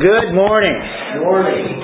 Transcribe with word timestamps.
Good 0.00 0.32
morning. 0.32 0.80
Morning. 1.28 1.76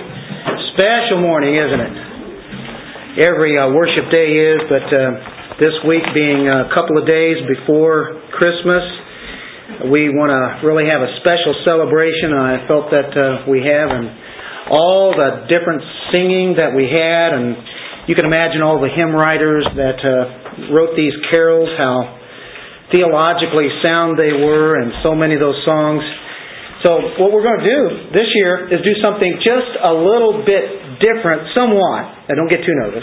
Special 0.72 1.20
morning, 1.20 1.52
isn't 1.52 1.82
it? 1.84 3.28
Every 3.28 3.52
uh, 3.60 3.68
worship 3.76 4.08
day 4.08 4.56
is, 4.56 4.64
but 4.72 4.88
uh, 4.88 5.60
this 5.60 5.76
week 5.84 6.00
being 6.16 6.48
a 6.48 6.72
couple 6.72 6.96
of 6.96 7.04
days 7.04 7.36
before 7.44 8.16
Christmas, 8.32 8.80
we 9.92 10.08
want 10.08 10.32
to 10.32 10.64
really 10.64 10.88
have 10.88 11.04
a 11.04 11.12
special 11.20 11.60
celebration. 11.68 12.32
I 12.32 12.64
felt 12.64 12.88
that 12.88 13.12
uh, 13.12 13.52
we 13.52 13.60
have, 13.68 13.92
and 13.92 14.08
all 14.72 15.12
the 15.12 15.44
different 15.52 15.84
singing 16.08 16.56
that 16.56 16.72
we 16.72 16.88
had, 16.88 17.36
and 17.36 17.52
you 18.08 18.16
can 18.16 18.24
imagine 18.24 18.64
all 18.64 18.80
the 18.80 18.88
hymn 18.96 19.12
writers 19.12 19.68
that 19.76 20.00
uh, 20.00 20.72
wrote 20.72 20.96
these 20.96 21.12
carols, 21.28 21.68
how 21.76 22.16
theologically 22.88 23.68
sound 23.84 24.16
they 24.16 24.32
were, 24.32 24.80
and 24.80 25.04
so 25.04 25.12
many 25.12 25.36
of 25.36 25.44
those 25.44 25.60
songs. 25.68 26.00
So, 26.86 27.02
what 27.18 27.34
we're 27.34 27.42
going 27.42 27.58
to 27.58 27.66
do 27.66 28.14
this 28.14 28.30
year 28.38 28.70
is 28.70 28.78
do 28.78 28.94
something 29.02 29.42
just 29.42 29.74
a 29.82 29.90
little 29.90 30.46
bit 30.46 31.02
different, 31.02 31.50
somewhat. 31.50 32.30
Now, 32.30 32.38
don't 32.38 32.46
get 32.46 32.62
too 32.62 32.78
nervous. 32.78 33.02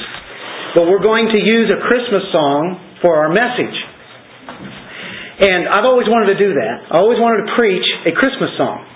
But 0.71 0.87
we're 0.87 1.03
going 1.03 1.27
to 1.27 1.39
use 1.43 1.67
a 1.67 1.83
Christmas 1.83 2.23
song 2.31 2.79
for 3.03 3.19
our 3.19 3.27
message. 3.27 3.75
And 5.43 5.67
I've 5.67 5.83
always 5.83 6.07
wanted 6.07 6.31
to 6.31 6.39
do 6.39 6.55
that. 6.55 6.95
I 6.95 7.03
always 7.03 7.19
wanted 7.19 7.43
to 7.43 7.59
preach 7.59 7.83
a 8.07 8.15
Christmas 8.15 8.55
song. 8.55 8.87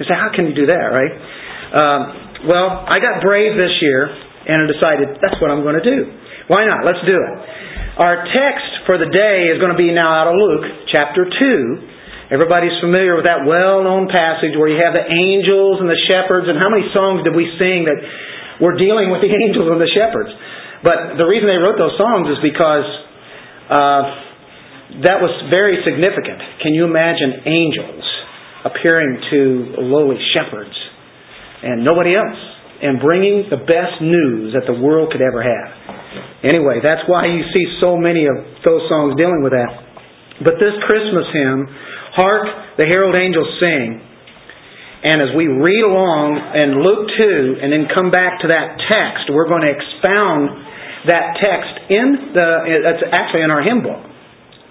You 0.00 0.08
say, 0.08 0.16
how 0.16 0.32
can 0.32 0.48
you 0.48 0.56
do 0.56 0.72
that, 0.72 0.88
right? 0.88 1.12
Um, 1.76 2.00
well, 2.48 2.80
I 2.88 2.96
got 3.04 3.20
brave 3.20 3.52
this 3.60 3.76
year 3.84 4.08
and 4.08 4.64
I 4.64 4.66
decided 4.72 5.20
that's 5.20 5.36
what 5.44 5.52
I'm 5.52 5.60
going 5.60 5.76
to 5.76 5.84
do. 5.84 6.08
Why 6.48 6.64
not? 6.64 6.80
Let's 6.88 7.04
do 7.04 7.12
it. 7.12 7.34
Our 8.00 8.24
text 8.32 8.88
for 8.88 8.96
the 8.96 9.06
day 9.12 9.52
is 9.52 9.60
going 9.60 9.76
to 9.76 9.78
be 9.78 9.92
now 9.92 10.08
out 10.16 10.32
of 10.32 10.40
Luke 10.40 10.64
chapter 10.88 11.28
2. 11.28 11.93
Everybody's 12.32 12.72
familiar 12.80 13.20
with 13.20 13.28
that 13.28 13.44
well 13.44 13.84
known 13.84 14.08
passage 14.08 14.56
where 14.56 14.72
you 14.72 14.80
have 14.80 14.96
the 14.96 15.04
angels 15.04 15.84
and 15.84 15.88
the 15.88 16.00
shepherds, 16.08 16.48
and 16.48 16.56
how 16.56 16.72
many 16.72 16.88
songs 16.96 17.20
did 17.20 17.36
we 17.36 17.44
sing 17.60 17.84
that 17.84 18.00
were 18.64 18.80
dealing 18.80 19.12
with 19.12 19.20
the 19.20 19.28
angels 19.44 19.68
and 19.68 19.76
the 19.76 19.92
shepherds? 19.92 20.32
But 20.80 21.20
the 21.20 21.28
reason 21.28 21.48
they 21.48 21.60
wrote 21.60 21.76
those 21.76 21.96
songs 22.00 22.28
is 22.32 22.40
because 22.40 22.88
uh, 23.68 24.02
that 25.04 25.20
was 25.20 25.32
very 25.48 25.80
significant. 25.84 26.40
Can 26.60 26.72
you 26.72 26.84
imagine 26.84 27.44
angels 27.44 28.04
appearing 28.68 29.20
to 29.32 29.40
lowly 29.84 30.20
shepherds 30.32 30.76
and 31.64 31.84
nobody 31.84 32.16
else 32.16 32.40
and 32.84 33.00
bringing 33.00 33.48
the 33.48 33.60
best 33.64 34.00
news 34.00 34.52
that 34.52 34.68
the 34.68 34.76
world 34.76 35.12
could 35.12 35.24
ever 35.24 35.40
have? 35.40 35.70
Anyway, 36.44 36.84
that's 36.84 37.04
why 37.08 37.28
you 37.32 37.40
see 37.52 37.64
so 37.80 37.96
many 37.96 38.28
of 38.28 38.36
those 38.64 38.84
songs 38.88 39.16
dealing 39.16 39.40
with 39.40 39.56
that. 39.56 39.72
But 40.44 40.60
this 40.60 40.76
Christmas 40.84 41.24
hymn, 41.32 41.64
Hark 42.14 42.78
the 42.78 42.86
Herald 42.86 43.18
Angels 43.18 43.50
Sing, 43.58 44.00
and 45.04 45.20
as 45.20 45.36
we 45.36 45.50
read 45.50 45.84
along 45.84 46.40
in 46.56 46.80
Luke 46.80 47.10
2 47.18 47.60
and 47.60 47.68
then 47.68 47.90
come 47.92 48.08
back 48.08 48.40
to 48.40 48.48
that 48.48 48.80
text, 48.88 49.28
we're 49.28 49.50
going 49.50 49.66
to 49.66 49.72
expound 49.74 50.48
that 51.10 51.36
text 51.36 51.92
in 51.92 52.32
the, 52.32 52.48
it's 52.88 53.04
actually 53.12 53.44
in 53.44 53.52
our 53.52 53.60
hymn 53.60 53.84
book. 53.84 54.00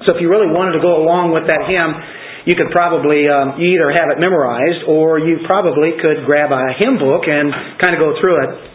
So 0.10 0.18
if 0.18 0.20
you 0.20 0.28
really 0.34 0.50
wanted 0.50 0.74
to 0.74 0.82
go 0.82 1.06
along 1.06 1.38
with 1.38 1.46
that 1.46 1.70
hymn, 1.70 1.94
you 2.50 2.58
could 2.58 2.74
probably 2.74 3.30
um, 3.30 3.62
either 3.62 3.94
have 3.94 4.10
it 4.10 4.18
memorized 4.18 4.90
or 4.90 5.22
you 5.22 5.46
probably 5.46 5.94
could 6.02 6.26
grab 6.26 6.50
a 6.50 6.74
hymn 6.82 6.98
book 6.98 7.30
and 7.30 7.54
kind 7.78 7.94
of 7.94 8.02
go 8.02 8.18
through 8.18 8.42
it 8.44 8.74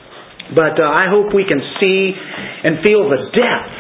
but 0.54 0.80
uh, 0.80 0.84
I 0.84 1.12
hope 1.12 1.34
we 1.34 1.44
can 1.44 1.60
see 1.80 2.12
and 2.64 2.80
feel 2.80 3.08
the 3.08 3.22
depth 3.36 3.74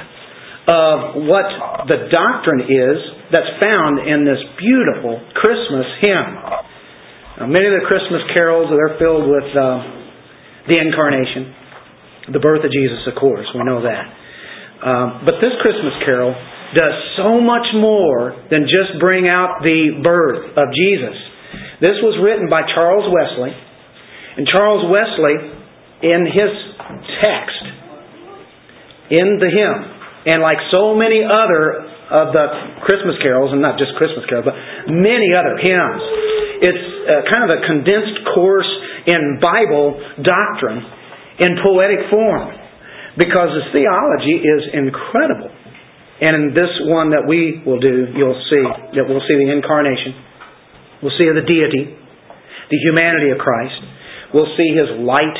of 0.68 0.96
what 1.24 1.48
the 1.88 2.12
doctrine 2.12 2.68
is 2.68 2.98
that's 3.32 3.52
found 3.60 4.00
in 4.08 4.24
this 4.24 4.40
beautiful 4.56 5.20
Christmas 5.36 5.86
hymn. 6.00 6.28
Now, 7.38 7.46
many 7.46 7.68
of 7.68 7.76
the 7.76 7.84
Christmas 7.86 8.24
carols 8.34 8.72
are 8.72 8.96
filled 8.98 9.28
with 9.28 9.48
uh, 9.52 9.78
the 10.66 10.76
incarnation, 10.80 12.32
the 12.32 12.40
birth 12.40 12.64
of 12.64 12.72
Jesus, 12.72 13.04
of 13.06 13.14
course. 13.20 13.46
We 13.54 13.64
know 13.64 13.84
that. 13.84 14.04
Um, 14.84 15.26
but 15.26 15.40
this 15.40 15.52
Christmas 15.60 15.96
carol 16.04 16.32
does 16.76 16.96
so 17.16 17.40
much 17.40 17.66
more 17.74 18.36
than 18.50 18.68
just 18.68 19.00
bring 19.00 19.28
out 19.28 19.60
the 19.64 20.00
birth 20.04 20.52
of 20.56 20.68
Jesus. 20.76 21.16
This 21.80 21.96
was 22.04 22.20
written 22.20 22.48
by 22.48 22.62
Charles 22.74 23.08
Wesley, 23.08 23.52
and 24.36 24.46
Charles 24.46 24.84
Wesley 24.86 25.36
in 26.04 26.28
his 26.28 26.52
text, 27.18 27.62
in 29.10 29.40
the 29.40 29.50
hymn, 29.50 29.80
and 30.32 30.42
like 30.42 30.58
so 30.70 30.94
many 30.94 31.24
other 31.24 31.87
of 32.08 32.32
the 32.32 32.46
Christmas 32.84 33.16
carols, 33.20 33.52
and 33.52 33.60
not 33.60 33.76
just 33.76 33.92
Christmas 34.00 34.24
carols, 34.28 34.48
but 34.48 34.56
many 34.88 35.34
other 35.36 35.56
hymns, 35.60 36.02
it's 36.64 36.86
uh, 37.06 37.28
kind 37.30 37.44
of 37.46 37.50
a 37.52 37.60
condensed 37.68 38.18
course 38.34 38.70
in 39.06 39.38
Bible 39.38 40.00
doctrine 40.20 40.82
in 41.38 41.60
poetic 41.62 42.10
form 42.10 42.50
because 43.16 43.50
the 43.54 43.64
theology 43.70 44.42
is 44.42 44.62
incredible. 44.74 45.52
And 46.18 46.34
in 46.34 46.46
this 46.50 46.72
one 46.90 47.14
that 47.14 47.30
we 47.30 47.62
will 47.62 47.78
do, 47.78 48.10
you'll 48.16 48.42
see 48.50 48.64
that 48.98 49.06
we'll 49.06 49.22
see 49.22 49.38
the 49.38 49.54
incarnation, 49.54 50.18
we'll 51.02 51.14
see 51.14 51.30
the 51.30 51.46
deity, 51.46 51.94
the 51.94 52.80
humanity 52.90 53.30
of 53.30 53.38
Christ, 53.38 53.78
we'll 54.34 54.50
see 54.58 54.74
his 54.74 54.98
light 54.98 55.38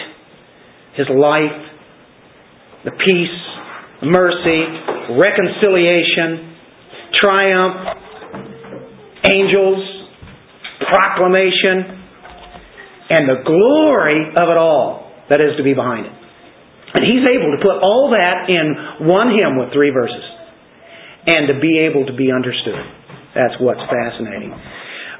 his 0.98 1.06
life, 1.14 1.62
the 2.82 2.90
peace, 2.90 3.38
mercy, 4.02 4.60
reconciliation, 5.14 6.47
triumph, 7.16 7.76
angels, 9.32 9.80
proclamation, 10.88 11.98
and 13.10 13.28
the 13.28 13.40
glory 13.44 14.28
of 14.36 14.48
it 14.48 14.58
all 14.58 15.10
that 15.30 15.40
is 15.40 15.56
to 15.56 15.64
be 15.64 15.74
behind 15.74 16.06
it. 16.06 16.12
And 16.94 17.04
he's 17.04 17.24
able 17.28 17.52
to 17.56 17.60
put 17.60 17.80
all 17.84 18.16
that 18.16 18.48
in 18.48 19.08
one 19.08 19.28
hymn 19.36 19.58
with 19.60 19.72
three 19.72 19.90
verses 19.90 20.24
and 21.26 21.48
to 21.52 21.60
be 21.60 21.84
able 21.84 22.06
to 22.06 22.16
be 22.16 22.32
understood. 22.32 22.80
That's 23.36 23.60
what's 23.60 23.84
fascinating. 23.84 24.52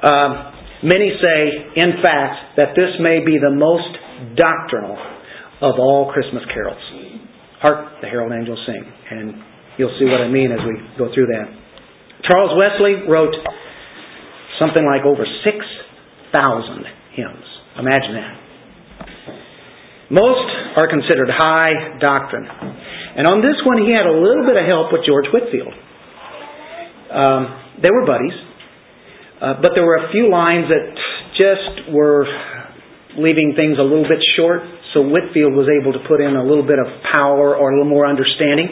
Uh, 0.01 0.81
many 0.81 1.13
say, 1.21 1.39
in 1.77 2.01
fact, 2.01 2.57
that 2.57 2.73
this 2.73 2.97
may 2.99 3.21
be 3.21 3.37
the 3.37 3.53
most 3.53 4.35
doctrinal 4.35 4.97
of 5.61 5.77
all 5.77 6.11
Christmas 6.11 6.43
carols. 6.53 6.81
Hark 7.61 8.01
the 8.01 8.07
herald 8.07 8.33
angels 8.33 8.59
sing. 8.65 8.83
And 9.11 9.33
you'll 9.77 9.93
see 9.99 10.05
what 10.05 10.21
I 10.21 10.29
mean 10.29 10.51
as 10.51 10.59
we 10.65 10.73
go 10.97 11.13
through 11.13 11.27
that. 11.27 11.58
Charles 12.27 12.51
Wesley 12.57 13.07
wrote 13.07 13.35
something 14.59 14.83
like 14.83 15.05
over 15.05 15.23
6,000 15.23 16.85
hymns. 17.15 17.45
Imagine 17.79 18.13
that. 18.19 18.35
Most 20.11 20.49
are 20.75 20.89
considered 20.89 21.29
high 21.29 21.99
doctrine. 22.01 22.43
And 22.43 23.27
on 23.29 23.41
this 23.45 23.55
one, 23.63 23.85
he 23.85 23.93
had 23.93 24.09
a 24.09 24.15
little 24.15 24.43
bit 24.43 24.57
of 24.57 24.65
help 24.65 24.91
with 24.91 25.05
George 25.05 25.29
Whitefield. 25.31 25.73
Um, 27.09 27.41
they 27.81 27.89
were 27.89 28.05
buddies, 28.05 28.35
uh, 29.41 29.61
but 29.61 29.71
there 29.73 29.85
were 29.85 29.97
a 29.97 30.11
few 30.11 30.29
lines 30.29 30.65
that 30.69 30.85
just 31.37 31.93
were 31.93 32.25
leaving 33.17 33.53
things 33.55 33.77
a 33.79 33.85
little 33.85 34.05
bit 34.05 34.19
short. 34.35 34.61
So 34.93 35.05
Whitefield 35.05 35.53
was 35.53 35.69
able 35.69 35.93
to 35.93 36.01
put 36.09 36.21
in 36.21 36.35
a 36.35 36.43
little 36.43 36.65
bit 36.65 36.77
of 36.81 36.89
power 37.13 37.55
or 37.55 37.71
a 37.71 37.73
little 37.77 37.89
more 37.89 38.05
understanding. 38.05 38.69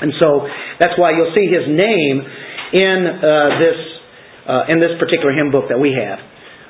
And 0.00 0.12
so 0.20 0.44
that's 0.78 0.94
why 1.00 1.16
you'll 1.16 1.32
see 1.32 1.48
his 1.48 1.64
name 1.68 2.16
in 2.72 2.98
uh, 3.06 3.48
this 3.56 3.78
uh, 4.46 4.70
in 4.70 4.78
this 4.78 4.94
particular 4.98 5.34
hymn 5.34 5.50
book 5.50 5.66
that 5.68 5.78
we 5.78 5.90
have. 5.96 6.18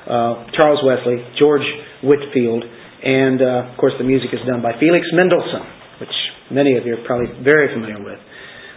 Uh, 0.07 0.49
Charles 0.55 0.79
Wesley, 0.81 1.19
George 1.37 1.65
Whitefield, 2.01 2.63
and 2.63 3.41
uh, 3.41 3.71
of 3.73 3.77
course 3.77 3.93
the 3.99 4.07
music 4.07 4.31
is 4.33 4.39
done 4.47 4.61
by 4.63 4.73
Felix 4.79 5.05
Mendelssohn, 5.13 5.67
which 5.99 6.15
many 6.49 6.77
of 6.77 6.85
you 6.87 6.95
are 6.95 7.05
probably 7.05 7.27
very 7.43 7.69
familiar 7.75 7.99
with, 7.99 8.17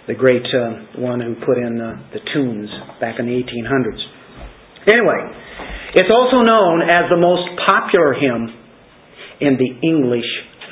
the 0.08 0.14
great 0.14 0.44
uh, 0.52 1.00
one 1.00 1.20
who 1.22 1.38
put 1.46 1.56
in 1.56 1.80
uh, 1.80 2.02
the 2.12 2.20
tunes 2.34 2.68
back 3.00 3.16
in 3.22 3.26
the 3.26 3.36
1800s. 3.38 4.02
Anyway, 4.90 5.20
it's 5.94 6.10
also 6.10 6.42
known 6.42 6.82
as 6.82 7.06
the 7.08 7.20
most 7.20 7.46
popular 7.62 8.12
hymn 8.18 8.50
in 9.41 9.56
the 9.56 9.70
English 9.86 10.28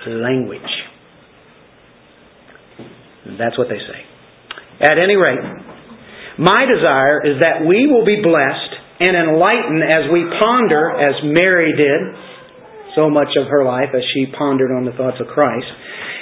language. 0.07 0.69
That's 3.39 3.57
what 3.57 3.71
they 3.71 3.79
say. 3.79 4.01
At 4.83 4.99
any 4.99 5.15
rate, 5.15 5.43
my 6.39 6.67
desire 6.67 7.23
is 7.23 7.39
that 7.43 7.67
we 7.67 7.87
will 7.87 8.07
be 8.07 8.19
blessed 8.23 8.73
and 8.99 9.15
enlightened 9.15 9.83
as 9.87 10.11
we 10.11 10.27
ponder, 10.39 10.91
as 10.99 11.15
Mary 11.23 11.71
did 11.75 12.01
so 12.95 13.07
much 13.11 13.31
of 13.39 13.47
her 13.47 13.63
life 13.63 13.95
as 13.95 14.03
she 14.15 14.27
pondered 14.35 14.75
on 14.75 14.83
the 14.83 14.95
thoughts 14.99 15.23
of 15.23 15.31
Christ. 15.31 15.67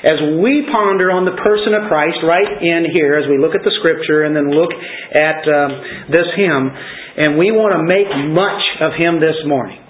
As 0.05 0.21
we 0.45 0.69
ponder 0.69 1.09
on 1.09 1.25
the 1.25 1.37
person 1.41 1.73
of 1.73 1.89
Christ 1.89 2.21
right 2.21 2.61
in 2.61 2.93
here, 2.93 3.17
as 3.17 3.25
we 3.33 3.41
look 3.41 3.57
at 3.57 3.65
the 3.65 3.73
scripture 3.81 4.29
and 4.29 4.37
then 4.37 4.53
look 4.53 4.73
at 5.13 5.41
um, 5.49 5.73
this 6.13 6.29
hymn, 6.37 6.69
and 7.17 7.41
we 7.41 7.49
want 7.49 7.73
to 7.73 7.81
make 7.81 8.13
much 8.29 8.61
of 8.85 8.93
him 8.93 9.25
this 9.25 9.41
morning. 9.49 9.81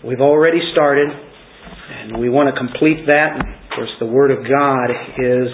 We've 0.00 0.24
already 0.24 0.64
started. 0.72 1.12
And 1.84 2.18
we 2.18 2.28
want 2.28 2.48
to 2.48 2.56
complete 2.56 3.04
that. 3.06 3.36
Of 3.36 3.68
course, 3.76 3.92
the 4.00 4.08
Word 4.08 4.32
of 4.32 4.40
God 4.40 4.88
is 5.20 5.52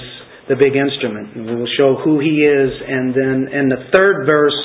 the 0.51 0.59
big 0.59 0.75
instrument. 0.75 1.39
And 1.39 1.47
we 1.47 1.55
will 1.55 1.71
show 1.79 1.97
who 2.03 2.19
He 2.19 2.43
is. 2.43 2.71
And 2.83 3.15
then 3.15 3.39
in 3.55 3.71
the 3.71 3.89
third 3.95 4.27
verse, 4.27 4.59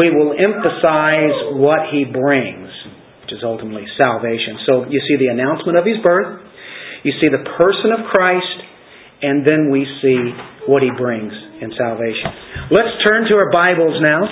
we 0.00 0.08
will 0.08 0.32
emphasize 0.32 1.60
what 1.60 1.92
He 1.92 2.08
brings 2.08 2.72
which 3.30 3.38
is 3.38 3.46
ultimately 3.46 3.86
salvation. 3.94 4.58
So 4.66 4.90
you 4.90 4.98
see 5.06 5.14
the 5.14 5.30
announcement 5.30 5.78
of 5.78 5.86
his 5.86 6.02
birth, 6.02 6.42
you 7.06 7.14
see 7.22 7.30
the 7.30 7.46
person 7.54 7.94
of 7.94 8.10
Christ, 8.10 8.58
and 9.22 9.46
then 9.46 9.70
we 9.70 9.86
see 10.02 10.18
what 10.66 10.82
he 10.82 10.90
brings 10.90 11.30
in 11.62 11.70
salvation. 11.78 12.74
Let's 12.74 12.90
turn 13.06 13.30
to 13.30 13.38
our 13.38 13.54
Bibles 13.54 14.02
now. 14.02 14.26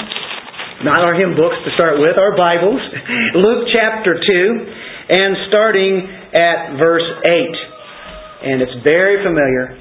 Not 0.82 0.98
our 0.98 1.14
hymn 1.14 1.38
books 1.38 1.62
to 1.62 1.70
start 1.78 2.02
with, 2.02 2.18
our 2.18 2.34
Bibles. 2.34 2.82
Luke 3.38 3.70
chapter 3.70 4.18
2, 4.18 4.18
and 4.18 5.46
starting 5.46 6.02
at 6.34 6.74
verse 6.78 7.06
8. 7.22 8.50
And 8.50 8.62
it's 8.62 8.82
very 8.82 9.22
familiar. 9.22 9.78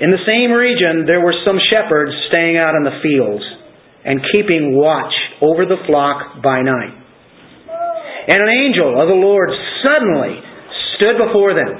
In 0.00 0.08
the 0.08 0.24
same 0.24 0.48
region, 0.48 1.04
there 1.04 1.20
were 1.20 1.36
some 1.44 1.60
shepherds 1.68 2.12
staying 2.32 2.56
out 2.56 2.72
in 2.72 2.88
the 2.88 3.04
fields 3.04 3.44
and 4.00 4.24
keeping 4.32 4.72
watch 4.72 5.12
over 5.44 5.68
the 5.68 5.84
flock 5.84 6.40
by 6.42 6.64
night. 6.64 6.96
And 8.28 8.40
an 8.40 8.48
angel 8.48 8.96
of 8.96 9.08
the 9.08 9.20
Lord 9.20 9.52
suddenly 9.84 10.40
stood 10.96 11.20
before 11.20 11.52
them, 11.52 11.72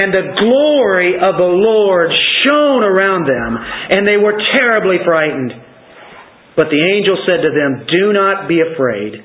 and 0.00 0.08
the 0.12 0.32
glory 0.32 1.20
of 1.20 1.36
the 1.36 1.52
Lord 1.60 2.08
shone 2.48 2.80
around 2.80 3.28
them, 3.28 3.52
and 3.56 4.08
they 4.08 4.16
were 4.16 4.40
terribly 4.56 4.96
frightened. 5.04 5.52
But 6.56 6.72
the 6.72 6.88
angel 6.88 7.20
said 7.28 7.44
to 7.44 7.52
them, 7.52 7.84
Do 7.84 8.12
not 8.16 8.48
be 8.48 8.64
afraid. 8.64 9.20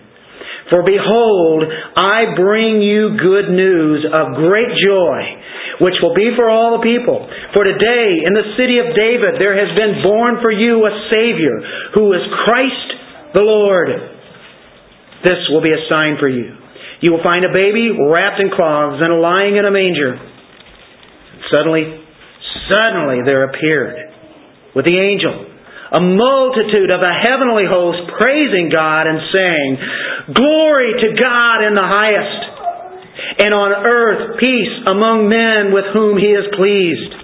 For 0.72 0.88
behold, 0.88 1.68
I 2.00 2.32
bring 2.40 2.80
you 2.80 3.20
good 3.20 3.52
news 3.52 4.08
of 4.08 4.40
great 4.40 4.72
joy, 4.80 5.20
which 5.84 6.00
will 6.00 6.16
be 6.16 6.32
for 6.40 6.48
all 6.48 6.80
the 6.80 6.88
people. 6.88 7.28
For 7.52 7.68
today, 7.68 8.24
in 8.24 8.32
the 8.32 8.56
city 8.56 8.80
of 8.80 8.96
David, 8.96 9.36
there 9.36 9.52
has 9.52 9.76
been 9.76 10.00
born 10.00 10.40
for 10.40 10.48
you 10.48 10.80
a 10.88 10.94
Savior, 11.12 11.60
who 11.92 12.16
is 12.16 12.24
Christ 12.48 12.88
the 13.36 13.44
Lord. 13.44 13.92
This 15.28 15.44
will 15.52 15.62
be 15.62 15.76
a 15.76 15.84
sign 15.92 16.16
for 16.24 16.32
you. 16.32 16.56
You 17.04 17.12
will 17.12 17.24
find 17.24 17.44
a 17.44 17.52
baby 17.52 17.92
wrapped 17.92 18.40
in 18.40 18.56
cloths 18.56 19.04
and 19.04 19.20
lying 19.20 19.60
in 19.60 19.68
a 19.68 19.76
manger. 19.76 20.16
Suddenly, 21.52 22.00
suddenly 22.72 23.28
there 23.28 23.44
appeared 23.44 24.08
with 24.74 24.86
the 24.86 24.96
angel 24.96 25.51
a 25.92 26.00
multitude 26.00 26.88
of 26.88 27.04
a 27.04 27.20
heavenly 27.20 27.68
host 27.68 28.08
praising 28.16 28.72
God 28.72 29.12
and 29.12 29.20
saying, 29.28 29.70
Glory 30.32 30.96
to 31.04 31.10
God 31.20 31.68
in 31.68 31.76
the 31.76 31.84
highest, 31.84 32.42
and 33.44 33.52
on 33.52 33.72
earth 33.76 34.40
peace 34.40 34.76
among 34.88 35.28
men 35.28 35.76
with 35.76 35.92
whom 35.92 36.16
he 36.16 36.32
is 36.32 36.48
pleased. 36.56 37.22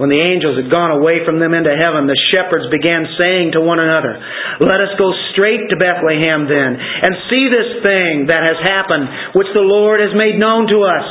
When 0.00 0.08
the 0.08 0.24
angels 0.32 0.56
had 0.56 0.72
gone 0.72 0.96
away 0.96 1.28
from 1.28 1.36
them 1.36 1.52
into 1.52 1.76
heaven, 1.76 2.08
the 2.08 2.16
shepherds 2.32 2.72
began 2.72 3.04
saying 3.20 3.52
to 3.52 3.60
one 3.60 3.76
another, 3.76 4.16
Let 4.64 4.80
us 4.80 4.96
go 4.96 5.12
straight 5.36 5.68
to 5.68 5.76
Bethlehem 5.76 6.48
then, 6.48 6.72
and 6.80 7.28
see 7.28 7.52
this 7.52 7.84
thing 7.84 8.32
that 8.32 8.40
has 8.40 8.64
happened, 8.64 9.36
which 9.36 9.52
the 9.52 9.60
Lord 9.60 10.00
has 10.00 10.16
made 10.16 10.40
known 10.40 10.72
to 10.72 10.88
us. 10.88 11.08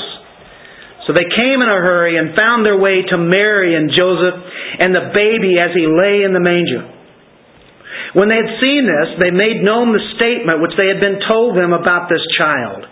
So 1.10 1.18
they 1.18 1.26
came 1.26 1.58
in 1.58 1.66
a 1.66 1.82
hurry 1.82 2.22
and 2.22 2.38
found 2.38 2.62
their 2.62 2.78
way 2.78 3.02
to 3.02 3.18
Mary 3.18 3.74
and 3.74 3.90
Joseph 3.90 4.38
and 4.78 4.94
the 4.94 5.10
baby 5.10 5.58
as 5.58 5.74
he 5.74 5.90
lay 5.90 6.22
in 6.22 6.38
the 6.38 6.40
manger. 6.40 6.86
When 8.14 8.30
they 8.30 8.38
had 8.38 8.62
seen 8.62 8.86
this, 8.86 9.18
they 9.18 9.34
made 9.34 9.66
known 9.66 9.90
the 9.90 10.06
statement 10.22 10.62
which 10.62 10.78
they 10.78 10.86
had 10.86 11.02
been 11.02 11.18
told 11.26 11.58
them 11.58 11.74
about 11.74 12.14
this 12.14 12.22
child. 12.38 12.86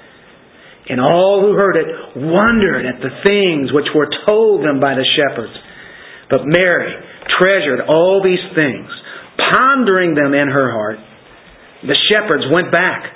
And 0.89 0.97
all 0.97 1.45
who 1.45 1.53
heard 1.53 1.77
it 1.77 1.89
wondered 2.17 2.89
at 2.89 3.05
the 3.05 3.13
things 3.21 3.69
which 3.69 3.93
were 3.93 4.09
told 4.25 4.65
them 4.65 4.81
by 4.81 4.97
the 4.97 5.05
shepherds. 5.13 5.53
But 6.33 6.49
Mary 6.49 6.89
treasured 7.37 7.85
all 7.85 8.25
these 8.25 8.41
things, 8.57 8.89
pondering 9.53 10.17
them 10.17 10.33
in 10.33 10.49
her 10.49 10.73
heart. 10.73 10.97
The 11.85 12.01
shepherds 12.09 12.49
went 12.49 12.73
back, 12.73 13.13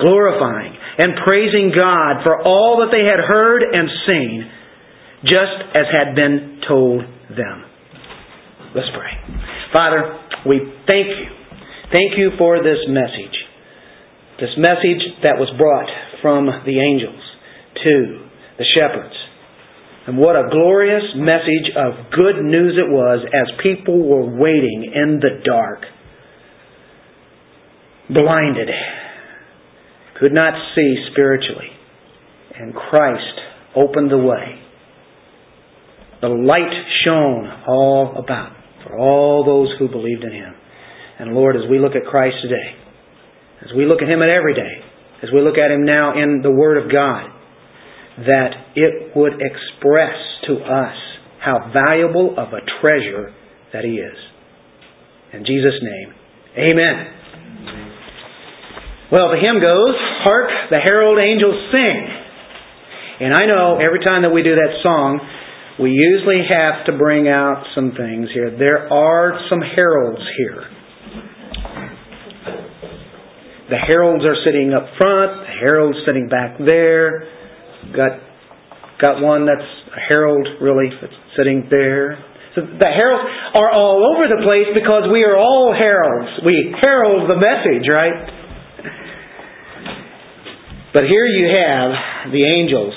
glorifying 0.00 0.74
and 0.98 1.18
praising 1.24 1.72
God 1.74 2.22
for 2.22 2.42
all 2.42 2.82
that 2.82 2.94
they 2.94 3.04
had 3.04 3.20
heard 3.22 3.62
and 3.62 3.88
seen, 4.06 4.50
just 5.24 5.74
as 5.74 5.86
had 5.90 6.14
been 6.14 6.60
told 6.66 7.02
them. 7.30 7.64
Let's 8.74 8.88
pray. 8.94 9.12
Father, 9.72 10.18
we 10.46 10.60
thank 10.88 11.08
you. 11.08 11.28
Thank 11.92 12.18
you 12.18 12.32
for 12.38 12.62
this 12.62 12.78
message. 12.88 13.36
This 14.40 14.54
message 14.56 15.02
that 15.22 15.38
was 15.38 15.50
brought 15.58 15.88
from 16.22 16.46
the 16.64 16.78
angels 16.78 17.22
to 17.82 18.28
the 18.58 18.64
shepherds. 18.76 19.14
And 20.06 20.16
what 20.16 20.36
a 20.36 20.48
glorious 20.50 21.04
message 21.16 21.74
of 21.76 22.10
good 22.12 22.42
news 22.44 22.78
it 22.78 22.90
was 22.90 23.26
as 23.26 23.60
people 23.62 24.08
were 24.08 24.24
waiting 24.24 24.92
in 24.94 25.20
the 25.20 25.42
dark, 25.44 25.80
blinded 28.08 28.68
could 30.20 30.32
not 30.32 30.54
see 30.74 30.94
spiritually. 31.12 31.70
And 32.58 32.74
Christ 32.74 33.40
opened 33.76 34.10
the 34.10 34.18
way. 34.18 34.60
The 36.20 36.28
light 36.28 36.72
shone 37.04 37.46
all 37.68 38.16
about 38.18 38.52
for 38.84 38.98
all 38.98 39.44
those 39.44 39.74
who 39.78 39.88
believed 39.88 40.24
in 40.24 40.32
Him. 40.32 40.54
And 41.18 41.34
Lord, 41.34 41.56
as 41.56 41.62
we 41.70 41.78
look 41.78 41.92
at 41.94 42.08
Christ 42.08 42.36
today, 42.42 42.74
as 43.62 43.70
we 43.76 43.86
look 43.86 44.02
at 44.02 44.08
Him 44.08 44.22
at 44.22 44.28
every 44.28 44.54
day, 44.54 44.82
as 45.22 45.30
we 45.32 45.40
look 45.40 45.58
at 45.58 45.70
Him 45.70 45.84
now 45.84 46.20
in 46.20 46.42
the 46.42 46.50
Word 46.50 46.82
of 46.82 46.90
God, 46.90 47.30
that 48.18 48.50
it 48.74 49.14
would 49.14 49.34
express 49.34 50.18
to 50.46 50.54
us 50.54 50.96
how 51.40 51.70
valuable 51.72 52.34
of 52.36 52.48
a 52.52 52.62
treasure 52.80 53.32
that 53.72 53.84
He 53.84 53.98
is. 53.98 54.18
In 55.32 55.44
Jesus' 55.44 55.78
name, 55.82 56.14
Amen. 56.56 57.17
Well, 59.10 59.32
the 59.32 59.40
hymn 59.40 59.56
goes, 59.56 59.96
Hark, 60.20 60.50
the 60.68 60.84
herald 60.84 61.16
angels 61.16 61.56
sing. 61.72 62.00
And 63.20 63.32
I 63.32 63.48
know 63.48 63.80
every 63.80 64.04
time 64.04 64.20
that 64.22 64.30
we 64.30 64.42
do 64.42 64.54
that 64.54 64.84
song, 64.84 65.16
we 65.80 65.96
usually 65.96 66.44
have 66.44 66.84
to 66.86 66.92
bring 66.98 67.26
out 67.26 67.64
some 67.74 67.96
things 67.96 68.28
here. 68.34 68.52
There 68.52 68.92
are 68.92 69.40
some 69.48 69.60
heralds 69.64 70.20
here. 70.36 70.60
The 73.70 73.80
heralds 73.80 74.24
are 74.24 74.36
sitting 74.44 74.72
up 74.76 74.84
front, 74.98 75.40
the 75.40 75.56
herald's 75.60 75.98
sitting 76.04 76.28
back 76.28 76.58
there. 76.58 77.28
Got 77.96 78.20
got 79.00 79.22
one 79.22 79.46
that's 79.46 79.68
a 79.96 80.00
herald 80.08 80.46
really 80.60 80.90
that's 81.00 81.16
sitting 81.36 81.68
there. 81.70 82.18
So 82.56 82.62
the 82.62 82.90
heralds 82.92 83.24
are 83.54 83.70
all 83.70 84.04
over 84.04 84.28
the 84.28 84.44
place 84.44 84.68
because 84.74 85.08
we 85.12 85.24
are 85.24 85.36
all 85.36 85.72
heralds. 85.72 86.44
We 86.44 86.74
herald 86.82 87.30
the 87.30 87.36
message, 87.36 87.88
right? 87.88 88.37
But 90.98 91.06
here 91.06 91.30
you 91.30 91.46
have 91.46 92.34
the 92.34 92.42
angels, 92.42 92.90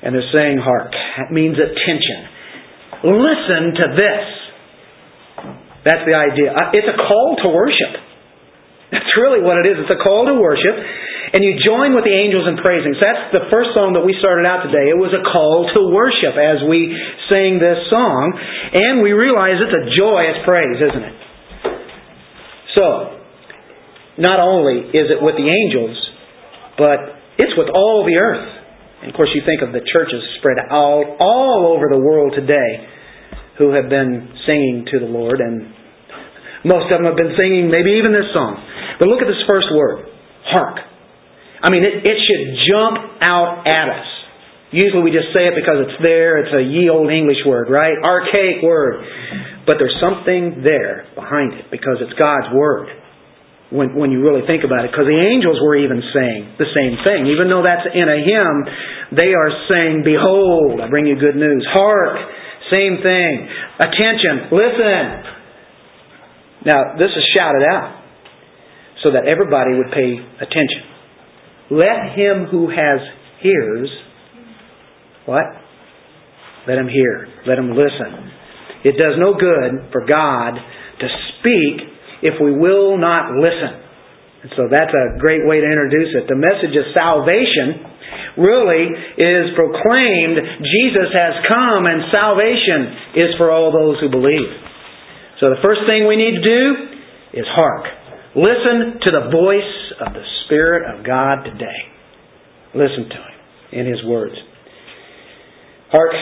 and 0.00 0.16
they're 0.16 0.32
saying, 0.32 0.56
Hark. 0.56 0.88
That 1.20 1.28
means 1.28 1.60
attention. 1.60 2.18
Listen 3.04 3.76
to 3.76 3.86
this. 3.92 4.24
That's 5.84 6.08
the 6.08 6.16
idea. 6.16 6.48
Uh, 6.48 6.72
it's 6.72 6.88
a 6.88 6.96
call 6.96 7.36
to 7.44 7.52
worship. 7.52 7.92
That's 8.88 9.12
really 9.20 9.44
what 9.44 9.60
it 9.60 9.68
is. 9.68 9.84
It's 9.84 9.92
a 9.92 10.00
call 10.00 10.32
to 10.32 10.40
worship. 10.40 10.80
And 11.36 11.44
you 11.44 11.60
join 11.60 11.92
with 11.92 12.08
the 12.08 12.16
angels 12.16 12.48
in 12.48 12.56
praising. 12.56 12.96
So 12.96 13.04
that's 13.04 13.36
the 13.36 13.44
first 13.52 13.76
song 13.76 13.92
that 13.92 14.08
we 14.08 14.16
started 14.16 14.48
out 14.48 14.64
today. 14.64 14.88
It 14.88 14.96
was 14.96 15.12
a 15.12 15.20
call 15.20 15.68
to 15.68 15.92
worship 15.92 16.40
as 16.40 16.64
we 16.64 16.88
sang 17.28 17.60
this 17.60 17.84
song. 17.92 18.32
And 18.80 19.04
we 19.04 19.12
realize 19.12 19.60
it's 19.60 19.76
a 19.76 19.92
joyous 19.92 20.40
praise, 20.48 20.80
isn't 20.80 21.04
it? 21.04 21.16
So, 22.72 22.84
not 24.24 24.40
only 24.40 24.88
is 24.96 25.12
it 25.12 25.20
with 25.20 25.36
the 25.36 25.52
angels, 25.52 26.08
but 26.78 27.18
it's 27.42 27.52
with 27.58 27.68
all 27.74 28.06
the 28.06 28.16
earth. 28.22 28.48
And 29.02 29.10
of 29.10 29.14
course, 29.14 29.30
you 29.34 29.42
think 29.42 29.62
of 29.62 29.74
the 29.74 29.82
churches 29.82 30.22
spread 30.38 30.58
all, 30.70 31.02
all 31.18 31.74
over 31.74 31.90
the 31.90 31.98
world 31.98 32.34
today 32.34 32.86
who 33.58 33.74
have 33.74 33.90
been 33.90 34.30
singing 34.46 34.86
to 34.94 35.02
the 35.02 35.10
Lord, 35.10 35.42
and 35.42 35.74
most 36.62 36.86
of 36.90 37.02
them 37.02 37.06
have 37.10 37.18
been 37.18 37.34
singing 37.34 37.70
maybe 37.70 37.98
even 37.98 38.14
this 38.14 38.30
song. 38.30 38.58
But 38.98 39.10
look 39.10 39.22
at 39.22 39.26
this 39.26 39.42
first 39.46 39.66
word 39.74 40.06
hark. 40.46 40.78
I 41.62 41.70
mean, 41.74 41.82
it, 41.82 42.06
it 42.06 42.18
should 42.22 42.44
jump 42.70 42.98
out 43.22 43.66
at 43.66 43.86
us. 43.90 44.08
Usually 44.70 45.02
we 45.02 45.10
just 45.10 45.34
say 45.34 45.50
it 45.50 45.58
because 45.58 45.90
it's 45.90 45.98
there. 46.02 46.38
It's 46.44 46.54
a 46.54 46.62
ye 46.62 46.86
old 46.90 47.10
English 47.10 47.42
word, 47.46 47.70
right? 47.70 47.98
Archaic 47.98 48.62
word. 48.62 49.02
But 49.66 49.82
there's 49.82 49.96
something 49.98 50.62
there 50.62 51.06
behind 51.14 51.54
it 51.54 51.66
because 51.70 51.98
it's 51.98 52.14
God's 52.14 52.54
word 52.54 52.88
when, 53.70 53.92
when 53.92 54.10
you 54.10 54.24
really 54.24 54.46
think 54.48 54.64
about 54.64 54.84
it, 54.84 54.90
because 54.90 55.04
the 55.04 55.20
angels 55.28 55.60
were 55.60 55.76
even 55.76 56.00
saying 56.14 56.56
the 56.56 56.70
same 56.72 56.96
thing. 57.04 57.28
Even 57.28 57.52
though 57.52 57.60
that's 57.60 57.84
in 57.92 58.08
a 58.08 58.20
hymn, 58.24 58.56
they 59.12 59.36
are 59.36 59.52
saying, 59.68 60.02
Behold, 60.04 60.80
I 60.80 60.88
bring 60.88 61.06
you 61.06 61.20
good 61.20 61.36
news. 61.36 61.66
Hark, 61.68 62.16
same 62.72 63.00
thing. 63.04 63.34
Attention, 63.80 64.48
listen. 64.52 65.04
Now, 66.64 66.96
this 66.96 67.12
is 67.12 67.24
shouted 67.36 67.64
out 67.64 68.02
so 69.02 69.12
that 69.12 69.28
everybody 69.28 69.76
would 69.76 69.92
pay 69.92 70.16
attention. 70.16 70.82
Let 71.70 72.16
him 72.16 72.48
who 72.50 72.68
has 72.72 73.00
ears, 73.44 73.88
what? 75.26 75.44
Let 76.66 76.78
him 76.78 76.88
hear. 76.88 77.28
Let 77.46 77.58
him 77.58 77.70
listen. 77.70 78.32
It 78.84 78.96
does 78.96 79.16
no 79.18 79.34
good 79.34 79.92
for 79.92 80.06
God 80.06 80.54
to 81.00 81.06
speak 81.38 81.97
if 82.22 82.40
we 82.42 82.52
will 82.52 82.98
not 82.98 83.34
listen. 83.36 83.84
And 84.42 84.50
so 84.54 84.70
that's 84.70 84.94
a 84.94 85.18
great 85.18 85.42
way 85.46 85.58
to 85.58 85.66
introduce 85.66 86.14
it. 86.14 86.30
The 86.30 86.38
message 86.38 86.74
of 86.78 86.86
salvation 86.94 87.90
really 88.38 88.86
is 89.18 89.50
proclaimed 89.58 90.38
Jesus 90.62 91.10
has 91.10 91.34
come 91.50 91.90
and 91.90 92.06
salvation 92.14 93.18
is 93.18 93.30
for 93.36 93.50
all 93.50 93.74
those 93.74 93.98
who 93.98 94.08
believe. 94.08 94.50
So 95.40 95.50
the 95.50 95.62
first 95.62 95.82
thing 95.86 96.06
we 96.06 96.16
need 96.16 96.38
to 96.38 96.46
do 96.46 96.62
is 97.34 97.46
hark. 97.50 97.86
Listen 98.34 99.02
to 99.02 99.10
the 99.10 99.30
voice 99.30 99.74
of 100.06 100.14
the 100.14 100.26
Spirit 100.46 100.86
of 100.86 101.04
God 101.04 101.42
today. 101.42 101.80
Listen 102.74 103.10
to 103.10 103.18
Him 103.18 103.36
in 103.72 103.86
His 103.86 104.04
words. 104.04 104.34
Hark, 105.90 106.14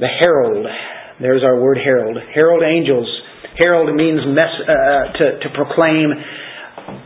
the 0.00 0.08
herald. 0.08 0.66
There's 1.20 1.42
our 1.44 1.60
word 1.60 1.78
herald. 1.78 2.16
Herald 2.34 2.62
angels. 2.62 3.06
Herald 3.58 3.94
means 3.94 4.20
uh, 4.20 4.32
uh 4.32 5.12
to, 5.18 5.24
to 5.40 5.48
proclaim 5.54 6.10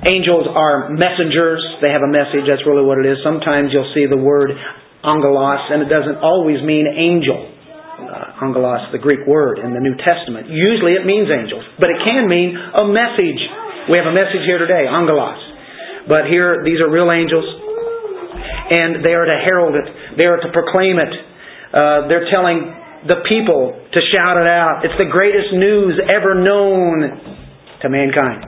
Angels 0.07 0.47
are 0.47 0.91
messengers. 0.91 1.59
They 1.83 1.91
have 1.91 2.03
a 2.03 2.11
message. 2.11 2.47
That's 2.47 2.63
really 2.67 2.87
what 2.87 3.03
it 3.03 3.07
is. 3.07 3.19
Sometimes 3.23 3.75
you'll 3.75 3.91
see 3.95 4.07
the 4.07 4.19
word 4.19 4.55
angelos, 5.03 5.63
and 5.71 5.83
it 5.83 5.91
doesn't 5.91 6.23
always 6.23 6.63
mean 6.63 6.87
angel. 6.87 7.35
Uh, 7.99 8.47
angelos, 8.47 8.91
the 8.95 9.03
Greek 9.03 9.27
word 9.27 9.59
in 9.59 9.75
the 9.75 9.83
New 9.83 9.99
Testament. 9.99 10.47
Usually 10.51 10.95
it 10.95 11.03
means 11.03 11.27
angels, 11.31 11.67
but 11.83 11.91
it 11.91 11.99
can 12.07 12.31
mean 12.31 12.55
a 12.55 12.87
message. 12.87 13.43
We 13.91 13.99
have 13.99 14.07
a 14.07 14.15
message 14.15 14.47
here 14.47 14.63
today, 14.63 14.87
angelos. 14.87 15.43
But 16.07 16.31
here, 16.31 16.63
these 16.63 16.79
are 16.79 16.87
real 16.87 17.11
angels, 17.11 17.47
and 18.71 19.03
they 19.03 19.19
are 19.19 19.27
to 19.27 19.39
herald 19.51 19.75
it. 19.75 19.87
They 20.15 20.31
are 20.31 20.39
to 20.39 20.51
proclaim 20.55 21.03
it. 21.03 21.13
Uh, 21.75 22.07
they're 22.07 22.31
telling 22.31 22.71
the 23.09 23.25
people 23.25 23.73
to 23.73 24.01
shout 24.13 24.37
it 24.37 24.45
out. 24.45 24.85
It's 24.85 25.01
the 25.01 25.09
greatest 25.09 25.57
news 25.57 25.97
ever 26.13 26.37
known 26.37 27.49
to 27.81 27.89
mankind. 27.89 28.45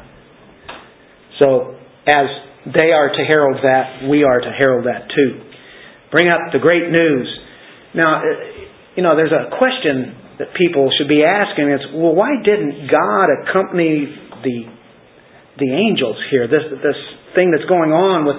So, 1.41 1.81
as 2.05 2.29
they 2.69 2.93
are 2.93 3.09
to 3.09 3.23
herald 3.25 3.65
that, 3.65 4.05
we 4.05 4.23
are 4.23 4.39
to 4.39 4.53
herald 4.53 4.85
that 4.85 5.09
too. 5.09 5.41
Bring 6.13 6.29
up 6.29 6.53
the 6.53 6.61
great 6.61 6.93
news. 6.93 7.25
Now, 7.97 8.21
uh, 8.21 8.27
you 8.97 9.03
know, 9.03 9.17
there's 9.17 9.33
a 9.33 9.49
question 9.57 10.13
that 10.37 10.53
people 10.53 10.93
should 10.93 11.09
be 11.09 11.25
asking. 11.25 11.73
It's, 11.73 11.89
well, 11.97 12.13
why 12.13 12.37
didn't 12.45 12.93
God 12.93 13.27
accompany 13.33 14.13
the 14.45 14.59
the 15.57 15.73
angels 15.73 16.21
here? 16.29 16.45
This 16.53 16.69
this 16.85 17.01
thing 17.33 17.49
that's 17.49 17.69
going 17.69 17.97
on 17.97 18.29
with 18.29 18.37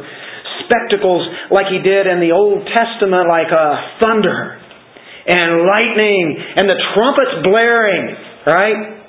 spectacles 0.70 1.26
like 1.50 1.74
He 1.74 1.82
did 1.82 2.06
in 2.06 2.22
the 2.22 2.30
Old 2.30 2.62
Testament, 2.70 3.26
like 3.26 3.50
a 3.50 3.98
thunder 3.98 4.61
and 5.28 5.66
lightning 5.68 6.26
and 6.58 6.66
the 6.70 6.80
trumpets 6.94 7.46
blaring, 7.46 8.16
right? 8.46 9.02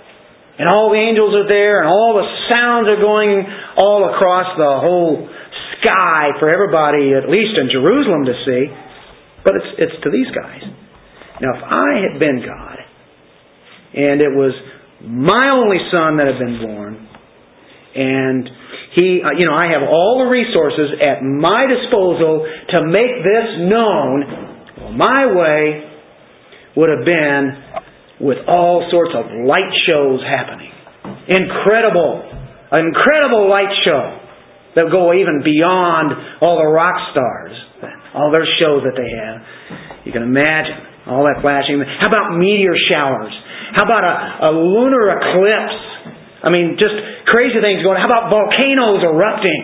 And 0.58 0.68
all 0.68 0.92
the 0.92 1.00
angels 1.00 1.32
are 1.34 1.48
there, 1.48 1.80
and 1.80 1.88
all 1.88 2.20
the 2.20 2.28
sounds 2.52 2.86
are 2.86 3.00
going 3.00 3.40
all 3.76 4.12
across 4.12 4.52
the 4.60 4.72
whole 4.84 5.24
sky 5.80 6.36
for 6.38 6.52
everybody, 6.52 7.16
at 7.16 7.26
least 7.26 7.56
in 7.56 7.72
Jerusalem, 7.72 8.28
to 8.28 8.36
see. 8.44 8.64
But 9.44 9.56
it's, 9.56 9.70
it's 9.78 9.96
to 10.04 10.10
these 10.12 10.28
guys. 10.30 10.62
Now, 11.40 11.56
if 11.56 11.64
I 11.64 12.04
had 12.04 12.20
been 12.20 12.44
God, 12.44 12.78
and 13.96 14.20
it 14.20 14.30
was 14.30 14.54
my 15.02 15.50
only 15.50 15.80
son 15.90 16.20
that 16.20 16.28
had 16.28 16.38
been 16.38 16.60
born, 16.60 17.08
and 17.96 18.48
he, 18.94 19.20
uh, 19.24 19.32
you 19.40 19.48
know, 19.48 19.56
I 19.56 19.72
have 19.72 19.82
all 19.88 20.22
the 20.22 20.30
resources 20.30 21.00
at 21.00 21.24
my 21.24 21.64
disposal 21.66 22.44
to 22.44 22.78
make 22.86 23.24
this 23.24 23.48
known, 23.72 24.96
my 24.96 25.26
way 25.32 25.91
would 26.76 26.88
have 26.88 27.04
been 27.04 27.42
with 28.20 28.38
all 28.48 28.86
sorts 28.90 29.12
of 29.18 29.26
light 29.44 29.72
shows 29.86 30.20
happening. 30.22 30.70
Incredible, 31.28 32.22
incredible 32.72 33.50
light 33.50 33.72
show 33.84 34.18
that 34.74 34.88
go 34.90 35.12
even 35.12 35.42
beyond 35.44 36.40
all 36.40 36.56
the 36.56 36.70
rock 36.70 36.96
stars, 37.12 37.52
all 38.14 38.30
their 38.32 38.46
shows 38.58 38.86
that 38.88 38.96
they 38.96 39.10
have. 39.10 39.42
You 40.06 40.12
can 40.12 40.22
imagine 40.22 41.06
all 41.06 41.26
that 41.26 41.42
flashing. 41.42 41.82
How 41.82 42.08
about 42.08 42.38
meteor 42.38 42.74
showers? 42.90 43.34
How 43.74 43.84
about 43.84 44.04
a, 44.04 44.14
a 44.48 44.50
lunar 44.54 45.18
eclipse? 45.18 45.80
I 46.42 46.50
mean, 46.50 46.78
just 46.78 46.94
crazy 47.26 47.58
things 47.60 47.82
going. 47.82 47.98
How 48.00 48.06
about 48.06 48.30
volcanoes 48.30 49.02
erupting? 49.02 49.62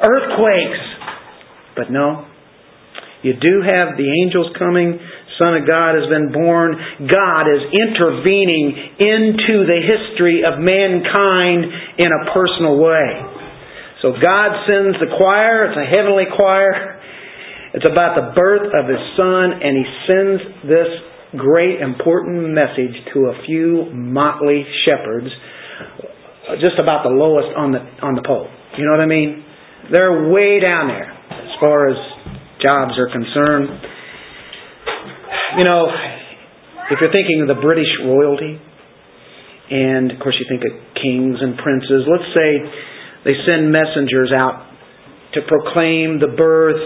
Earthquakes? 0.00 0.82
But 1.76 1.90
no. 1.90 2.28
You 3.22 3.32
do 3.32 3.64
have 3.64 3.96
the 3.96 4.08
angels 4.22 4.52
coming 4.58 5.00
Son 5.38 5.58
of 5.58 5.66
God 5.66 5.98
has 5.98 6.06
been 6.06 6.30
born. 6.30 6.78
God 7.10 7.44
is 7.50 7.62
intervening 7.74 8.98
into 9.02 9.66
the 9.66 9.80
history 9.82 10.46
of 10.46 10.62
mankind 10.62 11.66
in 11.98 12.10
a 12.10 12.20
personal 12.30 12.78
way. 12.78 13.10
So 14.02 14.12
God 14.12 14.50
sends 14.68 15.00
the 15.00 15.10
choir, 15.16 15.72
it's 15.72 15.80
a 15.80 15.88
heavenly 15.88 16.28
choir. 16.36 17.00
It's 17.74 17.86
about 17.90 18.14
the 18.14 18.30
birth 18.38 18.70
of 18.70 18.86
His 18.86 19.02
Son, 19.16 19.58
and 19.58 19.72
He 19.74 19.86
sends 20.06 20.38
this 20.68 20.90
great 21.34 21.80
important 21.80 22.54
message 22.54 22.94
to 23.12 23.34
a 23.34 23.42
few 23.46 23.90
motley 23.90 24.62
shepherds, 24.86 25.26
just 26.60 26.78
about 26.78 27.02
the 27.02 27.10
lowest 27.10 27.50
on 27.56 27.72
the, 27.72 27.82
on 27.98 28.14
the 28.14 28.22
pole. 28.22 28.46
You 28.78 28.84
know 28.86 28.92
what 28.92 29.00
I 29.00 29.10
mean? 29.10 29.42
They're 29.90 30.30
way 30.30 30.60
down 30.60 30.86
there 30.86 31.10
as 31.10 31.54
far 31.58 31.90
as 31.90 31.96
jobs 32.62 32.94
are 32.94 33.10
concerned. 33.10 33.93
You 35.58 35.64
know, 35.64 35.86
if 36.90 36.98
you're 37.00 37.12
thinking 37.12 37.40
of 37.42 37.48
the 37.48 37.60
British 37.60 37.88
royalty, 38.04 38.60
and 39.70 40.10
of 40.12 40.18
course 40.20 40.36
you 40.38 40.46
think 40.48 40.62
of 40.66 40.76
kings 41.00 41.38
and 41.40 41.56
princes, 41.56 42.04
let's 42.10 42.28
say 42.34 42.50
they 43.24 43.34
send 43.46 43.72
messengers 43.72 44.32
out 44.34 44.68
to 45.34 45.40
proclaim 45.48 46.20
the 46.20 46.34
birth 46.36 46.82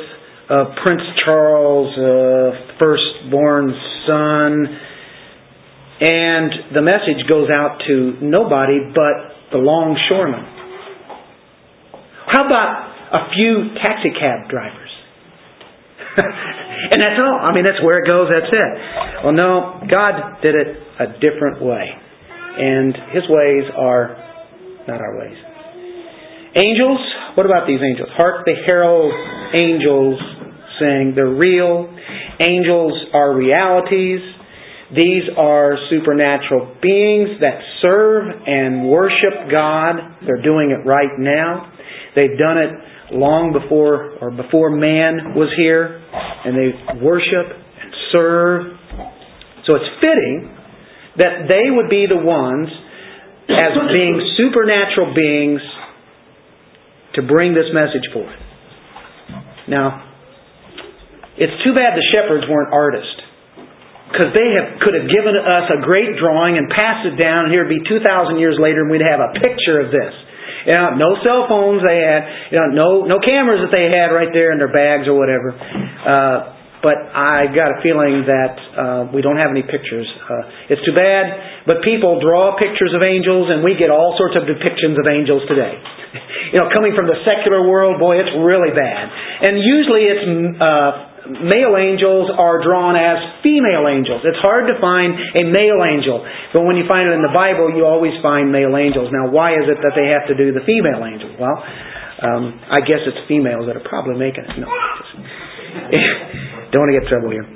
of 0.49 0.69
Prince 0.83 1.03
Charles' 1.25 1.93
uh, 1.99 2.79
firstborn 2.79 3.75
son, 4.07 4.67
and 6.01 6.51
the 6.75 6.83
message 6.83 7.27
goes 7.29 7.49
out 7.57 7.83
to 7.87 8.17
nobody 8.23 8.79
but 8.95 9.35
the 9.53 9.59
longshoremen. 9.59 10.45
How 12.29 12.47
about 12.47 12.93
a 13.13 13.35
few 13.35 13.75
taxi 13.83 14.11
cab 14.19 14.49
drivers? 14.49 14.91
and 16.91 16.99
that's 17.03 17.19
all. 17.21 17.39
I 17.43 17.53
mean, 17.55 17.65
that's 17.65 17.83
where 17.85 18.01
it 18.01 18.07
goes. 18.07 18.29
That's 18.29 18.53
it. 18.53 18.73
Well, 19.25 19.37
no, 19.37 19.83
God 19.91 20.41
did 20.43 20.55
it 20.55 20.69
a 21.01 21.07
different 21.21 21.63
way. 21.63 21.87
And 22.59 22.95
His 23.13 23.25
ways 23.29 23.65
are 23.77 24.17
not 24.89 25.01
our 25.01 25.19
ways. 25.19 25.37
Angels, 26.57 26.99
what 27.37 27.47
about 27.47 27.69
these 27.69 27.79
angels? 27.79 28.09
Hark 28.17 28.45
the 28.45 28.57
herald 28.67 29.13
angels 29.55 30.19
sing. 30.81 31.13
They're 31.15 31.29
real. 31.29 31.87
Angels 32.41 32.95
are 33.13 33.35
realities. 33.35 34.21
These 34.91 35.29
are 35.37 35.77
supernatural 35.91 36.79
beings 36.81 37.41
that 37.41 37.61
serve 37.83 38.25
and 38.47 38.89
worship 38.89 39.53
God. 39.53 39.97
They're 40.25 40.43
doing 40.43 40.71
it 40.71 40.87
right 40.89 41.13
now. 41.19 41.71
They've 42.17 42.39
done 42.39 42.57
it 42.59 42.73
long 43.13 43.53
before 43.53 44.19
or 44.21 44.31
before 44.31 44.71
man 44.71 45.35
was 45.35 45.49
here, 45.57 46.01
and 46.45 46.53
they 46.57 47.01
worship 47.01 47.47
and 47.57 47.91
serve. 48.13 48.61
So 49.67 49.75
it's 49.77 49.91
fitting 50.01 50.55
that 51.17 51.49
they 51.49 51.71
would 51.73 51.91
be 51.91 52.07
the 52.07 52.21
ones, 52.21 52.69
as 53.49 53.73
being 53.91 54.17
supernatural 54.37 55.15
beings, 55.15 55.61
to 57.17 57.23
bring 57.27 57.55
this 57.55 57.69
message 57.73 58.05
forth. 58.13 58.39
Now, 59.69 60.05
it's 61.37 61.55
too 61.65 61.75
bad 61.75 61.97
the 61.97 62.07
shepherds 62.15 62.45
weren't 62.49 62.73
artists. 62.73 63.19
Because 64.09 64.33
they 64.33 64.57
have, 64.57 64.81
could 64.81 64.97
have 64.97 65.05
given 65.05 65.37
us 65.37 65.69
a 65.69 65.85
great 65.85 66.17
drawing 66.17 66.57
and 66.57 66.65
passed 66.73 67.05
it 67.05 67.21
down, 67.21 67.45
and 67.45 67.53
here 67.53 67.69
it'd 67.69 67.77
be 67.77 67.85
2,000 67.85 68.41
years 68.41 68.57
later, 68.57 68.81
and 68.81 68.91
we'd 68.91 69.05
have 69.05 69.21
a 69.21 69.37
picture 69.37 69.85
of 69.85 69.93
this. 69.93 70.15
Know, 70.69 71.01
no 71.01 71.11
cell 71.25 71.49
phones 71.49 71.81
they 71.81 71.97
had. 71.97 72.53
You 72.53 72.59
know, 72.61 72.69
no 72.77 72.89
no 73.05 73.19
cameras 73.25 73.65
that 73.65 73.73
they 73.73 73.89
had 73.89 74.13
right 74.13 74.29
there 74.33 74.53
in 74.53 74.59
their 74.61 74.73
bags 74.73 75.09
or 75.09 75.17
whatever. 75.17 75.57
Uh, 75.57 76.59
but 76.79 76.95
I 77.11 77.51
got 77.51 77.75
a 77.75 77.83
feeling 77.83 78.23
that 78.29 78.55
uh, 78.55 79.03
we 79.11 79.19
don't 79.19 79.39
have 79.39 79.51
any 79.51 79.67
pictures. 79.67 80.07
Uh, 80.07 80.71
it's 80.71 80.83
too 80.87 80.95
bad, 80.95 81.67
but 81.67 81.83
people 81.83 82.23
draw 82.23 82.55
pictures 82.55 82.95
of 82.95 83.03
angels, 83.03 83.51
and 83.51 83.67
we 83.67 83.75
get 83.75 83.91
all 83.91 84.15
sorts 84.15 84.39
of 84.39 84.47
depictions 84.47 84.95
of 84.95 85.11
angels 85.11 85.43
today. 85.51 85.75
you 86.55 86.59
know, 86.63 86.71
coming 86.71 86.95
from 86.95 87.11
the 87.11 87.19
secular 87.27 87.67
world, 87.67 87.99
boy, 87.99 88.23
it's 88.23 88.31
really 88.39 88.71
bad. 88.71 89.05
And 89.43 89.59
usually, 89.59 90.05
it's 90.07 90.25
uh, 90.63 91.08
male 91.29 91.77
angels 91.77 92.33
are 92.33 92.65
drawn 92.65 92.97
as 92.97 93.45
female 93.45 93.87
angels. 93.89 94.25
It's 94.25 94.41
hard 94.41 94.67
to 94.73 94.77
find 94.81 95.13
a 95.13 95.45
male 95.45 95.85
angel, 95.85 96.25
but 96.53 96.65
when 96.65 96.81
you 96.81 96.89
find 96.89 97.09
it 97.09 97.15
in 97.15 97.25
the 97.25 97.35
Bible, 97.37 97.69
you 97.77 97.85
always 97.85 98.17
find 98.25 98.49
male 98.49 98.73
angels. 98.77 99.13
Now, 99.13 99.29
why 99.29 99.53
is 99.57 99.69
it 99.69 99.79
that 99.85 99.93
they 99.93 100.09
have 100.13 100.25
to 100.33 100.35
do 100.35 100.57
the 100.57 100.65
female 100.65 101.05
angel? 101.05 101.37
Well, 101.37 101.59
um, 102.19 102.59
I 102.73 102.81
guess 102.83 103.05
it's 103.05 103.21
females 103.29 103.69
that 103.69 103.77
are 103.77 103.87
probably 103.87 104.19
making 104.19 104.49
it. 104.49 104.51
No, 104.59 104.67
just, 104.67 105.13
don't 106.73 106.83
want 106.83 106.91
to 106.91 106.99
get 106.99 107.07
trouble 107.07 107.31
here. 107.31 107.47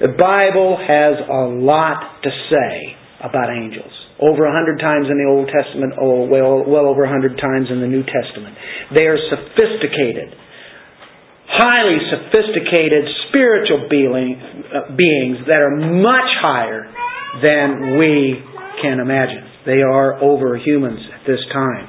The 0.00 0.16
Bible 0.18 0.74
has 0.80 1.14
a 1.22 1.44
lot 1.54 2.18
to 2.26 2.30
say 2.50 2.98
about 3.22 3.48
angels. 3.48 3.92
Over 4.18 4.46
a 4.46 4.54
hundred 4.54 4.78
times 4.78 5.06
in 5.10 5.18
the 5.18 5.26
Old 5.26 5.50
Testament, 5.50 5.94
oh, 5.98 6.26
well, 6.26 6.62
well 6.66 6.86
over 6.86 7.02
a 7.06 7.10
hundred 7.10 7.38
times 7.38 7.70
in 7.70 7.80
the 7.80 7.90
New 7.90 8.02
Testament. 8.02 8.54
They 8.94 9.06
are 9.06 9.18
sophisticated, 9.30 10.34
highly 11.48 11.98
sophisticated 12.10 13.04
spiritual 13.28 13.86
uh, 13.86 14.94
beings 14.96 15.38
that 15.46 15.60
are 15.60 15.76
much 15.76 16.30
higher 16.40 16.88
than 17.42 17.98
we 17.98 18.40
can 18.82 19.00
imagine. 19.00 19.44
They 19.66 19.82
are 19.82 20.22
over 20.22 20.56
humans 20.56 21.00
at 21.12 21.26
this 21.26 21.40
time. 21.52 21.88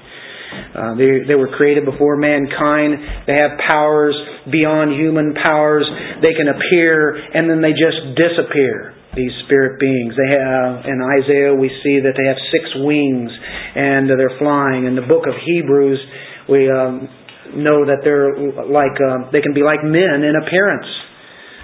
Uh, 0.75 0.95
they, 0.95 1.27
they 1.27 1.35
were 1.35 1.51
created 1.55 1.83
before 1.83 2.15
mankind. 2.15 3.27
They 3.27 3.35
have 3.35 3.59
powers 3.67 4.15
beyond 4.51 4.95
human 4.95 5.35
powers. 5.35 5.83
They 6.21 6.31
can 6.31 6.47
appear 6.47 7.15
and 7.15 7.49
then 7.49 7.59
they 7.59 7.75
just 7.75 8.15
disappear 8.15 8.95
these 9.15 9.31
spirit 9.45 9.79
beings. 9.79 10.13
They 10.15 10.31
have 10.35 10.85
in 10.87 10.99
Isaiah 10.99 11.55
we 11.55 11.71
see 11.83 12.03
that 12.03 12.15
they 12.15 12.27
have 12.27 12.39
six 12.51 12.63
wings 12.83 13.31
and 13.75 14.07
they're 14.07 14.39
flying. 14.39 14.85
In 14.85 14.95
the 14.95 15.07
book 15.07 15.27
of 15.27 15.35
Hebrews 15.43 15.99
we 16.47 16.69
um, 16.71 17.07
know 17.53 17.85
that 17.85 18.01
they're 18.01 18.33
like 18.65 18.97
uh, 18.97 19.29
they 19.29 19.41
can 19.41 19.53
be 19.53 19.61
like 19.61 19.85
men 19.85 20.25
in 20.25 20.33
appearance. 20.33 20.89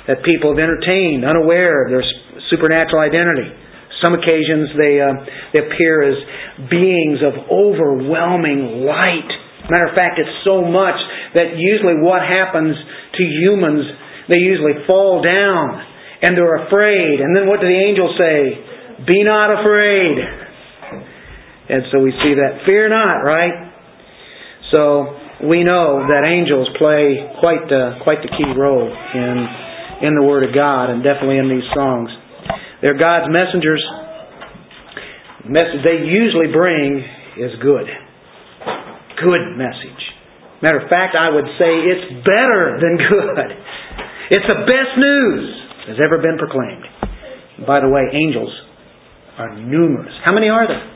That 0.07 0.25
people 0.25 0.53
have 0.53 0.61
entertained, 0.61 1.25
unaware 1.25 1.85
of 1.85 1.93
their 1.93 2.05
supernatural 2.49 3.01
identity. 3.01 3.49
Some 4.01 4.17
occasions 4.17 4.73
they 4.77 5.01
uh, 5.01 5.13
they 5.53 5.59
appear 5.65 6.05
as 6.05 6.17
beings 6.69 7.21
of 7.25 7.49
overwhelming 7.49 8.85
light. 8.85 9.29
Matter 9.69 9.87
of 9.87 9.95
fact, 9.95 10.17
it's 10.17 10.41
so 10.43 10.65
much 10.65 10.97
that 11.37 11.53
usually 11.55 12.01
what 12.01 12.25
happens 12.25 12.73
to 13.13 13.23
humans, 13.23 13.85
they 14.27 14.41
usually 14.41 14.83
fall 14.89 15.21
down 15.21 15.79
and 16.21 16.37
they're 16.37 16.65
afraid. 16.65 17.21
And 17.21 17.35
then 17.35 17.47
what 17.47 17.61
do 17.61 17.67
the 17.67 17.77
angels 17.77 18.17
say? 18.17 19.05
Be 19.05 19.23
not 19.23 19.49
afraid. 19.49 20.17
And 21.69 21.83
so 21.91 21.99
we 21.99 22.11
see 22.11 22.35
that. 22.35 22.65
Fear 22.65 22.89
not, 22.89 23.21
right? 23.23 23.71
So 24.71 25.20
we 25.47 25.65
know 25.65 26.05
that 26.05 26.21
angels 26.21 26.69
play 26.77 27.17
quite 27.41 27.65
the, 27.65 27.97
quite 28.05 28.21
the 28.21 28.29
key 28.29 28.45
role 28.53 28.85
in, 28.85 29.37
in 30.05 30.13
the 30.13 30.21
Word 30.21 30.45
of 30.45 30.53
God 30.53 30.93
and 30.93 31.01
definitely 31.01 31.41
in 31.41 31.49
these 31.49 31.65
songs. 31.73 32.09
They're 32.81 32.97
God's 32.97 33.29
messengers. 33.33 33.81
The 35.45 35.49
message 35.49 35.81
they 35.81 36.05
usually 36.05 36.53
bring 36.53 37.01
is 37.41 37.57
good. 37.61 37.89
Good 39.17 39.57
message. 39.57 40.01
Matter 40.61 40.85
of 40.85 40.89
fact, 40.89 41.17
I 41.17 41.33
would 41.33 41.49
say 41.57 41.71
it's 41.89 42.21
better 42.21 42.77
than 42.77 42.93
good. 43.09 43.49
It's 44.29 44.45
the 44.45 44.61
best 44.69 44.93
news 44.97 45.43
has 45.89 45.97
ever 46.05 46.21
been 46.21 46.37
proclaimed. 46.37 46.85
by 47.65 47.81
the 47.81 47.89
way, 47.89 48.05
angels 48.13 48.53
are 49.37 49.57
numerous. 49.57 50.13
How 50.23 50.33
many 50.33 50.49
are 50.49 50.67
there? 50.67 50.90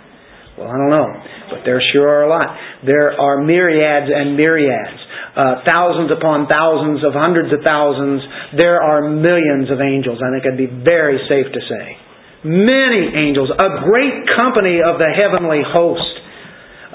Well, 0.55 0.71
I 0.71 0.79
don't 0.79 0.89
know, 0.89 1.11
but 1.51 1.67
there 1.67 1.83
sure 1.91 2.07
are 2.07 2.23
a 2.23 2.31
lot. 2.31 2.47
There 2.87 3.11
are 3.11 3.43
myriads 3.43 4.07
and 4.07 4.39
myriads, 4.39 5.03
uh, 5.35 5.67
thousands 5.67 6.15
upon 6.15 6.47
thousands 6.47 7.03
of 7.03 7.11
hundreds 7.11 7.51
of 7.51 7.59
thousands. 7.59 8.23
There 8.55 8.79
are 8.79 9.03
millions 9.03 9.67
of 9.67 9.83
angels. 9.83 10.23
I 10.23 10.31
think 10.31 10.47
it'd 10.47 10.55
be 10.55 10.71
very 10.71 11.19
safe 11.27 11.51
to 11.51 11.59
say. 11.59 11.99
Many 12.47 13.19
angels, 13.19 13.51
a 13.51 13.83
great 13.83 14.31
company 14.39 14.79
of 14.79 14.95
the 14.95 15.11
heavenly 15.11 15.59
host. 15.59 16.23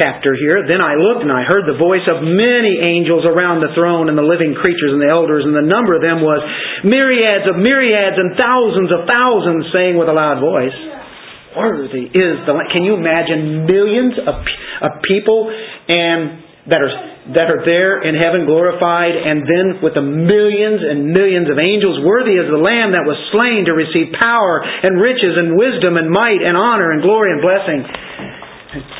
chapter 0.00 0.32
here. 0.32 0.64
Then 0.64 0.80
I 0.80 0.96
looked 0.96 1.20
and 1.20 1.28
I 1.28 1.44
heard 1.44 1.68
the 1.68 1.76
voice 1.76 2.04
of 2.08 2.24
many 2.24 2.80
angels 2.80 3.28
around 3.28 3.60
the 3.60 3.76
throne 3.76 4.08
and 4.08 4.16
the 4.16 4.24
living 4.24 4.56
creatures 4.56 4.96
and 4.96 5.04
the 5.04 5.12
elders, 5.12 5.44
and 5.44 5.52
the 5.52 5.68
number 5.68 5.92
of 5.92 6.00
them 6.00 6.24
was 6.24 6.40
myriads 6.82 7.44
of 7.44 7.60
myriads 7.60 8.16
and 8.16 8.34
thousands 8.40 8.88
of 8.88 9.04
thousands, 9.04 9.68
saying 9.76 10.00
with 10.00 10.08
a 10.08 10.16
loud 10.16 10.40
voice, 10.40 10.74
Worthy 11.52 12.08
is 12.08 12.34
the 12.48 12.56
Lamb. 12.56 12.72
Can 12.72 12.88
you 12.88 12.96
imagine 12.96 13.68
millions 13.68 14.16
of, 14.22 14.34
of 14.80 14.90
people 15.04 15.50
and 15.52 16.48
that 16.70 16.80
are 16.80 16.94
that 17.30 17.46
are 17.46 17.62
there 17.62 18.02
in 18.02 18.18
heaven 18.18 18.48
glorified, 18.48 19.14
and 19.14 19.46
then 19.46 19.66
with 19.84 19.94
the 19.94 20.02
millions 20.02 20.82
and 20.82 21.14
millions 21.14 21.46
of 21.46 21.60
angels, 21.62 22.02
worthy 22.02 22.34
is 22.34 22.48
the 22.48 22.58
Lamb 22.58 22.96
that 22.96 23.06
was 23.06 23.14
slain 23.30 23.68
to 23.68 23.76
receive 23.76 24.10
power 24.18 24.64
and 24.64 24.98
riches 24.98 25.36
and 25.38 25.54
wisdom 25.54 25.94
and 26.00 26.10
might 26.10 26.42
and 26.42 26.56
honor 26.58 26.90
and 26.90 27.04
glory 27.04 27.30
and 27.30 27.44
blessing. 27.44 27.86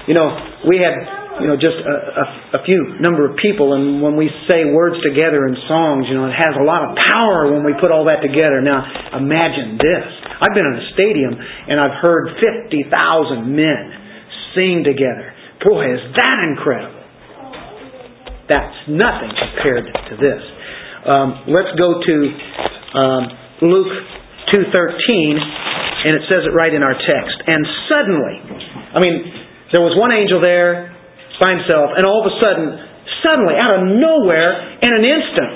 You 0.09 0.15
know, 0.19 0.27
we 0.67 0.83
had 0.83 0.95
you 1.39 1.47
know 1.47 1.55
just 1.55 1.79
a, 1.79 1.95
a, 1.95 2.27
a 2.59 2.61
few 2.67 2.99
number 2.99 3.29
of 3.29 3.39
people, 3.39 3.73
and 3.79 4.03
when 4.03 4.19
we 4.19 4.27
say 4.51 4.67
words 4.67 4.99
together 5.07 5.47
in 5.47 5.55
songs, 5.71 6.11
you 6.11 6.19
know, 6.19 6.27
it 6.27 6.35
has 6.35 6.59
a 6.59 6.65
lot 6.67 6.91
of 6.91 6.99
power 7.13 7.55
when 7.55 7.63
we 7.63 7.79
put 7.79 7.95
all 7.95 8.11
that 8.11 8.19
together. 8.19 8.59
Now, 8.61 8.83
imagine 9.15 9.79
this. 9.79 10.07
I've 10.43 10.55
been 10.57 10.67
in 10.67 10.77
a 10.81 10.87
stadium 10.97 11.33
and 11.37 11.79
I've 11.79 12.03
heard 12.03 12.35
fifty 12.43 12.83
thousand 12.91 13.55
men 13.55 13.83
sing 14.59 14.83
together. 14.83 15.31
Boy, 15.63 15.95
is 15.95 16.03
that 16.19 16.39
incredible! 16.51 17.01
That's 18.51 18.91
nothing 18.91 19.31
compared 19.31 19.87
to 19.87 20.15
this. 20.19 20.43
Um, 21.07 21.47
let's 21.49 21.73
go 21.79 21.97
to 21.97 22.17
um, 22.99 23.23
Luke 23.63 23.95
2.13, 24.53 24.69
and 26.05 26.13
it 26.19 26.25
says 26.27 26.43
it 26.45 26.53
right 26.53 26.75
in 26.75 26.83
our 26.83 26.93
text. 26.99 27.37
And 27.47 27.63
suddenly, 27.87 28.37
I 28.91 28.99
mean, 28.99 29.40
there 29.71 29.83
was 29.83 29.95
one 29.95 30.11
angel 30.11 30.43
there 30.43 30.91
by 31.39 31.57
himself, 31.57 31.95
and 31.97 32.05
all 32.05 32.21
of 32.21 32.29
a 32.29 32.37
sudden, 32.43 32.67
suddenly, 33.25 33.57
out 33.57 33.81
of 33.81 33.83
nowhere, 33.87 34.77
in 34.83 34.91
an 34.93 35.05
instant, 35.07 35.53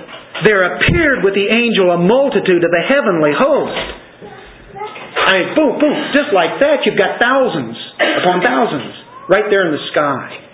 there 0.46 0.64
appeared 0.74 1.22
with 1.22 1.34
the 1.34 1.46
angel 1.50 1.90
a 1.94 2.00
multitude 2.00 2.62
of 2.62 2.72
the 2.72 2.84
heavenly 2.88 3.34
host. 3.34 3.86
I 5.14 5.30
mean, 5.38 5.48
boom, 5.54 5.72
boom, 5.78 5.96
just 6.14 6.34
like 6.34 6.58
that, 6.58 6.82
you've 6.86 6.98
got 6.98 7.22
thousands 7.22 7.78
upon 8.22 8.42
thousands 8.42 8.92
right 9.30 9.46
there 9.48 9.66
in 9.66 9.72
the 9.72 9.84
sky. 9.94 10.44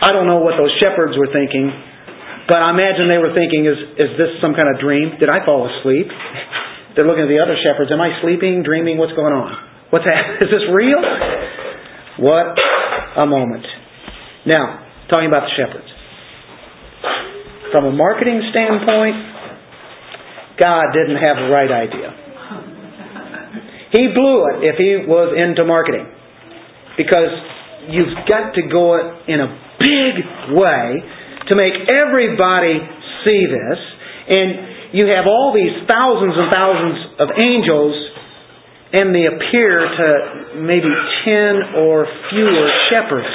I 0.00 0.16
don't 0.16 0.24
know 0.24 0.40
what 0.40 0.56
those 0.56 0.72
shepherds 0.80 1.18
were 1.18 1.28
thinking, 1.28 1.68
but 2.48 2.64
I 2.64 2.72
imagine 2.72 3.06
they 3.10 3.20
were 3.20 3.36
thinking, 3.36 3.68
is, 3.68 3.78
is 4.00 4.10
this 4.16 4.40
some 4.40 4.56
kind 4.56 4.72
of 4.72 4.80
dream? 4.80 5.20
Did 5.20 5.28
I 5.28 5.44
fall 5.44 5.68
asleep? 5.68 6.08
They're 6.96 7.06
looking 7.06 7.28
at 7.28 7.30
the 7.30 7.38
other 7.38 7.54
shepherds. 7.60 7.92
Am 7.92 8.00
I 8.00 8.18
sleeping, 8.24 8.64
dreaming? 8.64 8.96
What's 8.96 9.12
going 9.12 9.36
on? 9.36 9.52
What's 9.92 10.06
that? 10.08 10.40
Is 10.44 10.50
this 10.50 10.64
real? 10.72 10.98
What 12.18 12.58
a 13.16 13.26
moment. 13.26 13.66
Now, 14.46 14.86
talking 15.08 15.28
about 15.28 15.46
the 15.46 15.54
shepherds. 15.56 15.88
From 17.72 17.84
a 17.86 17.92
marketing 17.92 18.42
standpoint, 18.50 19.16
God 20.58 20.90
didn't 20.92 21.22
have 21.22 21.36
the 21.36 21.48
right 21.48 21.70
idea. 21.70 22.10
He 23.92 24.06
blew 24.14 24.46
it 24.54 24.56
if 24.62 24.76
he 24.78 25.06
was 25.06 25.34
into 25.34 25.64
marketing. 25.64 26.06
Because 26.96 27.32
you've 27.90 28.14
got 28.28 28.54
to 28.54 28.62
go 28.66 28.94
in 29.26 29.40
a 29.40 29.50
big 29.78 30.14
way 30.54 30.84
to 31.48 31.52
make 31.56 31.74
everybody 31.88 32.78
see 33.24 33.42
this. 33.46 33.78
And 34.30 34.94
you 34.94 35.06
have 35.10 35.26
all 35.26 35.54
these 35.54 35.86
thousands 35.86 36.34
and 36.38 36.48
thousands 36.50 36.98
of 37.18 37.28
angels, 37.38 37.94
and 38.92 39.14
they 39.14 39.26
appear 39.26 39.86
to 39.86 40.62
maybe 40.62 40.90
ten 41.24 41.78
or 41.78 42.06
fewer 42.30 42.66
shepherds. 42.90 43.30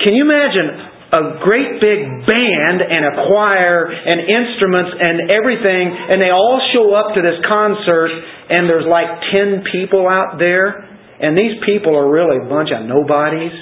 Can 0.00 0.14
you 0.14 0.24
imagine 0.24 0.92
a 1.06 1.22
great 1.44 1.80
big 1.80 2.26
band 2.26 2.82
and 2.82 3.02
a 3.06 3.28
choir 3.28 3.88
and 3.88 4.26
instruments 4.26 4.90
and 5.00 5.32
everything, 5.32 5.96
and 6.12 6.20
they 6.20 6.30
all 6.30 6.60
show 6.72 6.92
up 6.92 7.14
to 7.14 7.22
this 7.22 7.40
concert, 7.46 8.10
and 8.50 8.68
there's 8.68 8.88
like 8.88 9.08
ten 9.34 9.64
people 9.72 10.08
out 10.08 10.36
there, 10.38 10.84
and 11.20 11.36
these 11.36 11.56
people 11.64 11.96
are 11.96 12.10
really 12.10 12.44
a 12.44 12.48
bunch 12.48 12.70
of 12.74 12.84
nobodies 12.84 13.52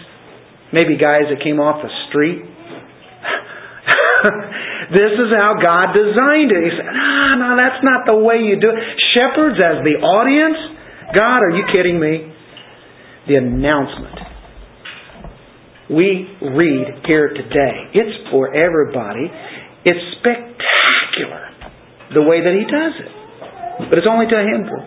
Maybe 0.75 0.99
guys 0.99 1.31
that 1.31 1.39
came 1.39 1.61
off 1.61 1.87
the 1.87 1.93
street. 2.11 2.43
this 4.91 5.13
is 5.17 5.31
how 5.41 5.57
God 5.57 5.95
designed 5.95 6.51
it. 6.53 6.63
He 6.67 6.73
said, 6.77 6.89
no, 6.89 7.41
no, 7.41 7.49
that's 7.57 7.81
not 7.85 8.05
the 8.05 8.19
way 8.19 8.45
you 8.45 8.61
do 8.61 8.69
it. 8.69 8.79
Shepherds 9.17 9.57
as 9.57 9.85
the 9.87 10.01
audience? 10.03 10.59
God, 11.15 11.41
are 11.45 11.55
you 11.55 11.65
kidding 11.73 12.01
me? 12.01 12.33
The 13.29 13.37
announcement. 13.41 14.19
We 15.89 16.29
read 16.41 17.05
here 17.07 17.29
today. 17.29 17.77
It's 17.93 18.29
for 18.33 18.53
everybody. 18.53 19.29
It's 19.85 20.05
spectacular 20.21 21.45
the 22.13 22.25
way 22.25 22.41
that 22.41 22.55
He 22.57 22.65
does 22.65 22.95
it. 23.01 23.13
But 23.91 23.99
it's 23.99 24.09
only 24.09 24.27
to 24.27 24.37
a 24.37 24.45
handful. 24.45 24.81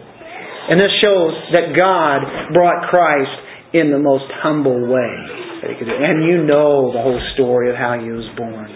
And 0.69 0.79
this 0.79 0.91
shows 0.99 1.33
that 1.55 1.77
God 1.77 2.51
brought 2.53 2.89
Christ 2.89 3.47
in 3.73 3.91
the 3.91 3.99
most 3.99 4.25
humble 4.43 4.87
way 4.87 5.15
that 5.61 5.71
he 5.71 5.75
could 5.79 5.87
do. 5.87 5.95
And 5.95 6.23
you 6.27 6.43
know 6.43 6.91
the 6.91 6.99
whole 6.99 7.21
story 7.35 7.69
of 7.69 7.75
how 7.75 7.99
he 7.99 8.11
was 8.11 8.27
born. 8.35 8.67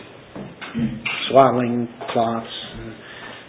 Swaddling 1.29 1.88
cloths, 2.13 2.47
and 2.77 2.95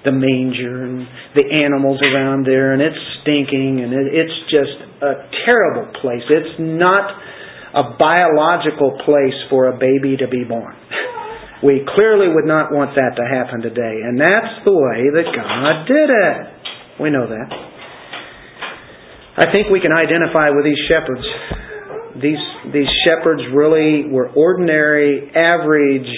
the 0.04 0.12
manger, 0.12 0.84
and 0.84 1.06
the 1.34 1.46
animals 1.64 2.00
around 2.02 2.46
there, 2.46 2.72
and 2.72 2.82
it's 2.82 2.98
stinking, 3.22 3.80
and 3.82 3.92
it, 3.92 4.06
it's 4.10 4.38
just 4.50 4.76
a 5.02 5.12
terrible 5.46 5.92
place. 6.00 6.22
It's 6.28 6.58
not 6.58 7.06
a 7.74 7.96
biological 7.98 8.98
place 9.04 9.38
for 9.48 9.68
a 9.68 9.78
baby 9.78 10.16
to 10.18 10.28
be 10.28 10.44
born. 10.44 10.76
We 11.62 11.86
clearly 11.94 12.26
would 12.26 12.44
not 12.44 12.74
want 12.74 12.98
that 12.98 13.14
to 13.16 13.24
happen 13.24 13.62
today. 13.62 14.02
And 14.02 14.18
that's 14.18 14.66
the 14.66 14.74
way 14.74 15.06
that 15.14 15.30
God 15.30 15.86
did 15.86 16.10
it. 16.10 17.00
We 17.00 17.10
know 17.10 17.26
that. 17.30 17.48
I 19.38 19.50
think 19.54 19.70
we 19.70 19.80
can 19.80 19.92
identify 19.94 20.50
with 20.50 20.66
these 20.66 20.82
shepherds. 20.90 21.24
These, 22.20 22.74
these 22.74 22.90
shepherds 23.08 23.42
really 23.54 24.10
were 24.10 24.28
ordinary, 24.28 25.30
average, 25.30 26.10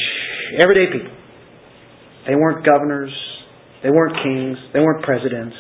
everyday 0.60 0.92
people. 0.92 1.14
They 2.26 2.34
weren't 2.34 2.64
governors. 2.64 3.12
They 3.82 3.90
weren't 3.90 4.16
kings. 4.24 4.58
They 4.72 4.80
weren't 4.80 5.04
presidents. 5.04 5.56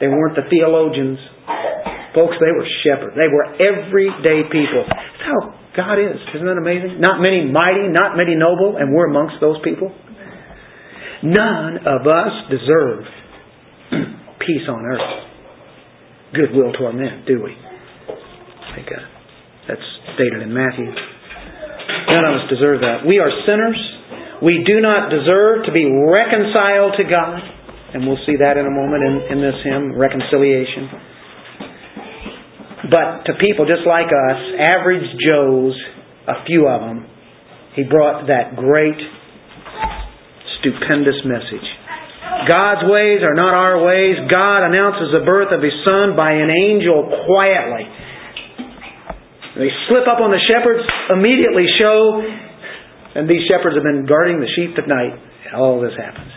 They 0.00 0.08
weren't 0.08 0.36
the 0.36 0.48
theologians. 0.48 1.18
Folks, 2.16 2.36
they 2.40 2.52
were 2.52 2.64
shepherds. 2.84 3.12
They 3.12 3.28
were 3.28 3.56
everyday 3.60 4.48
people. 4.48 4.84
That's 4.88 5.24
how 5.24 5.52
God 5.76 6.00
is. 6.00 6.16
Isn't 6.32 6.48
that 6.48 6.56
amazing? 6.56 7.00
Not 7.00 7.20
many 7.20 7.44
mighty, 7.44 7.92
not 7.92 8.16
many 8.16 8.34
noble, 8.34 8.80
and 8.80 8.92
we're 8.92 9.08
amongst 9.08 9.36
those 9.40 9.60
people. 9.60 9.92
None 11.22 11.84
of 11.84 12.08
us 12.08 12.32
deserve 12.48 13.04
peace 14.40 14.66
on 14.68 14.80
earth, 14.84 15.10
goodwill 16.32 16.72
toward 16.72 16.96
men, 16.96 17.24
do 17.26 17.42
we? 17.44 17.52
I 17.52 18.80
uh, 18.80 19.16
that's 19.68 19.88
stated 20.14 20.42
in 20.42 20.52
Matthew. 20.52 20.86
None 20.86 22.24
of 22.24 22.32
us 22.40 22.44
deserve 22.50 22.80
that. 22.80 23.04
We 23.06 23.18
are 23.18 23.30
sinners. 23.44 23.95
We 24.42 24.64
do 24.66 24.80
not 24.80 25.08
deserve 25.08 25.64
to 25.66 25.72
be 25.72 25.88
reconciled 25.88 26.98
to 27.00 27.04
God. 27.08 27.40
And 27.94 28.04
we'll 28.04 28.20
see 28.26 28.36
that 28.36 28.58
in 28.60 28.66
a 28.66 28.74
moment 28.74 29.02
in, 29.04 29.14
in 29.32 29.38
this 29.40 29.56
hymn, 29.64 29.96
reconciliation. 29.96 30.90
But 32.90 33.24
to 33.30 33.32
people 33.40 33.64
just 33.64 33.86
like 33.88 34.12
us, 34.12 34.40
average 34.68 35.06
Joes, 35.16 35.74
a 36.28 36.44
few 36.44 36.68
of 36.68 36.80
them, 36.82 37.08
he 37.74 37.84
brought 37.84 38.26
that 38.28 38.56
great, 38.56 39.00
stupendous 40.60 41.16
message. 41.24 41.66
God's 42.44 42.84
ways 42.84 43.24
are 43.24 43.34
not 43.34 43.54
our 43.54 43.80
ways. 43.80 44.16
God 44.28 44.66
announces 44.66 45.08
the 45.12 45.24
birth 45.24 45.50
of 45.56 45.62
His 45.62 45.72
Son 45.88 46.14
by 46.14 46.36
an 46.36 46.52
angel 46.52 47.08
quietly. 47.24 47.84
They 49.56 49.72
slip 49.88 50.04
up 50.04 50.20
on 50.20 50.30
the 50.30 50.42
shepherds, 50.44 50.84
immediately 51.10 51.64
show, 51.80 52.20
and 53.16 53.24
these 53.24 53.48
shepherds 53.48 53.74
have 53.74 53.86
been 53.86 54.04
guarding 54.04 54.38
the 54.44 54.50
sheep 54.52 54.76
at 54.76 54.84
night. 54.84 55.16
All 55.56 55.80
this 55.80 55.96
happens. 55.96 56.28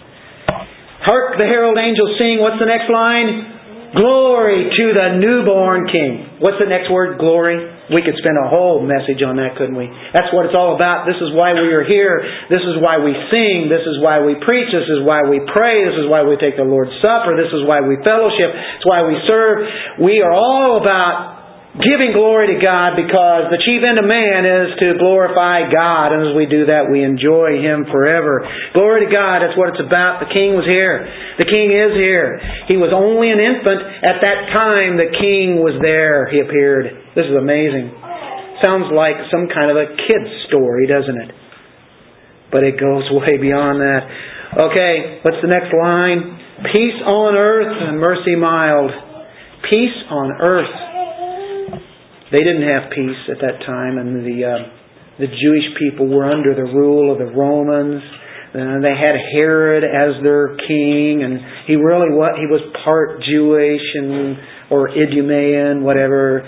Hark 1.03 1.35
the 1.35 1.47
herald 1.47 1.75
angels 1.75 2.15
sing. 2.15 2.39
What's 2.39 2.59
the 2.59 2.69
next 2.69 2.87
line? 2.87 3.59
Glory 3.97 4.69
to 4.69 4.85
the 4.93 5.17
newborn 5.17 5.89
King. 5.89 6.37
What's 6.37 6.61
the 6.61 6.69
next 6.69 6.93
word? 6.93 7.17
Glory. 7.17 7.57
We 7.89 8.05
could 8.05 8.13
spend 8.21 8.37
a 8.37 8.45
whole 8.45 8.85
message 8.85 9.17
on 9.25 9.41
that, 9.41 9.57
couldn't 9.57 9.73
we? 9.73 9.89
That's 10.13 10.29
what 10.29 10.45
it's 10.45 10.53
all 10.53 10.77
about. 10.77 11.09
This 11.09 11.17
is 11.17 11.33
why 11.33 11.57
we 11.57 11.73
are 11.73 11.81
here. 11.81 12.21
This 12.53 12.61
is 12.61 12.77
why 12.77 13.01
we 13.01 13.17
sing. 13.33 13.65
This 13.65 13.81
is 13.81 13.97
why 13.97 14.21
we 14.21 14.37
preach. 14.45 14.69
This 14.69 14.85
is 14.85 15.01
why 15.01 15.25
we 15.25 15.41
pray. 15.49 15.81
This 15.89 15.97
is 15.97 16.05
why 16.05 16.21
we 16.21 16.37
take 16.37 16.53
the 16.53 16.69
Lord's 16.69 16.93
Supper. 17.01 17.33
This 17.33 17.49
is 17.49 17.65
why 17.65 17.81
we 17.81 17.97
fellowship. 18.05 18.53
It's 18.77 18.85
why 18.85 19.09
we 19.09 19.17
serve. 19.25 19.65
We 20.05 20.21
are 20.21 20.37
all 20.37 20.77
about 20.77 21.38
giving 21.79 22.11
glory 22.11 22.51
to 22.51 22.59
God 22.59 22.99
because 22.99 23.47
the 23.47 23.61
chief 23.63 23.79
end 23.87 23.95
of 23.95 24.03
man 24.03 24.43
is 24.43 24.75
to 24.83 24.99
glorify 24.99 25.71
God. 25.71 26.11
And 26.11 26.27
as 26.27 26.33
we 26.35 26.43
do 26.43 26.67
that, 26.67 26.91
we 26.91 27.07
enjoy 27.07 27.63
Him 27.63 27.87
forever. 27.87 28.43
Glory 28.75 29.07
to 29.07 29.09
God, 29.11 29.39
that's 29.39 29.55
what 29.55 29.71
it's 29.71 29.79
about. 29.79 30.19
The 30.19 30.27
King 30.27 30.59
was 30.59 30.67
here. 30.67 31.07
The 31.39 31.47
King 31.47 31.71
is 31.71 31.95
here. 31.95 32.35
He 32.67 32.75
was 32.75 32.91
only 32.91 33.31
an 33.31 33.39
infant. 33.39 33.79
At 34.03 34.19
that 34.19 34.51
time, 34.51 34.99
the 34.99 35.07
King 35.07 35.63
was 35.63 35.79
there. 35.79 36.27
He 36.27 36.43
appeared. 36.43 37.15
This 37.15 37.31
is 37.31 37.35
amazing. 37.39 37.95
Sounds 38.59 38.91
like 38.91 39.15
some 39.31 39.47
kind 39.47 39.71
of 39.71 39.79
a 39.79 39.87
kid's 40.03 40.31
story, 40.51 40.83
doesn't 40.83 41.15
it? 41.15 41.31
But 42.51 42.67
it 42.67 42.75
goes 42.75 43.07
way 43.23 43.39
beyond 43.39 43.79
that. 43.79 44.03
Okay, 44.51 45.23
what's 45.23 45.39
the 45.39 45.47
next 45.47 45.71
line? 45.71 46.43
Peace 46.75 46.99
on 47.07 47.39
earth 47.39 47.71
and 47.71 48.03
mercy 48.03 48.35
mild. 48.35 48.91
Peace 49.71 49.95
on 50.11 50.35
earth 50.43 50.88
they 52.31 52.43
didn't 52.45 52.67
have 52.67 52.91
peace 52.93 53.21
at 53.29 53.41
that 53.41 53.65
time, 53.65 53.97
and 53.97 54.25
the 54.25 54.37
uh, 54.45 54.79
the 55.19 55.27
Jewish 55.27 55.67
people 55.77 56.07
were 56.07 56.25
under 56.25 56.55
the 56.55 56.63
rule 56.63 57.11
of 57.11 57.19
the 57.19 57.31
Romans. 57.31 58.01
And 58.51 58.83
they 58.83 58.97
had 58.97 59.13
Herod 59.31 59.83
as 59.83 60.23
their 60.23 60.57
king, 60.57 61.21
and 61.21 61.37
he 61.67 61.75
really 61.75 62.09
what 62.09 62.33
he 62.33 62.49
was 62.49 62.65
part 62.83 63.21
Jewish 63.21 63.85
and 63.93 64.37
or 64.71 64.89
Idumean, 64.89 65.83
whatever. 65.83 66.41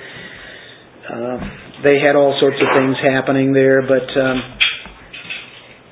Uh, 1.06 1.38
they 1.84 2.02
had 2.02 2.16
all 2.16 2.38
sorts 2.40 2.58
of 2.58 2.68
things 2.74 2.98
happening 3.06 3.54
there, 3.54 3.82
but 3.82 4.06
um, 4.18 4.38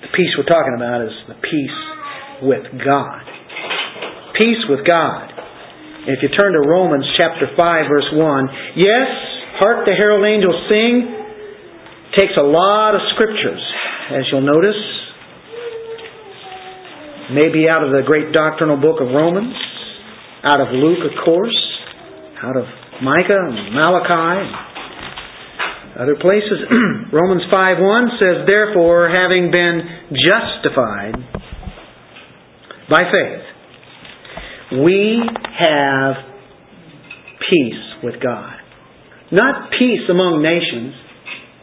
the 0.01 0.09
peace 0.17 0.33
we're 0.37 0.49
talking 0.49 0.73
about 0.77 1.05
is 1.05 1.13
the 1.27 1.37
peace 1.45 1.79
with 2.41 2.65
God. 2.85 3.21
Peace 4.39 4.63
with 4.69 4.81
God. 4.87 5.29
If 6.07 6.23
you 6.23 6.29
turn 6.33 6.53
to 6.53 6.63
Romans 6.65 7.05
chapter 7.17 7.53
5 7.53 7.85
verse 7.85 8.09
1, 8.13 8.47
yes, 8.77 9.09
Hark 9.59 9.83
the 9.83 9.91
herald 9.91 10.23
angels 10.23 10.55
sing 10.71 11.03
takes 12.15 12.31
a 12.39 12.47
lot 12.47 12.95
of 12.95 13.01
scriptures, 13.11 13.59
as 14.15 14.23
you'll 14.31 14.47
notice. 14.47 14.79
Maybe 17.35 17.67
out 17.67 17.83
of 17.83 17.91
the 17.91 18.07
great 18.07 18.31
doctrinal 18.31 18.79
book 18.79 19.03
of 19.03 19.11
Romans, 19.11 19.53
out 20.47 20.63
of 20.63 20.71
Luke, 20.71 21.03
of 21.03 21.11
course, 21.25 21.59
out 22.41 22.55
of 22.55 22.63
Micah 23.03 23.35
and 23.35 23.75
Malachi, 23.75 24.47
and 24.47 26.07
other 26.07 26.15
places. 26.15 26.63
Romans 27.11 27.43
5.1 27.51 28.15
says, 28.15 28.47
Therefore, 28.47 29.11
having 29.11 29.51
been 29.51 29.83
justified 30.15 31.19
by 32.89 33.03
faith, 33.11 33.43
we 34.87 35.19
have 35.67 36.15
peace 37.43 37.83
with 38.03 38.23
God 38.23 38.58
not 39.31 39.71
peace 39.77 40.05
among 40.09 40.41
nations. 40.41 40.93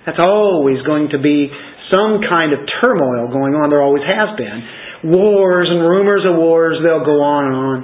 That's 0.07 0.22
always 0.22 0.83
going 0.87 1.11
to 1.11 1.18
be 1.18 1.50
some 1.90 2.22
kind 2.22 2.55
of 2.55 2.62
turmoil 2.81 3.31
going 3.31 3.55
on. 3.59 3.70
There 3.70 3.83
always 3.83 4.07
has 4.07 4.38
been. 4.38 5.11
Wars 5.11 5.68
and 5.70 5.83
rumors 5.83 6.22
of 6.26 6.38
wars, 6.38 6.79
they'll 6.83 7.05
go 7.05 7.22
on 7.22 7.42
and 7.46 7.55
on 7.55 7.76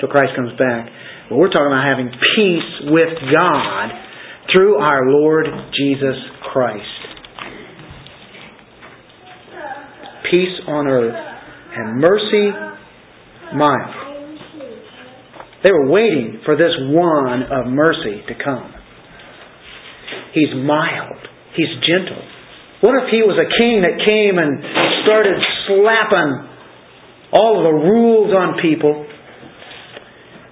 till 0.00 0.08
Christ 0.08 0.32
comes 0.36 0.52
back. 0.58 0.88
But 1.28 1.36
we're 1.36 1.52
talking 1.52 1.68
about 1.68 1.84
having 1.84 2.08
peace 2.08 2.70
with 2.92 3.12
God 3.32 3.86
through 4.52 4.76
our 4.78 5.08
Lord 5.08 5.46
Jesus 5.76 6.16
Christ. 6.52 7.00
Peace 10.30 10.56
on 10.66 10.86
earth 10.88 11.14
and 11.76 12.00
mercy 12.00 12.50
mild. 13.54 14.06
They 15.62 15.72
were 15.72 15.88
waiting 15.90 16.40
for 16.44 16.56
this 16.56 16.72
one 16.88 17.42
of 17.42 17.72
mercy 17.72 18.22
to 18.28 18.34
come. 18.42 18.75
He's 20.34 20.52
mild. 20.54 21.20
He's 21.56 21.72
gentle. 21.86 22.22
What 22.80 22.94
if 23.02 23.08
he 23.10 23.24
was 23.24 23.40
a 23.40 23.48
king 23.56 23.80
that 23.80 23.96
came 24.04 24.36
and 24.36 24.60
started 25.02 25.40
slapping 25.64 26.32
all 27.32 27.64
the 27.64 27.72
rules 27.72 28.32
on 28.36 28.60
people 28.60 29.06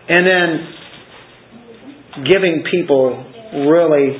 and 0.08 0.24
then 0.24 0.48
giving 2.24 2.64
people 2.70 3.20
really 3.68 4.16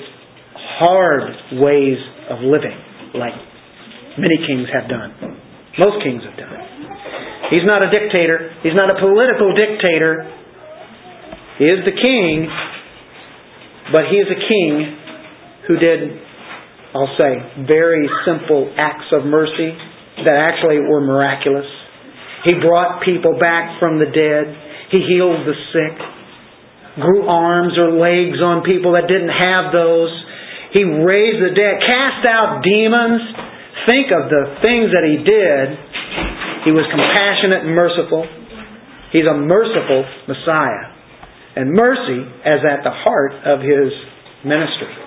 hard 0.78 1.58
ways 1.60 1.98
of 2.30 2.40
living, 2.44 2.76
like 3.14 3.34
many 4.18 4.38
kings 4.46 4.68
have 4.72 4.88
done. 4.88 5.40
Most 5.78 6.02
kings 6.04 6.22
have 6.22 6.36
done. 6.36 6.54
He's 7.50 7.66
not 7.66 7.82
a 7.82 7.90
dictator. 7.90 8.50
He's 8.62 8.74
not 8.74 8.90
a 8.90 8.98
political 9.00 9.54
dictator. 9.54 10.28
He 11.58 11.64
is 11.64 11.84
the 11.84 11.94
king, 11.94 12.48
but 13.92 14.10
he 14.10 14.16
is 14.16 14.28
a 14.28 14.40
king 14.48 15.03
who 15.66 15.76
did, 15.76 16.20
I'll 16.94 17.14
say, 17.16 17.64
very 17.66 18.08
simple 18.24 18.72
acts 18.76 19.08
of 19.12 19.24
mercy 19.24 19.72
that 20.24 20.36
actually 20.36 20.78
were 20.84 21.00
miraculous. 21.00 21.66
He 22.44 22.54
brought 22.60 23.02
people 23.04 23.38
back 23.40 23.80
from 23.80 23.98
the 23.98 24.06
dead. 24.06 24.44
He 24.92 25.00
healed 25.00 25.48
the 25.48 25.56
sick, 25.72 25.96
grew 27.00 27.26
arms 27.26 27.74
or 27.80 27.96
legs 27.96 28.38
on 28.44 28.62
people 28.62 28.92
that 28.92 29.08
didn't 29.08 29.32
have 29.32 29.72
those. 29.72 30.12
He 30.72 30.84
raised 30.84 31.40
the 31.40 31.56
dead, 31.56 31.80
cast 31.82 32.22
out 32.28 32.62
demons. 32.62 33.22
Think 33.88 34.12
of 34.12 34.28
the 34.28 34.60
things 34.60 34.92
that 34.92 35.04
he 35.04 35.20
did. 35.24 35.66
He 36.64 36.72
was 36.72 36.88
compassionate 36.88 37.68
and 37.68 37.74
merciful. 37.74 38.24
He's 39.12 39.28
a 39.28 39.36
merciful 39.36 40.04
Messiah. 40.28 40.92
And 41.56 41.72
mercy 41.72 42.20
is 42.24 42.60
at 42.64 42.82
the 42.82 42.90
heart 42.90 43.34
of 43.44 43.60
his 43.60 43.92
ministry. 44.44 45.03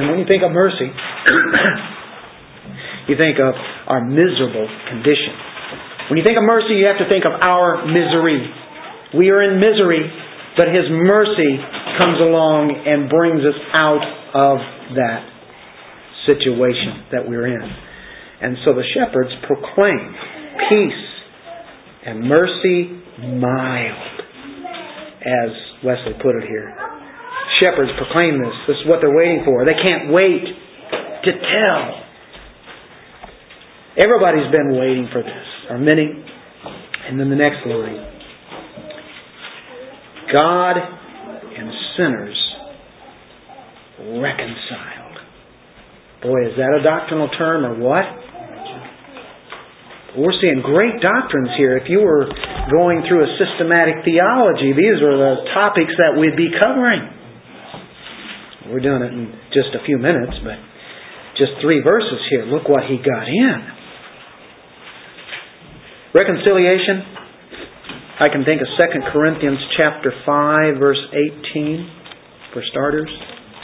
And 0.00 0.08
when 0.08 0.16
you 0.16 0.24
think 0.24 0.40
of 0.40 0.48
mercy, 0.48 0.88
you 3.12 3.20
think 3.20 3.36
of 3.36 3.52
our 3.84 4.00
miserable 4.00 4.64
condition. 4.88 5.36
When 6.08 6.16
you 6.16 6.24
think 6.24 6.40
of 6.40 6.44
mercy, 6.48 6.80
you 6.80 6.88
have 6.88 7.04
to 7.04 7.08
think 7.12 7.28
of 7.28 7.36
our 7.36 7.84
misery. 7.84 8.48
We 9.12 9.28
are 9.28 9.44
in 9.44 9.60
misery, 9.60 10.08
but 10.56 10.72
His 10.72 10.88
mercy 10.88 11.60
comes 12.00 12.16
along 12.16 12.80
and 12.88 13.12
brings 13.12 13.44
us 13.44 13.60
out 13.76 14.00
of 14.32 14.56
that. 14.96 15.30
situation 16.26 17.04
that 17.12 17.28
we're 17.28 17.46
in. 17.46 17.70
And 18.42 18.56
so 18.64 18.72
the 18.74 18.82
shepherds 18.94 19.30
proclaim 19.46 20.14
peace 20.68 21.06
and 22.06 22.28
mercy 22.28 23.02
mild, 23.36 24.20
as 25.20 25.50
Wesley 25.84 26.14
put 26.22 26.36
it 26.36 26.48
here. 26.48 26.99
Shepherds 27.60 27.92
proclaim 28.00 28.40
this. 28.40 28.56
This 28.66 28.76
is 28.80 28.86
what 28.88 29.00
they're 29.04 29.14
waiting 29.14 29.44
for. 29.44 29.64
They 29.64 29.76
can't 29.76 30.10
wait 30.10 30.44
to 31.24 31.30
tell. 31.30 31.84
Everybody's 34.00 34.50
been 34.50 34.80
waiting 34.80 35.08
for 35.12 35.22
this, 35.22 35.46
or 35.68 35.78
many. 35.78 36.08
And 37.08 37.20
then 37.20 37.28
the 37.28 37.36
next 37.36 37.66
line 37.66 38.06
God 40.32 40.76
and 40.78 41.68
sinners 41.98 42.38
reconciled. 43.98 45.18
Boy, 46.22 46.46
is 46.48 46.56
that 46.56 46.70
a 46.78 46.82
doctrinal 46.82 47.28
term 47.36 47.66
or 47.66 47.74
what? 47.76 48.04
We're 50.16 50.34
seeing 50.40 50.62
great 50.62 51.00
doctrines 51.02 51.50
here. 51.56 51.76
If 51.76 51.88
you 51.88 52.00
were 52.00 52.26
going 52.70 53.02
through 53.06 53.22
a 53.22 53.30
systematic 53.38 54.02
theology, 54.04 54.72
these 54.74 54.98
are 55.02 55.16
the 55.18 55.34
topics 55.54 55.94
that 55.98 56.18
we'd 56.18 56.36
be 56.36 56.50
covering. 56.58 57.19
We're 58.70 58.80
doing 58.80 59.02
it 59.02 59.12
in 59.12 59.32
just 59.52 59.74
a 59.74 59.84
few 59.84 59.98
minutes, 59.98 60.32
but 60.44 60.54
just 61.36 61.60
three 61.60 61.82
verses 61.82 62.20
here. 62.30 62.46
Look 62.46 62.68
what 62.68 62.84
he 62.84 62.98
got 62.98 63.26
in. 63.26 63.66
Reconciliation. 66.14 67.02
I 68.20 68.28
can 68.28 68.44
think 68.44 68.60
of 68.60 68.68
2 68.76 68.84
Corinthians 69.12 69.58
chapter 69.76 70.12
5 70.24 70.78
verse 70.78 71.00
18 71.52 71.90
for 72.52 72.62
starters. 72.70 73.10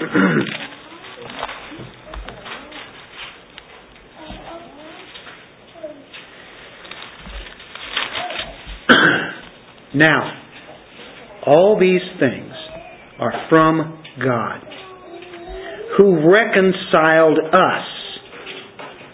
now, 9.95 10.33
all 11.47 11.79
these 11.79 12.03
things 12.19 12.53
are 13.21 13.47
from 13.49 14.03
God, 14.25 14.76
who 15.97 16.31
reconciled 16.31 17.39
us 17.39 17.87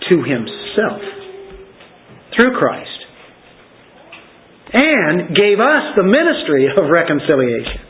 to 0.08 0.16
himself 0.22 1.02
through 2.34 2.58
Christ 2.58 2.88
and 4.72 5.36
gave 5.36 5.60
us 5.60 5.94
the 5.96 6.02
ministry 6.02 6.66
of 6.66 6.90
reconciliation. 6.90 7.80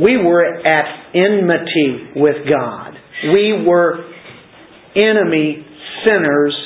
We 0.00 0.16
were 0.16 0.44
at 0.44 1.14
enmity 1.14 2.16
with 2.16 2.36
God. 2.48 2.94
We 3.32 3.62
were 3.66 4.10
enemy 4.96 5.66
sinners 6.04 6.56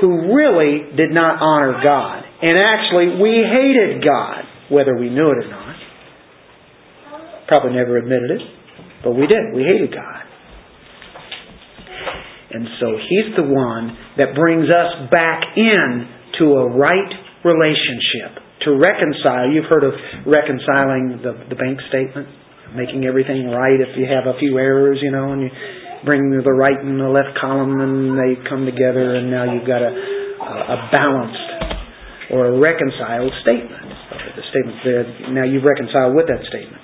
who 0.00 0.34
really 0.34 0.96
did 0.96 1.10
not 1.10 1.42
honor 1.42 1.80
God. 1.82 2.22
And 2.42 2.58
actually, 2.58 3.20
we 3.20 3.42
hated 3.42 4.04
God, 4.04 4.44
whether 4.70 4.94
we 4.96 5.10
knew 5.10 5.30
it 5.32 5.44
or 5.44 5.50
not. 5.50 5.76
Probably 7.48 7.72
never 7.72 7.96
admitted 7.96 8.30
it, 8.30 8.42
but 9.02 9.12
we 9.12 9.26
did. 9.26 9.54
We 9.54 9.62
hated 9.62 9.92
God. 9.92 10.25
And 12.56 12.64
so 12.80 12.96
He's 12.96 13.36
the 13.36 13.44
one 13.44 13.92
that 14.16 14.32
brings 14.32 14.72
us 14.72 15.12
back 15.12 15.44
in 15.56 16.08
to 16.40 16.44
a 16.56 16.66
right 16.72 17.12
relationship. 17.44 18.40
To 18.64 18.74
reconcile, 18.74 19.52
you've 19.52 19.68
heard 19.68 19.84
of 19.84 19.92
reconciling 20.24 21.20
the, 21.22 21.36
the 21.52 21.54
bank 21.54 21.78
statement? 21.92 22.26
making 22.74 23.04
everything 23.04 23.46
right 23.46 23.78
if 23.78 23.94
you 23.94 24.06
have 24.10 24.26
a 24.26 24.36
few 24.38 24.58
errors, 24.58 24.98
you 25.02 25.10
know, 25.10 25.32
and 25.32 25.42
you 25.42 25.50
bring 26.04 26.30
the 26.30 26.42
right 26.52 26.78
and 26.78 26.98
the 26.98 27.08
left 27.08 27.38
column 27.38 27.80
and 27.80 28.18
they 28.18 28.34
come 28.48 28.66
together 28.66 29.16
and 29.16 29.30
now 29.30 29.46
you've 29.46 29.66
got 29.66 29.82
a, 29.82 29.90
a 29.90 30.78
balanced 30.90 31.48
or 32.30 32.50
a 32.50 32.54
reconciled 32.58 33.32
statement. 33.42 33.86
The 34.36 34.44
statement 34.50 34.78
there, 34.84 35.04
now 35.32 35.44
you've 35.44 35.64
reconciled 35.64 36.14
with 36.14 36.26
that 36.26 36.42
statement. 36.50 36.82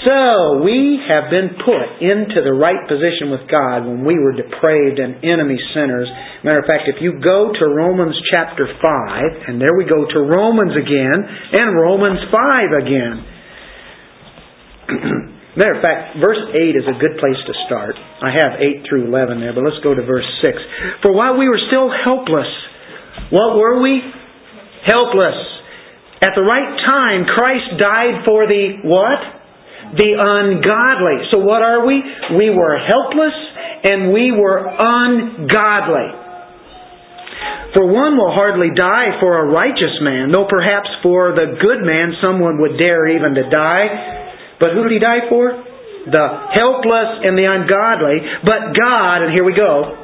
So, 0.00 0.64
we 0.64 0.96
have 1.12 1.28
been 1.28 1.60
put 1.60 2.00
into 2.00 2.40
the 2.40 2.56
right 2.56 2.88
position 2.88 3.28
with 3.28 3.44
God 3.52 3.84
when 3.84 4.00
we 4.00 4.16
were 4.16 4.32
depraved 4.32 4.96
and 4.96 5.20
enemy 5.20 5.60
sinners. 5.76 6.08
Matter 6.40 6.64
of 6.64 6.68
fact, 6.68 6.88
if 6.88 7.04
you 7.04 7.20
go 7.20 7.52
to 7.52 7.64
Romans 7.68 8.16
chapter 8.32 8.64
5, 8.64 8.80
and 8.80 9.60
there 9.60 9.76
we 9.76 9.84
go 9.84 10.08
to 10.08 10.18
Romans 10.24 10.72
again, 10.72 11.20
and 11.52 11.76
Romans 11.76 12.16
5 12.32 12.80
again. 12.80 13.14
Matter 15.60 15.76
of 15.76 15.84
fact, 15.84 16.16
verse 16.16 16.48
8 16.48 16.80
is 16.80 16.88
a 16.88 16.96
good 16.96 17.20
place 17.20 17.36
to 17.44 17.52
start. 17.68 17.92
I 18.24 18.32
have 18.32 18.56
8 18.56 18.88
through 18.88 19.04
11 19.04 19.44
there, 19.44 19.52
but 19.52 19.68
let's 19.68 19.84
go 19.84 19.92
to 19.92 20.00
verse 20.00 20.24
6. 20.40 21.04
For 21.04 21.12
while 21.12 21.36
we 21.36 21.44
were 21.44 21.60
still 21.68 21.92
helpless, 21.92 22.48
what 23.28 23.52
were 23.52 23.84
we? 23.84 24.00
Helpless. 24.88 25.36
At 26.24 26.32
the 26.32 26.40
right 26.40 26.72
time, 26.88 27.28
Christ 27.28 27.76
died 27.76 28.24
for 28.24 28.48
the 28.48 28.80
what? 28.88 29.39
The 29.96 30.10
ungodly. 30.14 31.26
So 31.30 31.38
what 31.42 31.62
are 31.62 31.86
we? 31.86 31.98
We 32.38 32.50
were 32.50 32.78
helpless 32.78 33.34
and 33.84 34.12
we 34.12 34.30
were 34.30 34.62
ungodly. 34.62 36.20
For 37.74 37.86
one 37.86 38.18
will 38.18 38.34
hardly 38.34 38.74
die 38.74 39.18
for 39.22 39.38
a 39.38 39.46
righteous 39.46 40.02
man, 40.02 40.34
though 40.34 40.46
perhaps 40.50 40.90
for 41.02 41.32
the 41.32 41.54
good 41.58 41.86
man 41.86 42.18
someone 42.18 42.60
would 42.60 42.76
dare 42.78 43.06
even 43.14 43.34
to 43.34 43.46
die. 43.46 43.86
But 44.58 44.74
who 44.74 44.82
did 44.84 44.92
he 44.92 44.98
die 44.98 45.30
for? 45.30 45.54
The 46.10 46.26
helpless 46.54 47.10
and 47.22 47.38
the 47.38 47.46
ungodly. 47.46 48.18
But 48.42 48.74
God, 48.74 49.22
and 49.22 49.30
here 49.32 49.46
we 49.46 49.54
go, 49.54 49.94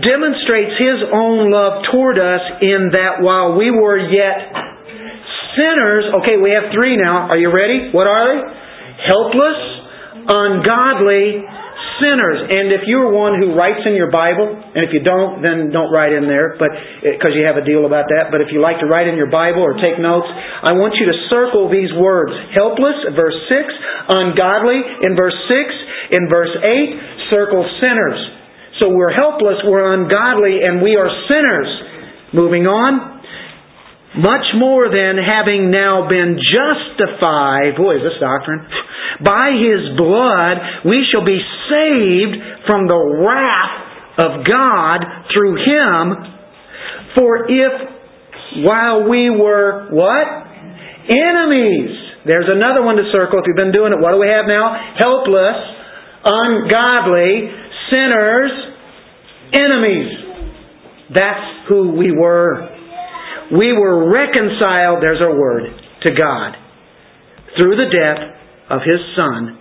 demonstrates 0.00 0.80
His 0.80 1.04
own 1.12 1.50
love 1.52 1.84
toward 1.92 2.16
us 2.18 2.44
in 2.62 2.96
that 2.96 3.20
while 3.20 3.58
we 3.58 3.70
were 3.70 3.98
yet 3.98 4.48
sinners, 5.58 6.08
okay, 6.22 6.40
we 6.40 6.56
have 6.56 6.72
three 6.72 6.96
now. 6.96 7.28
Are 7.28 7.38
you 7.38 7.52
ready? 7.52 7.90
What 7.92 8.06
are 8.06 8.24
they? 8.32 8.67
Helpless, 8.98 9.60
ungodly, 10.26 11.46
sinners. 12.02 12.38
And 12.50 12.74
if 12.74 12.86
you're 12.86 13.10
one 13.10 13.38
who 13.38 13.54
writes 13.54 13.82
in 13.86 13.94
your 13.94 14.10
Bible, 14.10 14.46
and 14.46 14.82
if 14.82 14.90
you 14.94 15.02
don't, 15.02 15.42
then 15.42 15.70
don't 15.70 15.90
write 15.90 16.14
in 16.14 16.26
there, 16.26 16.54
but 16.58 16.70
eh, 16.70 17.14
because 17.18 17.34
you 17.34 17.46
have 17.46 17.58
a 17.58 17.66
deal 17.66 17.86
about 17.86 18.10
that. 18.10 18.30
But 18.30 18.42
if 18.42 18.50
you 18.50 18.62
like 18.62 18.78
to 18.82 18.88
write 18.90 19.06
in 19.06 19.18
your 19.18 19.30
Bible 19.30 19.62
or 19.62 19.78
take 19.78 19.98
notes, 19.98 20.26
I 20.26 20.74
want 20.74 20.94
you 20.98 21.06
to 21.10 21.16
circle 21.30 21.70
these 21.70 21.90
words: 21.94 22.34
helpless, 22.54 22.98
verse 23.14 23.38
six; 23.50 23.66
ungodly, 24.10 24.78
in 25.06 25.14
verse 25.18 25.36
six; 25.50 25.66
in 26.14 26.30
verse 26.30 26.54
eight, 26.62 26.90
circle 27.30 27.66
sinners. 27.82 28.18
So 28.78 28.94
we're 28.94 29.14
helpless, 29.14 29.58
we're 29.66 29.90
ungodly, 29.94 30.62
and 30.62 30.78
we 30.78 30.94
are 30.94 31.10
sinners. 31.26 31.70
Moving 32.30 32.66
on. 32.66 33.17
Much 34.18 34.50
more 34.58 34.90
than 34.90 35.14
having 35.14 35.70
now 35.70 36.10
been 36.10 36.34
justified, 36.34 37.78
boy, 37.78 37.96
is 37.96 38.02
this 38.02 38.18
doctrine, 38.18 38.66
by 39.22 39.54
His 39.54 39.94
blood, 39.94 40.90
we 40.90 41.06
shall 41.06 41.22
be 41.22 41.38
saved 41.70 42.66
from 42.66 42.90
the 42.90 42.98
wrath 42.98 43.78
of 44.18 44.42
God 44.42 44.98
through 45.30 45.62
Him. 45.62 46.34
For 47.14 47.46
if 47.46 47.72
while 48.66 49.08
we 49.08 49.30
were 49.30 49.86
what? 49.94 50.26
Enemies. 51.06 51.94
There's 52.26 52.50
another 52.50 52.82
one 52.82 52.96
to 52.96 53.06
circle 53.12 53.38
if 53.38 53.44
you've 53.46 53.56
been 53.56 53.72
doing 53.72 53.92
it. 53.94 54.02
What 54.02 54.12
do 54.12 54.18
we 54.18 54.26
have 54.26 54.46
now? 54.50 54.74
Helpless, 54.98 55.62
ungodly, 56.26 57.54
sinners, 57.86 58.50
enemies. 59.54 60.10
That's 61.14 61.68
who 61.68 61.94
we 61.96 62.10
were 62.10 62.77
we 63.52 63.72
were 63.72 64.12
reconciled, 64.12 65.00
there's 65.00 65.20
our 65.20 65.36
word, 65.36 65.64
to 66.02 66.10
God 66.12 66.56
through 67.56 67.76
the 67.76 67.88
death 67.88 68.22
of 68.70 68.80
His 68.84 69.00
Son. 69.16 69.58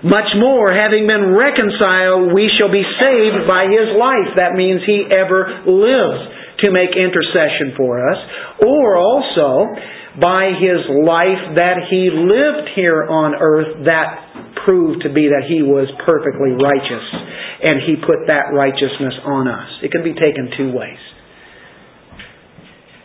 Much 0.00 0.32
more, 0.40 0.72
having 0.72 1.04
been 1.04 1.36
reconciled, 1.36 2.32
we 2.32 2.48
shall 2.56 2.72
be 2.72 2.80
saved 2.80 3.44
by 3.44 3.68
His 3.68 3.92
life. 4.00 4.32
That 4.40 4.56
means 4.56 4.80
He 4.86 5.04
ever 5.04 5.66
lives 5.68 6.20
to 6.64 6.72
make 6.72 6.96
intercession 6.96 7.76
for 7.76 8.00
us. 8.00 8.18
Or 8.64 8.96
also, 8.96 9.68
by 10.16 10.56
His 10.56 10.88
life 11.04 11.52
that 11.60 11.84
He 11.92 12.08
lived 12.08 12.72
here 12.72 13.04
on 13.04 13.36
earth, 13.36 13.84
that 13.84 14.64
proved 14.64 15.02
to 15.04 15.12
be 15.12 15.28
that 15.28 15.44
He 15.44 15.60
was 15.60 15.90
perfectly 16.06 16.56
righteous. 16.56 17.06
And 17.60 17.84
He 17.84 18.00
put 18.00 18.24
that 18.32 18.56
righteousness 18.56 19.20
on 19.26 19.48
us. 19.52 19.68
It 19.84 19.92
can 19.92 20.00
be 20.00 20.16
taken 20.16 20.48
two 20.56 20.72
ways. 20.72 21.02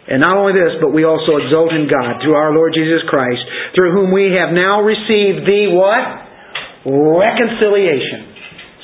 And 0.06 0.22
not 0.22 0.38
only 0.38 0.54
this, 0.54 0.78
but 0.78 0.94
we 0.94 1.02
also 1.02 1.42
exult 1.42 1.74
in 1.74 1.90
God 1.90 2.22
through 2.22 2.38
our 2.38 2.54
Lord 2.54 2.78
Jesus 2.78 3.02
Christ, 3.10 3.42
through 3.74 3.90
whom 3.90 4.14
we 4.14 4.38
have 4.38 4.54
now 4.54 4.86
received 4.86 5.50
the 5.50 5.74
what? 5.74 6.06
Reconciliation. 6.86 8.30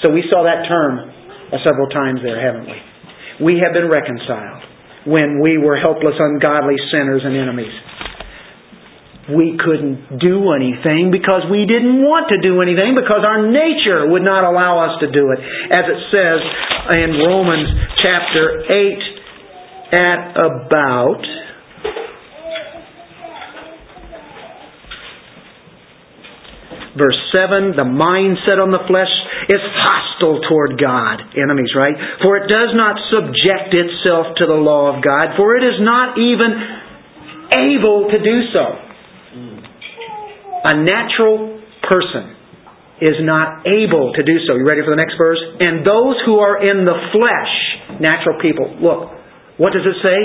So 0.02 0.10
we 0.10 0.26
saw 0.34 0.42
that 0.50 0.66
term 0.66 0.98
uh, 1.54 1.62
several 1.62 1.94
times 1.94 2.26
there, 2.26 2.42
haven't 2.42 2.66
we? 2.66 2.78
We 3.46 3.62
have 3.62 3.74
been 3.74 3.86
reconciled 3.86 4.66
when 5.06 5.38
we 5.42 5.62
were 5.62 5.78
helpless, 5.78 6.18
ungodly 6.18 6.78
sinners 6.90 7.22
and 7.22 7.38
enemies. 7.38 7.74
we 9.30 9.54
couldn't 9.62 10.18
do 10.18 10.52
anything 10.58 11.14
because 11.14 11.46
we 11.48 11.70
didn't 11.70 12.02
want 12.02 12.34
to 12.34 12.42
do 12.42 12.60
anything 12.66 12.98
because 12.98 13.22
our 13.22 13.46
nature 13.46 14.10
would 14.10 14.26
not 14.26 14.44
allow 14.44 14.82
us 14.90 14.98
to 15.06 15.08
do 15.14 15.30
it. 15.32 15.40
As 15.70 15.86
it 15.86 16.00
says 16.10 16.40
in 16.98 17.22
Romans 17.22 17.70
chapter 18.02 18.66
8 18.66 19.11
at 19.92 20.32
about 20.40 21.22
verse 26.96 27.20
7, 27.32 27.76
the 27.76 27.88
mindset 27.88 28.60
on 28.60 28.72
the 28.72 28.84
flesh 28.88 29.12
is 29.52 29.60
hostile 29.60 30.40
toward 30.48 30.80
God. 30.80 31.36
Enemies, 31.36 31.72
right? 31.76 31.96
For 32.24 32.38
it 32.40 32.48
does 32.48 32.72
not 32.76 33.00
subject 33.12 33.76
itself 33.76 34.36
to 34.40 34.46
the 34.48 34.60
law 34.60 34.96
of 34.96 35.04
God, 35.04 35.36
for 35.36 35.56
it 35.56 35.64
is 35.64 35.80
not 35.80 36.16
even 36.20 36.52
able 37.52 38.08
to 38.12 38.18
do 38.20 38.38
so. 38.56 38.66
A 40.72 40.78
natural 40.78 41.60
person 41.84 42.38
is 43.02 43.18
not 43.26 43.66
able 43.66 44.14
to 44.14 44.22
do 44.22 44.38
so. 44.46 44.56
You 44.56 44.64
ready 44.64 44.86
for 44.86 44.94
the 44.94 45.02
next 45.02 45.18
verse? 45.18 45.42
And 45.66 45.82
those 45.82 46.22
who 46.24 46.38
are 46.38 46.62
in 46.62 46.86
the 46.86 46.96
flesh, 47.10 47.54
natural 48.00 48.38
people, 48.40 48.78
look, 48.78 49.21
what 49.58 49.74
does 49.74 49.84
it 49.86 49.98
say? 50.04 50.20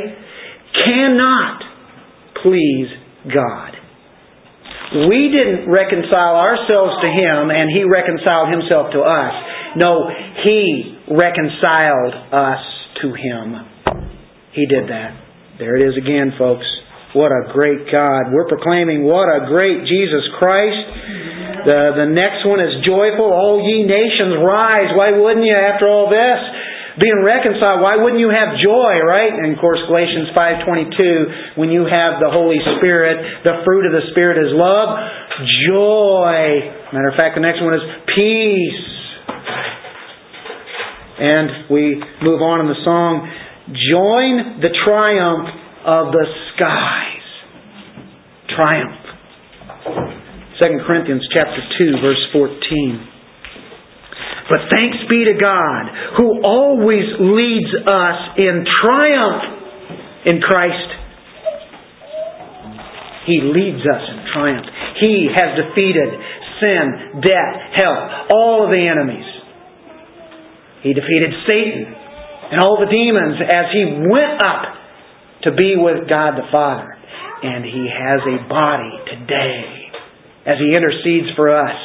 Cannot 0.84 1.62
please 2.42 2.88
God. 3.32 3.72
We 5.10 5.34
didn't 5.34 5.66
reconcile 5.66 6.38
ourselves 6.38 6.94
to 7.02 7.08
Him 7.10 7.50
and 7.50 7.66
He 7.74 7.82
reconciled 7.82 8.54
Himself 8.54 8.92
to 8.94 9.00
us. 9.02 9.34
No, 9.76 10.06
He 10.44 10.98
reconciled 11.10 12.14
us 12.30 12.62
to 13.02 13.08
Him. 13.12 13.66
He 14.54 14.66
did 14.66 14.88
that. 14.88 15.10
There 15.58 15.76
it 15.76 15.82
is 15.84 15.96
again, 15.98 16.32
folks. 16.38 16.64
What 17.14 17.32
a 17.32 17.52
great 17.52 17.88
God. 17.90 18.28
We're 18.30 18.48
proclaiming 18.48 19.02
what 19.02 19.26
a 19.26 19.48
great 19.48 19.88
Jesus 19.88 20.24
Christ. 20.38 20.80
The, 21.66 22.04
the 22.04 22.08
next 22.12 22.46
one 22.46 22.60
is 22.60 22.84
joyful. 22.84 23.26
All 23.26 23.58
ye 23.58 23.82
nations 23.82 24.38
rise. 24.38 24.92
Why 24.94 25.16
wouldn't 25.16 25.44
you 25.44 25.56
after 25.56 25.88
all 25.88 26.06
this? 26.12 26.40
Being 26.96 27.20
reconciled, 27.20 27.85
why 27.85 28.00
wouldn't 28.00 28.20
you 28.20 28.32
have 28.32 28.56
joy, 28.56 29.04
right? 29.04 29.28
And 29.28 29.52
of 29.52 29.61
course 29.61 29.80
Galatians 29.85 30.32
5.22, 30.32 31.61
when 31.61 31.68
you 31.68 31.85
have 31.85 32.24
the 32.24 32.32
Holy 32.32 32.56
Spirit, 32.78 33.44
the 33.44 33.61
fruit 33.68 33.85
of 33.85 33.92
the 33.92 34.09
Spirit 34.16 34.40
is 34.40 34.48
love, 34.56 34.96
joy. 35.68 36.72
Matter 36.96 37.12
of 37.12 37.16
fact, 37.20 37.37
the 37.37 37.44
next 37.44 37.61
one 37.61 37.76
is 37.76 37.85
peace. 38.16 38.85
And 41.20 41.68
we 41.68 42.00
move 42.24 42.40
on 42.40 42.64
in 42.64 42.68
the 42.68 42.80
song, 42.80 43.28
join 43.92 44.61
the 44.64 44.72
triumph 44.85 45.48
of 45.85 46.12
the 46.16 46.24
skies. 46.56 47.28
Triumph. 48.56 49.06
2 50.64 50.80
Corinthians 50.87 51.28
chapter 51.37 51.61
2 51.76 52.00
verse 52.00 52.24
14. 52.32 53.15
But 54.48 54.70
thanks 54.70 54.98
be 55.11 55.24
to 55.26 55.35
God 55.40 55.82
who 56.16 56.42
always 56.44 57.06
leads 57.18 57.72
us 57.82 58.18
in 58.38 58.64
triumph 58.82 59.42
in 60.26 60.40
Christ. 60.40 60.90
He 63.26 63.42
leads 63.42 63.82
us 63.82 64.04
in 64.06 64.18
triumph. 64.32 64.66
He 65.00 65.28
has 65.35 65.59
defeated 65.59 66.09
sin, 66.62 67.20
death, 67.20 67.54
hell, 67.74 68.26
all 68.30 68.64
of 68.64 68.70
the 68.70 68.87
enemies. 68.87 69.26
He 70.82 70.94
defeated 70.94 71.35
Satan 71.46 71.90
and 72.52 72.62
all 72.62 72.78
the 72.78 72.87
demons 72.87 73.42
as 73.42 73.66
he 73.74 74.06
went 74.06 74.38
up 74.46 74.76
to 75.42 75.52
be 75.54 75.74
with 75.76 76.09
God 76.11 76.35
the 76.35 76.50
Father. 76.50 76.96
And 77.42 77.64
He 77.64 77.87
has 77.87 78.20
a 78.26 78.48
body 78.48 78.90
today 79.06 79.90
as 80.46 80.56
He 80.59 80.74
intercedes 80.74 81.35
for 81.37 81.54
us. 81.54 81.76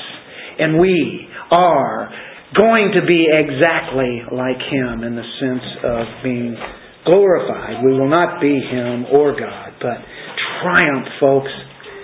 And 0.60 0.80
we 0.80 1.28
are 1.52 2.10
going 2.56 2.92
to 3.00 3.02
be 3.08 3.28
exactly 3.32 4.24
like 4.32 4.60
Him 4.60 5.04
in 5.04 5.16
the 5.16 5.28
sense 5.40 5.68
of 5.84 6.04
being 6.24 6.56
glorified. 7.06 7.84
We 7.84 7.94
will 7.96 8.10
not 8.10 8.42
be 8.42 8.60
Him 8.60 9.06
or 9.12 9.32
God, 9.34 9.74
but 9.80 9.98
triumph, 10.62 11.08
folks. 11.20 11.52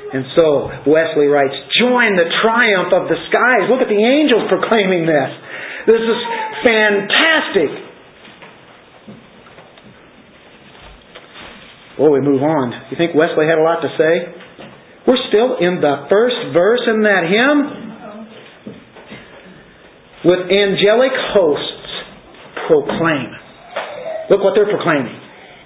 And 0.07 0.23
so 0.39 0.71
Wesley 0.87 1.27
writes, 1.27 1.53
join 1.75 2.15
the 2.15 2.31
triumph 2.39 2.95
of 2.95 3.11
the 3.11 3.19
skies. 3.27 3.67
Look 3.67 3.83
at 3.83 3.91
the 3.91 3.99
angels 3.99 4.47
proclaiming 4.47 5.03
this. 5.03 5.31
This 5.83 5.99
is 5.99 6.19
fantastic. 6.63 7.71
Well, 11.99 12.11
we 12.11 12.21
move 12.21 12.43
on. 12.43 12.71
You 12.91 12.95
think 12.95 13.15
Wesley 13.15 13.49
had 13.49 13.57
a 13.57 13.65
lot 13.65 13.81
to 13.81 13.89
say? 13.97 14.13
We're 15.07 15.23
still 15.27 15.57
in 15.59 15.81
the 15.81 16.07
first 16.11 16.35
verse 16.53 16.83
in 16.87 17.03
that 17.03 17.25
hymn. 17.25 17.86
With 20.27 20.51
angelic 20.51 21.15
hosts 21.31 21.87
proclaim. 22.67 23.31
Look 24.27 24.43
what 24.43 24.59
they're 24.59 24.67
proclaiming. 24.67 25.15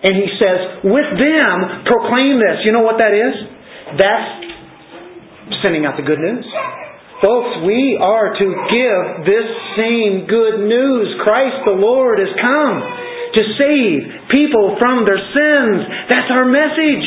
And 0.06 0.14
he 0.14 0.30
says, 0.38 0.86
with 0.86 1.10
them 1.18 1.86
proclaim 1.90 2.38
this. 2.38 2.62
You 2.66 2.74
know 2.74 2.86
what 2.86 3.02
that 3.02 3.14
is? 3.14 3.34
That's 3.98 5.62
sending 5.66 5.86
out 5.90 5.98
the 5.98 6.06
good 6.06 6.22
news. 6.22 6.46
Folks, 7.22 7.66
we 7.66 7.98
are 8.02 8.34
to 8.34 8.48
give 8.70 9.02
this 9.30 9.48
same 9.78 10.26
good 10.26 10.66
news. 10.66 11.06
Christ 11.22 11.66
the 11.70 11.78
Lord 11.78 12.18
has 12.18 12.34
come 12.38 12.76
to 12.82 13.42
save 13.62 14.30
people 14.34 14.78
from 14.82 15.06
their 15.06 15.22
sins. 15.22 15.78
That's 16.10 16.30
our 16.34 16.50
message. 16.50 17.06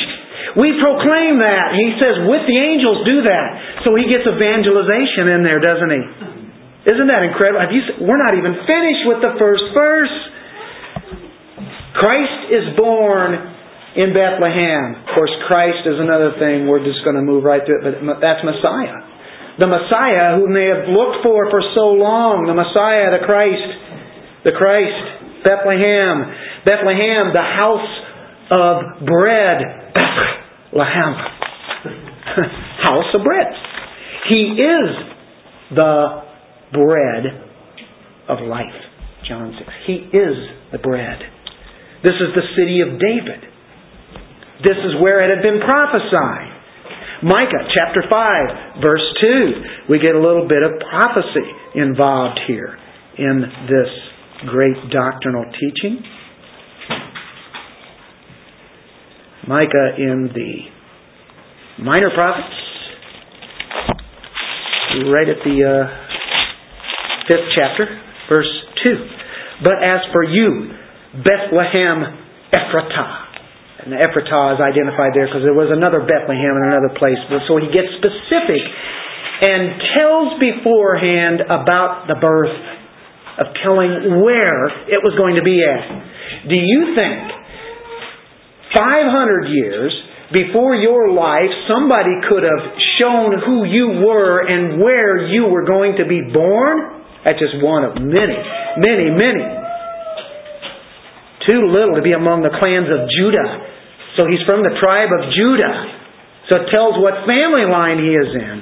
We 0.55 0.75
proclaim 0.79 1.43
that. 1.43 1.75
He 1.75 1.99
says, 1.99 2.31
with 2.31 2.47
the 2.47 2.59
angels 2.59 3.03
do 3.03 3.27
that. 3.27 3.83
So 3.83 3.99
he 3.99 4.07
gets 4.07 4.23
evangelization 4.23 5.35
in 5.35 5.43
there, 5.43 5.59
doesn't 5.59 5.91
he? 5.91 6.34
Isn't 6.85 7.09
that 7.09 7.25
incredible? 7.25 7.65
You, 7.73 8.05
we're 8.05 8.21
not 8.21 8.37
even 8.37 8.61
finished 8.69 9.05
with 9.09 9.21
the 9.25 9.33
first 9.41 9.65
verse. 9.73 10.17
Christ 11.97 12.53
is 12.53 12.77
born 12.77 13.55
in 13.97 14.13
Bethlehem. 14.13 15.01
Of 15.01 15.09
course, 15.17 15.33
Christ 15.49 15.89
is 15.89 15.97
another 15.97 16.37
thing. 16.37 16.69
We're 16.69 16.85
just 16.85 17.01
going 17.07 17.17
to 17.17 17.25
move 17.25 17.41
right 17.41 17.65
through 17.65 17.81
it, 17.81 18.05
but 18.05 18.21
that's 18.21 18.45
Messiah. 18.45 19.01
The 19.57 19.71
Messiah 19.71 20.37
whom 20.37 20.53
they 20.53 20.67
have 20.67 20.91
looked 20.91 21.23
for 21.23 21.49
for 21.49 21.63
so 21.73 21.95
long. 21.95 22.45
The 22.51 22.59
Messiah, 22.59 23.15
the 23.15 23.23
Christ. 23.25 23.71
The 24.45 24.53
Christ. 24.53 25.41
Bethlehem. 25.47 26.27
Bethlehem, 26.67 27.33
the 27.33 27.49
house 27.49 27.93
of 28.51 28.75
bread. 29.07 29.59
Bethlehem. 29.95 31.13
house 32.83 33.09
of 33.15 33.23
bread. 33.23 33.49
He 34.29 34.59
is 34.59 34.91
the 35.71 36.24
bread 36.75 37.25
of 38.29 38.43
life. 38.47 38.81
John 39.29 39.55
6. 39.57 39.71
He 39.87 40.11
is 40.13 40.37
the 40.73 40.79
bread. 40.79 41.19
This 42.03 42.15
is 42.21 42.35
the 42.37 42.45
city 42.59 42.83
of 42.83 43.01
David. 43.01 43.41
This 44.63 44.77
is 44.77 45.01
where 45.01 45.25
it 45.25 45.35
had 45.35 45.43
been 45.43 45.61
prophesied. 45.65 46.53
Micah 47.23 47.65
chapter 47.75 48.03
5, 48.09 48.83
verse 48.83 49.07
2. 49.21 49.89
We 49.89 49.99
get 49.99 50.15
a 50.15 50.21
little 50.21 50.47
bit 50.47 50.63
of 50.63 50.73
prophecy 50.91 51.49
involved 51.75 52.41
here 52.47 52.77
in 53.17 53.41
this 53.65 53.91
great 54.47 54.77
doctrinal 54.93 55.45
teaching. 55.53 56.03
Micah 59.49 59.97
in 59.99 60.31
the 60.35 61.83
Minor 61.83 62.11
Prophets, 62.15 62.55
right 65.11 65.29
at 65.29 65.43
the 65.45 65.65
uh, 65.65 66.04
fifth 67.29 67.49
chapter, 67.57 67.87
verse 68.29 68.51
2. 68.85 69.65
But 69.65 69.81
as 69.83 70.01
for 70.13 70.25
you, 70.25 70.75
Bethlehem 71.23 72.03
Ephratah, 72.51 73.85
and 73.85 73.93
the 73.93 74.01
Ephratah 74.01 74.57
is 74.57 74.61
identified 74.63 75.13
there 75.15 75.27
because 75.27 75.45
there 75.45 75.55
was 75.55 75.71
another 75.71 76.03
Bethlehem 76.03 76.55
in 76.59 76.65
another 76.73 76.95
place. 76.97 77.19
So 77.47 77.59
he 77.61 77.69
gets 77.71 77.91
specific 78.01 78.63
and 79.45 79.83
tells 79.99 80.39
beforehand 80.39 81.43
about 81.45 82.07
the 82.07 82.17
birth 82.17 82.55
of 83.39 83.51
telling 83.67 84.23
where 84.23 84.65
it 84.87 85.03
was 85.03 85.19
going 85.19 85.35
to 85.35 85.43
be 85.43 85.59
at. 85.59 85.83
Do 86.49 86.55
you 86.55 86.95
think 86.95 87.19
500 88.75 89.51
years 89.51 89.91
before 90.33 90.75
your 90.75 91.11
life 91.11 91.51
somebody 91.67 92.15
could 92.31 92.43
have 92.47 92.79
shown 92.99 93.35
who 93.43 93.67
you 93.67 94.07
were 94.07 94.47
and 94.47 94.81
where 94.81 95.27
you 95.27 95.47
were 95.47 95.67
going 95.67 95.99
to 95.99 96.07
be 96.07 96.23
born? 96.33 96.94
That's 97.25 97.41
just 97.41 97.57
one 97.65 97.89
of 97.89 97.97
many, 97.97 98.37
many, 98.77 99.09
many. 99.09 99.47
Too 101.49 101.73
little 101.73 101.97
to 101.97 102.05
be 102.05 102.13
among 102.13 102.45
the 102.45 102.53
clans 102.53 102.89
of 102.89 103.09
Judah. 103.09 103.49
So 104.17 104.29
he's 104.29 104.45
from 104.45 104.61
the 104.65 104.77
tribe 104.81 105.09
of 105.09 105.33
Judah. 105.33 105.77
So 106.49 106.53
it 106.61 106.67
tells 106.69 107.01
what 107.01 107.25
family 107.25 107.65
line 107.65 107.99
he 108.01 108.13
is 108.13 108.31
in. 108.37 108.57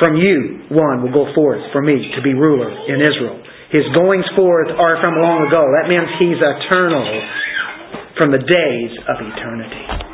From 0.00 0.16
you, 0.16 0.68
one 0.72 1.04
will 1.04 1.12
go 1.12 1.28
forth 1.34 1.60
for 1.72 1.82
me 1.82 2.12
to 2.16 2.20
be 2.22 2.32
ruler 2.32 2.70
in 2.70 3.02
Israel. 3.02 3.42
His 3.70 3.84
goings 3.92 4.24
forth 4.36 4.72
are 4.72 4.96
from 5.04 5.20
long 5.20 5.44
ago. 5.44 5.60
That 5.60 5.92
means 5.92 6.08
he's 6.16 6.40
eternal 6.40 7.04
from 8.16 8.32
the 8.32 8.40
days 8.40 8.92
of 9.04 9.16
eternity. 9.20 10.07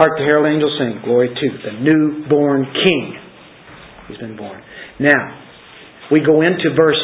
Hark 0.00 0.16
the 0.16 0.24
herald 0.24 0.48
angels 0.48 0.72
sing, 0.80 1.04
Glory 1.04 1.28
to 1.28 1.48
the 1.60 1.76
newborn 1.76 2.64
King. 2.72 3.20
He's 4.08 4.16
been 4.16 4.32
born. 4.34 4.56
Now, 4.98 5.36
we 6.10 6.24
go 6.24 6.40
into 6.40 6.72
verse 6.72 6.96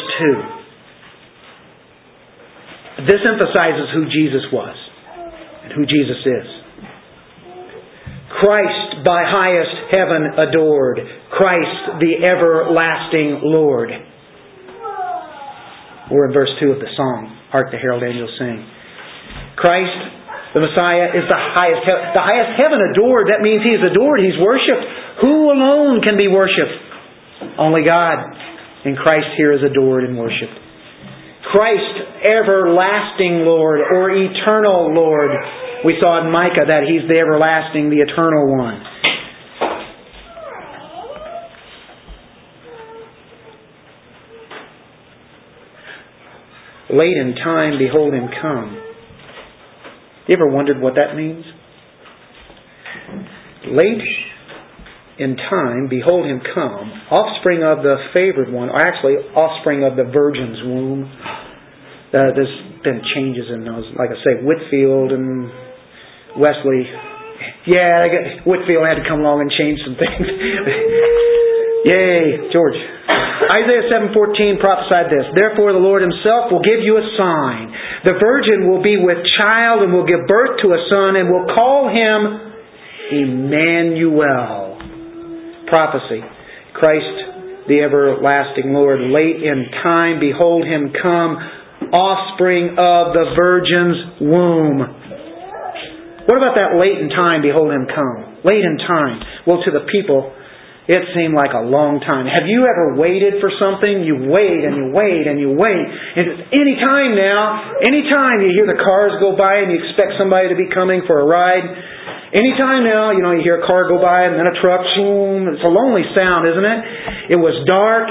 2. 2.97 3.05
This 3.05 3.21
emphasizes 3.21 3.93
who 3.93 4.09
Jesus 4.09 4.41
was 4.51 4.75
and 5.61 5.73
who 5.77 5.85
Jesus 5.85 6.25
is. 6.25 6.47
Christ 8.41 9.05
by 9.05 9.21
highest 9.29 9.93
heaven 9.93 10.33
adored. 10.49 10.97
Christ 11.37 12.01
the 12.01 12.25
everlasting 12.25 13.41
Lord. 13.43 13.91
We're 16.09 16.25
in 16.29 16.33
verse 16.33 16.49
2 16.59 16.71
of 16.71 16.79
the 16.79 16.89
song, 16.97 17.37
Hark 17.51 17.69
the 17.69 17.77
Herald 17.77 18.01
Angels 18.01 18.31
Sing. 18.39 18.65
Christ, 19.55 20.16
the 20.57 20.65
Messiah, 20.65 21.13
is 21.13 21.21
the 21.29 21.37
highest, 21.37 21.85
the 21.85 22.25
highest 22.25 22.57
heaven 22.57 22.81
adored. 22.81 23.29
That 23.29 23.45
means 23.45 23.61
He 23.61 23.77
is 23.77 23.85
adored, 23.85 24.17
He's 24.25 24.41
worshipped. 24.41 25.21
Who 25.21 25.53
alone 25.53 26.01
can 26.01 26.17
be 26.17 26.25
worshipped? 26.25 27.61
Only 27.61 27.85
God. 27.85 28.17
And 28.81 28.97
Christ 28.97 29.37
here 29.37 29.53
is 29.53 29.61
adored 29.61 30.09
and 30.09 30.17
worshipped. 30.17 30.57
Christ, 31.53 32.25
everlasting 32.25 33.45
Lord 33.45 33.85
or 33.85 34.09
eternal 34.09 34.97
Lord. 34.97 35.29
We 35.85 35.93
saw 36.01 36.25
in 36.25 36.33
Micah 36.33 36.65
that 36.65 36.89
He's 36.89 37.05
the 37.05 37.21
everlasting, 37.21 37.93
the 37.93 38.01
eternal 38.01 38.49
one. 38.49 38.81
Late 46.89 47.17
in 47.17 47.35
time, 47.43 47.77
behold 47.77 48.13
him 48.13 48.29
come. 48.41 48.86
You 50.27 50.35
ever 50.35 50.47
wondered 50.47 50.81
what 50.81 50.95
that 50.95 51.15
means? 51.15 51.45
Late 53.71 54.03
in 55.19 55.35
time, 55.37 55.87
behold 55.89 56.27
him 56.27 56.41
come, 56.53 56.91
offspring 57.09 57.63
of 57.63 57.79
the 57.81 57.95
favored 58.13 58.51
one, 58.51 58.69
or 58.69 58.75
actually 58.75 59.15
offspring 59.33 59.83
of 59.87 59.95
the 59.95 60.03
virgin's 60.11 60.59
womb. 60.67 61.07
Uh, 61.07 62.31
there's 62.35 62.55
been 62.83 63.01
changes 63.15 63.47
in 63.51 63.63
those, 63.63 63.87
like 63.95 64.11
I 64.11 64.19
say, 64.23 64.43
Whitefield 64.43 65.11
and 65.11 65.49
Wesley. 66.35 66.83
Yeah, 67.65 68.43
Whitefield 68.43 68.83
had 68.83 68.99
to 68.99 69.05
come 69.07 69.23
along 69.23 69.41
and 69.41 69.51
change 69.51 69.79
some 69.83 69.95
things. 69.95 70.27
Yay, 71.87 72.51
George. 72.51 72.75
Isaiah 73.47 73.87
7:14 74.11 74.59
prophesied 74.59 75.07
this. 75.07 75.23
Therefore 75.39 75.71
the 75.71 75.79
Lord 75.79 76.03
himself 76.03 76.51
will 76.51 76.63
give 76.63 76.83
you 76.83 76.99
a 76.99 77.05
sign. 77.15 77.71
The 78.07 78.15
virgin 78.23 78.71
will 78.71 78.79
be 78.81 78.95
with 78.95 79.19
child 79.35 79.83
and 79.83 79.91
will 79.91 80.07
give 80.07 80.23
birth 80.31 80.63
to 80.63 80.71
a 80.71 80.79
son 80.87 81.19
and 81.19 81.27
will 81.27 81.43
call 81.51 81.91
him 81.91 82.39
Emmanuel. 83.11 84.79
Prophecy. 85.67 86.23
Christ 86.71 87.67
the 87.67 87.83
everlasting 87.83 88.71
Lord 88.71 89.11
late 89.11 89.43
in 89.43 89.67
time 89.83 90.21
behold 90.21 90.63
him 90.63 90.95
come 90.95 91.35
offspring 91.91 92.79
of 92.79 93.11
the 93.11 93.35
virgin's 93.35 94.23
womb. 94.23 94.79
What 96.31 96.39
about 96.39 96.55
that 96.55 96.79
late 96.79 97.03
in 97.03 97.09
time 97.11 97.41
behold 97.41 97.75
him 97.75 97.91
come? 97.91 98.39
Late 98.47 98.63
in 98.63 98.77
time. 98.87 99.19
Well 99.45 99.59
to 99.67 99.71
the 99.71 99.83
people 99.91 100.31
it 100.87 101.03
seemed 101.11 101.35
like 101.35 101.51
a 101.51 101.67
long 101.67 101.99
time. 101.99 102.31
Have 102.31 102.47
you 102.47 102.63
ever 102.63 102.95
waited 102.95 103.43
for 103.43 103.51
something? 103.59 104.07
You 104.07 104.31
wait 104.31 104.63
and 104.63 104.73
you 104.79 104.85
wait 104.95 105.27
and 105.27 105.35
you 105.35 105.51
wait. 105.51 105.83
And 105.83 106.47
any 106.55 106.79
time 106.79 107.11
now, 107.11 107.75
any 107.83 108.07
time 108.07 108.39
you 108.39 108.55
hear 108.55 108.71
the 108.71 108.79
cars 108.79 109.19
go 109.19 109.35
by 109.35 109.67
and 109.67 109.67
you 109.67 109.83
expect 109.83 110.15
somebody 110.15 110.47
to 110.47 110.55
be 110.55 110.71
coming 110.71 111.03
for 111.03 111.19
a 111.19 111.27
ride. 111.27 111.67
Anytime 112.31 112.87
now, 112.87 113.11
you 113.11 113.19
know, 113.19 113.35
you 113.35 113.43
hear 113.43 113.59
a 113.59 113.67
car 113.67 113.91
go 113.91 113.99
by 113.99 114.31
and 114.31 114.39
then 114.39 114.47
a 114.47 114.55
truck, 114.63 114.79
boom. 114.95 115.51
It's 115.51 115.63
a 115.67 115.71
lonely 115.71 116.07
sound, 116.15 116.47
isn't 116.55 116.67
it? 116.67 116.79
It 117.35 117.39
was 117.39 117.55
dark. 117.67 118.07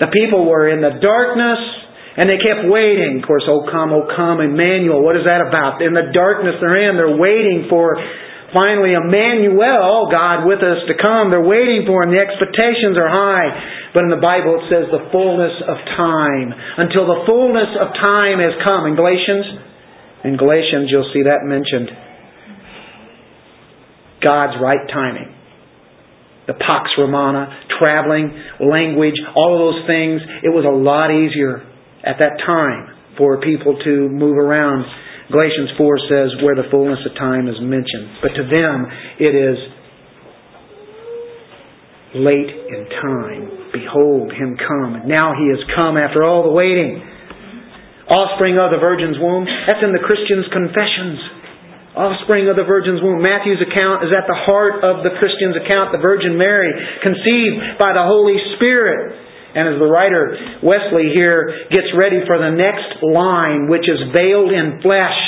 The 0.00 0.08
people 0.16 0.48
were 0.48 0.72
in 0.72 0.80
the 0.80 0.96
darkness. 0.96 1.60
And 2.12 2.28
they 2.28 2.36
kept 2.36 2.68
waiting. 2.68 3.20
Of 3.20 3.28
course, 3.28 3.48
oh 3.48 3.64
come, 3.72 3.88
oh 3.88 4.04
come, 4.04 4.44
Emmanuel. 4.44 5.00
What 5.00 5.16
is 5.16 5.24
that 5.24 5.40
about? 5.40 5.80
In 5.80 5.96
the 5.96 6.12
darkness 6.12 6.60
they're 6.60 6.88
in, 6.88 7.00
they're 7.00 7.16
waiting 7.16 7.72
for 7.72 7.96
finally 8.52 8.92
Emmanuel, 8.94 10.12
God 10.12 10.46
with 10.46 10.60
us 10.60 10.84
to 10.88 10.94
come. 10.96 11.32
They're 11.32 11.44
waiting 11.44 11.84
for 11.88 12.04
him. 12.04 12.14
The 12.14 12.22
expectations 12.22 12.96
are 13.00 13.08
high. 13.08 13.50
But 13.96 14.04
in 14.04 14.12
the 14.12 14.22
Bible 14.22 14.60
it 14.60 14.64
says 14.72 14.84
the 14.88 15.08
fullness 15.12 15.56
of 15.64 15.76
time. 15.96 16.52
Until 16.78 17.08
the 17.08 17.24
fullness 17.28 17.72
of 17.76 17.92
time 17.96 18.38
has 18.40 18.56
come. 18.64 18.88
In 18.88 18.94
Galatians, 18.96 19.46
in 20.24 20.36
Galatians 20.36 20.88
you'll 20.92 21.10
see 21.12 21.24
that 21.24 21.44
mentioned. 21.44 21.90
God's 24.22 24.56
right 24.62 24.86
timing. 24.92 25.34
The 26.46 26.54
Pax 26.54 26.90
Romana, 26.98 27.48
traveling, 27.78 28.32
language, 28.60 29.14
all 29.34 29.54
of 29.54 29.60
those 29.60 29.82
things. 29.86 30.20
It 30.42 30.50
was 30.50 30.64
a 30.64 30.74
lot 30.74 31.10
easier 31.10 31.62
at 32.02 32.18
that 32.18 32.38
time 32.44 33.14
for 33.16 33.40
people 33.40 33.78
to 33.84 34.08
move 34.08 34.38
around 34.38 34.84
Galatians 35.30 35.70
4 35.78 35.98
says 36.10 36.28
where 36.42 36.56
the 36.56 36.66
fullness 36.70 36.98
of 37.06 37.14
time 37.14 37.46
is 37.46 37.56
mentioned. 37.62 38.18
But 38.22 38.34
to 38.34 38.44
them, 38.48 38.76
it 39.22 39.34
is 39.36 39.58
late 42.18 42.50
in 42.50 42.82
time. 43.00 43.42
Behold 43.72 44.32
him 44.32 44.58
come. 44.58 45.08
Now 45.08 45.32
he 45.38 45.48
has 45.54 45.62
come 45.76 45.96
after 45.96 46.24
all 46.24 46.42
the 46.42 46.52
waiting. 46.52 47.00
Offspring 48.10 48.58
of 48.58 48.74
the 48.74 48.82
virgin's 48.82 49.16
womb. 49.16 49.46
That's 49.46 49.80
in 49.80 49.94
the 49.94 50.02
Christian's 50.04 50.44
confessions. 50.52 51.16
Offspring 51.96 52.48
of 52.48 52.56
the 52.56 52.64
virgin's 52.64 53.00
womb. 53.00 53.22
Matthew's 53.22 53.60
account 53.60 54.04
is 54.04 54.12
at 54.12 54.28
the 54.28 54.36
heart 54.36 54.80
of 54.84 55.04
the 55.04 55.12
Christian's 55.16 55.56
account. 55.60 55.92
The 55.92 56.02
Virgin 56.02 56.36
Mary, 56.36 56.72
conceived 57.04 57.78
by 57.78 57.92
the 57.92 58.04
Holy 58.04 58.36
Spirit. 58.56 59.21
And 59.52 59.68
as 59.68 59.76
the 59.76 59.88
writer 59.88 60.32
Wesley 60.64 61.12
here 61.12 61.68
gets 61.68 61.92
ready 61.92 62.24
for 62.24 62.40
the 62.40 62.52
next 62.56 63.04
line, 63.04 63.68
which 63.68 63.84
is 63.84 64.00
veiled 64.16 64.52
in 64.52 64.80
flesh, 64.80 65.18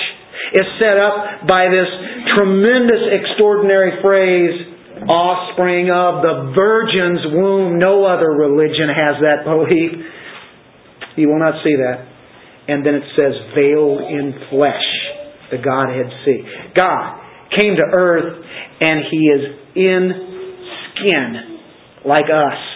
is 0.53 0.66
set 0.81 0.97
up 0.97 1.47
by 1.49 1.68
this 1.68 1.89
tremendous, 2.37 3.05
extraordinary 3.20 4.01
phrase, 4.01 4.75
offspring 5.09 5.91
of 5.93 6.25
the 6.25 6.53
virgin's 6.57 7.20
womb. 7.37 7.79
No 7.79 8.05
other 8.05 8.33
religion 8.33 8.89
has 8.89 9.20
that 9.20 9.45
belief. 9.45 9.93
You 11.16 11.29
will 11.29 11.39
not 11.39 11.61
see 11.62 11.77
that. 11.77 12.09
And 12.66 12.85
then 12.85 12.95
it 12.95 13.05
says, 13.14 13.35
veiled 13.55 14.01
in 14.09 14.33
flesh, 14.49 14.89
the 15.51 15.59
Godhead 15.59 16.09
see. 16.25 16.41
God 16.75 17.20
came 17.61 17.77
to 17.77 17.87
earth 17.93 18.43
and 18.81 19.05
He 19.11 19.20
is 19.29 19.43
in 19.77 20.03
skin 20.91 21.61
like 22.05 22.27
us. 22.33 22.74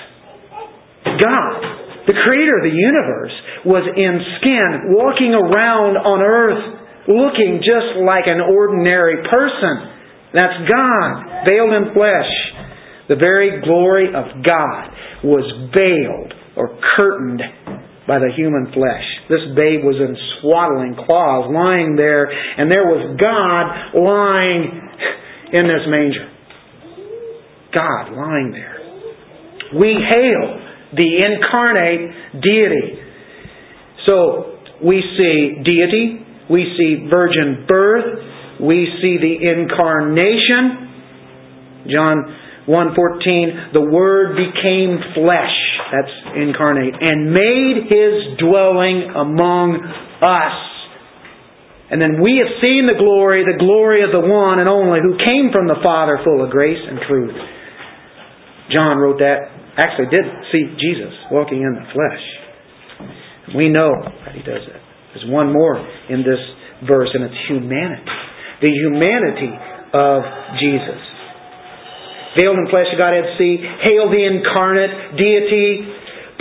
God, 1.05 1.61
the 2.07 2.17
creator 2.25 2.59
of 2.59 2.65
the 2.65 2.75
universe, 2.75 3.35
was 3.65 3.85
in 3.95 4.15
skin, 4.41 4.95
walking 4.95 5.35
around 5.35 5.99
on 6.01 6.19
earth, 6.23 6.63
looking 7.09 7.61
just 7.61 8.01
like 8.05 8.25
an 8.27 8.41
ordinary 8.41 9.23
person. 9.29 9.97
That's 10.33 10.59
God, 10.69 11.49
veiled 11.49 11.73
in 11.73 11.95
flesh. 11.95 12.33
The 13.09 13.17
very 13.17 13.61
glory 13.65 14.09
of 14.09 14.45
God 14.45 14.83
was 15.25 15.45
veiled 15.73 16.33
or 16.57 16.79
curtained 16.97 17.41
by 18.07 18.19
the 18.19 18.33
human 18.37 18.73
flesh. 18.73 19.05
This 19.29 19.45
babe 19.57 19.85
was 19.85 19.97
in 20.01 20.17
swaddling 20.41 20.97
cloths, 20.97 21.53
lying 21.53 21.97
there, 21.97 22.25
and 22.29 22.73
there 22.73 22.89
was 22.89 23.17
God 23.21 23.65
lying 23.97 24.89
in 25.53 25.65
this 25.69 25.85
manger. 25.89 26.29
God 27.73 28.17
lying 28.17 28.53
there. 28.53 28.77
We 29.81 29.97
hail 30.09 30.68
the 30.97 31.25
incarnate 31.25 32.43
deity. 32.43 32.99
So 34.07 34.59
we 34.85 35.03
see 35.17 35.63
deity, 35.65 36.25
we 36.51 36.65
see 36.77 37.09
virgin 37.11 37.67
birth, 37.69 38.61
we 38.61 38.89
see 39.03 39.19
the 39.19 39.37
incarnation. 39.51 40.89
John 41.89 42.37
1:14 42.69 43.73
the 43.73 43.81
word 43.81 44.37
became 44.37 45.01
flesh 45.17 45.57
that's 45.89 46.37
incarnate 46.37 46.95
and 47.01 47.33
made 47.33 47.89
his 47.89 48.37
dwelling 48.37 49.09
among 49.17 49.81
us 50.21 50.59
and 51.89 51.97
then 51.97 52.21
we 52.21 52.37
have 52.37 52.61
seen 52.61 52.85
the 52.85 53.01
glory 53.01 53.41
the 53.49 53.57
glory 53.57 54.05
of 54.05 54.13
the 54.13 54.21
one 54.21 54.61
and 54.61 54.69
only 54.69 55.01
who 55.01 55.17
came 55.17 55.49
from 55.51 55.67
the 55.67 55.81
father 55.83 56.21
full 56.23 56.45
of 56.45 56.51
grace 56.51 56.77
and 56.77 57.01
truth 57.09 57.37
John 58.69 58.99
wrote 58.99 59.25
that 59.25 59.58
actually 59.79 60.11
did 60.11 60.27
see 60.51 60.75
Jesus 60.77 61.15
walking 61.31 61.63
in 61.63 61.73
the 61.79 61.87
flesh. 61.95 62.25
We 63.57 63.71
know 63.71 63.91
that 64.27 64.35
he 64.35 64.43
does 64.43 64.67
it. 64.67 64.81
There's 65.15 65.31
one 65.31 65.53
more 65.53 65.79
in 66.11 66.21
this 66.21 66.43
verse, 66.85 67.09
and 67.15 67.25
it's 67.25 67.41
humanity. 67.49 68.13
The 68.61 68.75
humanity 68.75 69.55
of 69.95 70.21
Jesus. 70.61 71.01
Veiled 72.37 72.59
in 72.59 72.69
flesh, 72.69 72.93
Godhead 72.99 73.39
see. 73.39 73.57
Hail 73.89 74.11
the 74.11 74.21
incarnate 74.21 75.17
deity, 75.17 75.87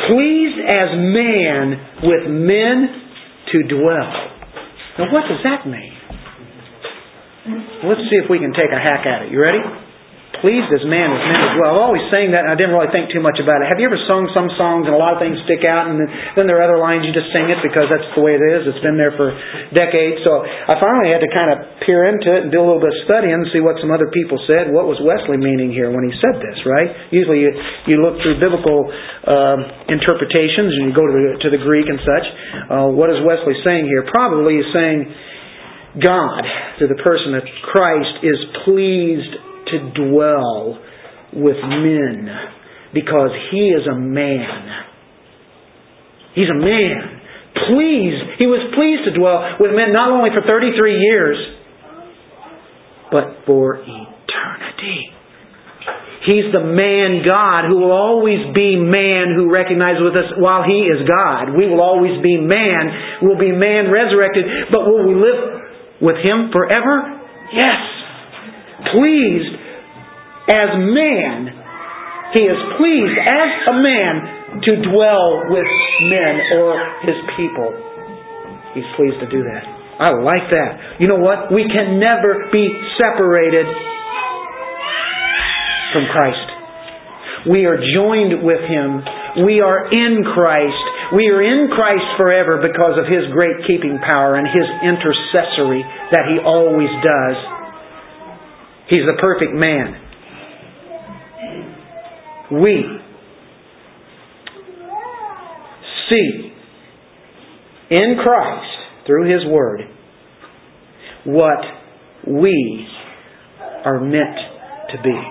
pleased 0.10 0.60
as 0.68 0.90
man 1.00 1.64
with 2.04 2.24
men 2.28 2.76
to 3.54 3.58
dwell. 3.72 4.12
Now, 5.00 5.14
what 5.14 5.30
does 5.30 5.40
that 5.46 5.66
mean? 5.66 5.94
Let's 7.88 8.02
see 8.12 8.20
if 8.20 8.30
we 8.30 8.40
can 8.40 8.52
take 8.52 8.74
a 8.74 8.82
hack 8.82 9.06
at 9.06 9.28
it. 9.28 9.32
You 9.32 9.40
ready? 9.40 9.62
Pleased 10.40 10.70
as 10.72 10.84
man 10.86 11.10
as 11.12 11.22
men 11.22 11.42
as 11.42 11.54
well. 11.60 11.70
I've 11.78 11.84
always 11.84 12.06
saying 12.14 12.32
that 12.36 12.46
and 12.46 12.52
I 12.52 12.58
didn't 12.58 12.76
really 12.76 12.92
think 12.94 13.10
too 13.10 13.24
much 13.24 13.38
about 13.38 13.62
it. 13.64 13.72
Have 13.72 13.80
you 13.82 13.88
ever 13.90 14.00
sung 14.06 14.30
some 14.32 14.50
songs 14.56 14.86
and 14.86 14.94
a 14.94 15.02
lot 15.02 15.18
of 15.18 15.20
things 15.20 15.38
stick 15.46 15.66
out 15.66 15.90
and 15.90 15.98
then 16.38 16.46
there 16.46 16.62
are 16.62 16.66
other 16.66 16.80
lines 16.80 17.06
you 17.06 17.14
just 17.14 17.30
sing 17.34 17.50
it 17.50 17.60
because 17.66 17.90
that's 17.90 18.06
the 18.14 18.22
way 18.22 18.38
it 18.38 18.44
is. 18.44 18.70
It's 18.70 18.84
been 18.86 18.98
there 18.98 19.14
for 19.16 19.34
decades. 19.74 20.22
So 20.22 20.46
I 20.46 20.78
finally 20.78 21.10
had 21.10 21.22
to 21.26 21.32
kind 21.32 21.50
of 21.54 21.58
peer 21.84 22.06
into 22.08 22.30
it 22.34 22.48
and 22.48 22.50
do 22.50 22.62
a 22.62 22.66
little 22.66 22.84
bit 22.84 22.94
of 22.94 23.00
studying 23.10 23.34
and 23.34 23.48
see 23.50 23.62
what 23.64 23.80
some 23.82 23.90
other 23.90 24.10
people 24.14 24.38
said. 24.46 24.70
What 24.70 24.86
was 24.86 25.02
Wesley 25.02 25.38
meaning 25.40 25.74
here 25.74 25.90
when 25.90 26.06
he 26.06 26.14
said 26.20 26.38
this, 26.40 26.58
right? 26.68 26.90
Usually 27.10 27.46
you, 27.46 27.52
you 27.90 27.96
look 28.04 28.20
through 28.22 28.38
biblical 28.38 28.88
uh, 29.26 29.90
interpretations 29.90 30.72
and 30.78 30.84
you 30.90 30.94
go 30.94 31.06
to 31.06 31.14
the, 31.14 31.26
to 31.44 31.50
the 31.54 31.62
Greek 31.62 31.90
and 31.90 32.00
such. 32.04 32.26
Uh, 32.68 32.88
what 32.94 33.10
is 33.10 33.20
Wesley 33.26 33.58
saying 33.66 33.88
here? 33.90 34.06
Probably 34.12 34.60
he's 34.60 34.72
saying 34.76 35.00
God, 35.98 36.44
to 36.78 36.86
the 36.86 37.00
person 37.02 37.34
of 37.34 37.42
Christ, 37.74 38.22
is 38.22 38.38
pleased 38.66 39.47
to 39.72 39.78
dwell 39.93 40.80
with 41.34 41.57
men 41.61 42.30
because 42.93 43.32
he 43.51 43.70
is 43.70 43.86
a 43.88 43.97
man. 43.97 44.86
He's 46.36 46.49
a 46.49 46.59
man. 46.59 47.22
Pleased. 47.68 48.38
He 48.39 48.45
was 48.45 48.61
pleased 48.78 49.09
to 49.09 49.13
dwell 49.18 49.57
with 49.59 49.74
men 49.74 49.91
not 49.91 50.11
only 50.13 50.30
for 50.30 50.45
33 50.45 51.01
years, 51.01 51.38
but 53.11 53.43
for 53.45 53.82
eternity. 53.82 55.13
He's 56.28 56.51
the 56.51 56.63
man 56.63 57.24
God 57.24 57.72
who 57.72 57.80
will 57.80 57.95
always 57.95 58.51
be 58.53 58.76
man 58.76 59.32
who 59.34 59.49
recognizes 59.49 60.03
with 60.03 60.15
us 60.15 60.30
while 60.38 60.61
He 60.68 60.86
is 60.86 61.07
God. 61.07 61.55
We 61.55 61.65
will 61.72 61.82
always 61.82 62.22
be 62.22 62.36
man. 62.36 63.24
We'll 63.24 63.39
be 63.39 63.51
man 63.51 63.89
resurrected. 63.89 64.45
But 64.70 64.86
will 64.86 65.07
we 65.07 65.15
live 65.15 65.39
with 66.01 66.20
Him 66.20 66.51
forever? 66.51 67.24
Yes 67.55 67.97
pleased 68.94 69.54
as 70.52 70.70
man. 70.80 71.52
He 72.34 72.44
is 72.44 72.60
pleased 72.76 73.18
as 73.18 73.50
a 73.72 73.76
man 73.80 74.14
to 74.64 74.72
dwell 74.92 75.48
with 75.50 75.70
men 76.08 76.34
or 76.60 76.72
his 77.04 77.18
people. 77.36 77.72
He's 78.74 78.88
pleased 78.96 79.20
to 79.24 79.30
do 79.32 79.44
that. 79.44 79.64
I 79.98 80.14
like 80.14 80.46
that. 80.54 81.02
You 81.02 81.10
know 81.10 81.18
what? 81.18 81.50
We 81.50 81.66
can 81.66 81.98
never 81.98 82.54
be 82.54 82.70
separated 83.02 83.66
from 85.94 86.06
Christ. 86.14 86.48
We 87.50 87.66
are 87.66 87.82
joined 87.82 88.46
with 88.46 88.62
Him. 88.62 89.02
We 89.42 89.62
are 89.62 89.90
in 89.90 90.22
Christ. 90.22 90.84
We 91.18 91.34
are 91.34 91.42
in 91.42 91.74
Christ 91.74 92.06
forever 92.18 92.62
because 92.62 93.02
of 93.02 93.10
His 93.10 93.26
great 93.34 93.66
keeping 93.66 93.98
power 93.98 94.38
and 94.38 94.46
His 94.46 94.68
intercessory 94.86 95.82
that 96.14 96.30
He 96.30 96.38
always 96.46 96.94
does. 97.02 97.38
He's 98.90 99.02
the 99.06 99.18
perfect 99.20 99.54
man. 99.54 100.04
We 102.50 102.86
see 106.10 106.54
in 107.90 108.16
Christ, 108.24 109.06
through 109.06 109.32
His 109.32 109.46
Word, 109.52 109.82
what 111.26 111.60
we 112.26 112.88
are 113.86 114.00
meant 114.00 114.38
to 114.92 115.02
be. 115.04 115.22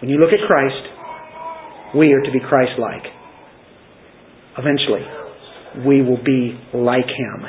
When 0.00 0.10
you 0.10 0.16
look 0.18 0.32
at 0.32 0.46
Christ, 0.46 1.94
we 1.94 2.12
are 2.12 2.22
to 2.22 2.30
be 2.32 2.40
Christ 2.48 2.72
like. 2.78 3.04
Eventually, 4.56 5.86
we 5.86 6.02
will 6.02 6.22
be 6.24 6.58
like 6.72 7.06
Him 7.06 7.44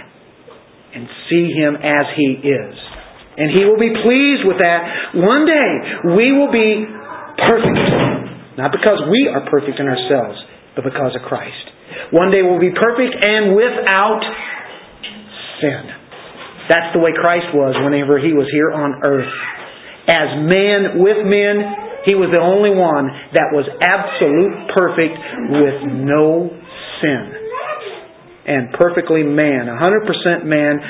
and 0.94 1.08
see 1.30 1.54
Him 1.56 1.76
as 1.76 2.06
He 2.18 2.50
is. 2.50 2.91
And 3.38 3.48
He 3.52 3.64
will 3.64 3.80
be 3.80 3.94
pleased 4.04 4.44
with 4.44 4.60
that. 4.60 5.16
One 5.16 5.48
day, 5.48 5.72
we 6.20 6.36
will 6.36 6.52
be 6.52 6.84
perfect. 7.40 7.80
Not 8.60 8.76
because 8.76 9.00
we 9.08 9.32
are 9.32 9.48
perfect 9.48 9.80
in 9.80 9.88
ourselves, 9.88 10.38
but 10.76 10.84
because 10.84 11.16
of 11.16 11.24
Christ. 11.24 11.72
One 12.12 12.32
day 12.32 12.44
we'll 12.44 12.60
be 12.60 12.76
perfect 12.76 13.16
and 13.24 13.56
without 13.56 14.24
sin. 15.64 15.84
That's 16.68 16.92
the 16.94 17.00
way 17.00 17.12
Christ 17.16 17.56
was 17.56 17.76
whenever 17.84 18.20
He 18.20 18.36
was 18.36 18.48
here 18.52 18.72
on 18.72 19.00
earth. 19.04 19.32
As 20.08 20.30
man 20.44 21.00
with 21.00 21.24
men, 21.24 22.04
He 22.04 22.16
was 22.20 22.34
the 22.36 22.44
only 22.44 22.76
one 22.76 23.08
that 23.32 23.56
was 23.56 23.64
absolute 23.80 24.76
perfect 24.76 25.16
with 25.56 25.78
no 26.04 26.52
sin. 27.00 27.24
And 28.42 28.74
perfectly 28.74 29.24
man, 29.24 29.70
100% 29.70 30.44
man 30.44 30.82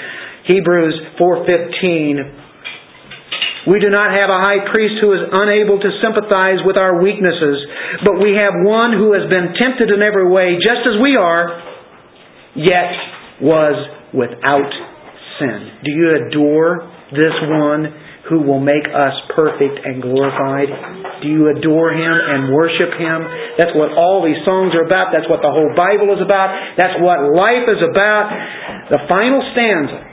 Hebrews 0.45 0.95
4:15 1.19 3.69
We 3.69 3.79
do 3.79 3.93
not 3.93 4.17
have 4.17 4.29
a 4.29 4.41
high 4.41 4.65
priest 4.73 4.97
who 5.01 5.13
is 5.13 5.21
unable 5.21 5.77
to 5.77 5.89
sympathize 6.01 6.65
with 6.65 6.77
our 6.77 7.01
weaknesses, 7.01 7.61
but 8.01 8.17
we 8.17 8.33
have 8.33 8.65
one 8.65 8.97
who 8.97 9.13
has 9.13 9.29
been 9.29 9.53
tempted 9.61 9.93
in 9.93 10.01
every 10.01 10.25
way 10.25 10.57
just 10.57 10.81
as 10.89 10.97
we 10.97 11.13
are, 11.15 11.61
yet 12.57 12.89
was 13.41 13.77
without 14.17 14.71
sin. 15.37 15.77
Do 15.85 15.91
you 15.93 16.25
adore 16.25 16.89
this 17.13 17.37
one 17.45 17.85
who 18.33 18.41
will 18.41 18.61
make 18.61 18.89
us 18.89 19.13
perfect 19.37 19.77
and 19.85 20.01
glorified? 20.01 21.21
Do 21.21 21.29
you 21.29 21.53
adore 21.53 21.93
Him 21.93 22.15
and 22.17 22.49
worship 22.49 22.97
Him? 22.97 23.19
That's 23.61 23.77
what 23.77 23.93
all 23.93 24.25
these 24.25 24.41
songs 24.41 24.73
are 24.73 24.89
about. 24.89 25.13
That's 25.13 25.29
what 25.29 25.45
the 25.45 25.53
whole 25.53 25.69
Bible 25.77 26.09
is 26.17 26.21
about. 26.25 26.49
That's 26.81 26.97
what 26.97 27.29
life 27.29 27.69
is 27.69 27.81
about. 27.85 28.25
The 28.89 29.05
final 29.05 29.45
stanza 29.53 30.10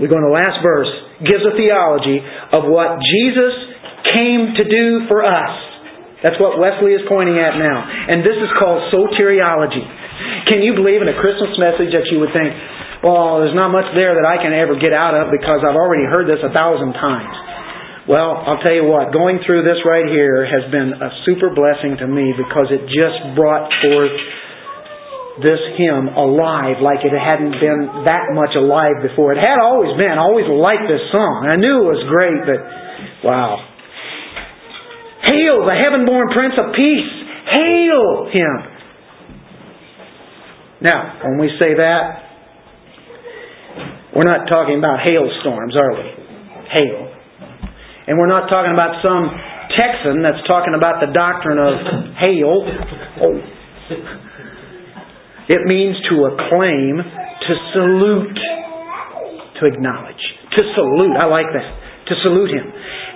we 0.00 0.08
go 0.08 0.20
in 0.20 0.26
the 0.26 0.36
last 0.36 0.60
verse, 0.60 0.90
gives 1.24 1.44
a 1.44 1.56
theology 1.56 2.20
of 2.52 2.68
what 2.68 3.00
Jesus 3.00 3.54
came 4.12 4.52
to 4.56 4.64
do 4.68 5.08
for 5.08 5.24
us. 5.24 5.54
That's 6.20 6.36
what 6.40 6.56
Wesley 6.60 6.96
is 6.96 7.04
pointing 7.08 7.36
at 7.36 7.56
now. 7.60 7.78
And 7.84 8.24
this 8.24 8.36
is 8.36 8.50
called 8.56 8.88
soteriology. 8.92 9.84
Can 10.48 10.64
you 10.64 10.76
believe 10.76 11.00
in 11.04 11.08
a 11.08 11.16
Christmas 11.20 11.52
message 11.60 11.92
that 11.92 12.08
you 12.08 12.20
would 12.24 12.32
think, 12.32 12.52
well, 13.04 13.44
there's 13.44 13.56
not 13.56 13.68
much 13.68 13.86
there 13.92 14.16
that 14.16 14.24
I 14.24 14.40
can 14.40 14.56
ever 14.56 14.80
get 14.80 14.96
out 14.96 15.12
of 15.12 15.28
because 15.28 15.60
I've 15.60 15.76
already 15.76 16.08
heard 16.08 16.24
this 16.24 16.40
a 16.40 16.52
thousand 16.52 16.96
times. 16.96 17.36
Well, 18.08 18.38
I'll 18.46 18.62
tell 18.62 18.72
you 18.72 18.86
what, 18.86 19.10
going 19.10 19.42
through 19.42 19.66
this 19.66 19.82
right 19.82 20.06
here 20.06 20.46
has 20.46 20.70
been 20.70 20.94
a 20.94 21.10
super 21.26 21.50
blessing 21.50 21.98
to 21.98 22.06
me 22.06 22.32
because 22.38 22.70
it 22.70 22.86
just 22.86 23.18
brought 23.34 23.66
forth 23.82 24.14
this 25.42 25.60
hymn 25.76 26.08
alive 26.16 26.80
like 26.80 27.04
it 27.04 27.12
hadn't 27.12 27.60
been 27.60 28.08
that 28.08 28.32
much 28.32 28.56
alive 28.56 29.04
before. 29.04 29.36
It 29.36 29.42
had 29.42 29.60
always 29.60 29.92
been. 30.00 30.16
I 30.16 30.24
always 30.24 30.48
liked 30.48 30.88
this 30.88 31.04
song. 31.12 31.44
I 31.44 31.60
knew 31.60 31.84
it 31.84 31.88
was 31.92 32.04
great, 32.08 32.40
but 32.48 32.60
wow. 33.20 33.60
Hail 35.28 35.66
the 35.68 35.76
heaven 35.76 36.08
born 36.08 36.32
Prince 36.32 36.56
of 36.56 36.72
Peace. 36.72 37.12
Hail 37.52 38.32
him. 38.32 38.56
Now, 40.80 41.20
when 41.24 41.38
we 41.38 41.52
say 41.60 41.76
that, 41.76 42.26
we're 44.16 44.28
not 44.28 44.48
talking 44.48 44.78
about 44.78 45.04
hailstorms, 45.04 45.76
are 45.76 45.92
we? 45.92 46.06
Hail. 46.72 47.12
And 48.08 48.16
we're 48.16 48.32
not 48.32 48.48
talking 48.48 48.72
about 48.72 49.04
some 49.04 49.28
Texan 49.76 50.22
that's 50.22 50.40
talking 50.48 50.72
about 50.72 51.04
the 51.04 51.12
doctrine 51.12 51.60
of 51.60 51.76
hail. 52.16 52.64
Oh. 53.20 53.36
It 55.48 55.62
means 55.66 55.96
to 56.10 56.14
acclaim, 56.26 56.98
to 56.98 57.52
salute, 57.72 58.38
to 59.60 59.66
acknowledge. 59.66 60.24
To 60.58 60.62
salute. 60.74 61.16
I 61.16 61.26
like 61.26 61.46
that. 61.54 61.68
To 62.08 62.14
salute 62.22 62.50
him. 62.50 62.66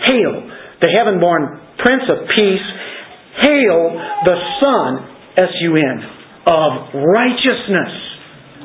Hail, 0.07 0.35
the 0.81 0.91
heaven 0.95 1.20
born 1.20 1.61
Prince 1.78 2.05
of 2.09 2.28
Peace. 2.35 2.66
Hail, 3.43 3.81
the 4.24 4.37
Son, 4.61 4.91
S 5.39 5.53
U 5.62 5.76
N, 5.76 5.99
of 6.47 6.70
righteousness. 6.95 7.93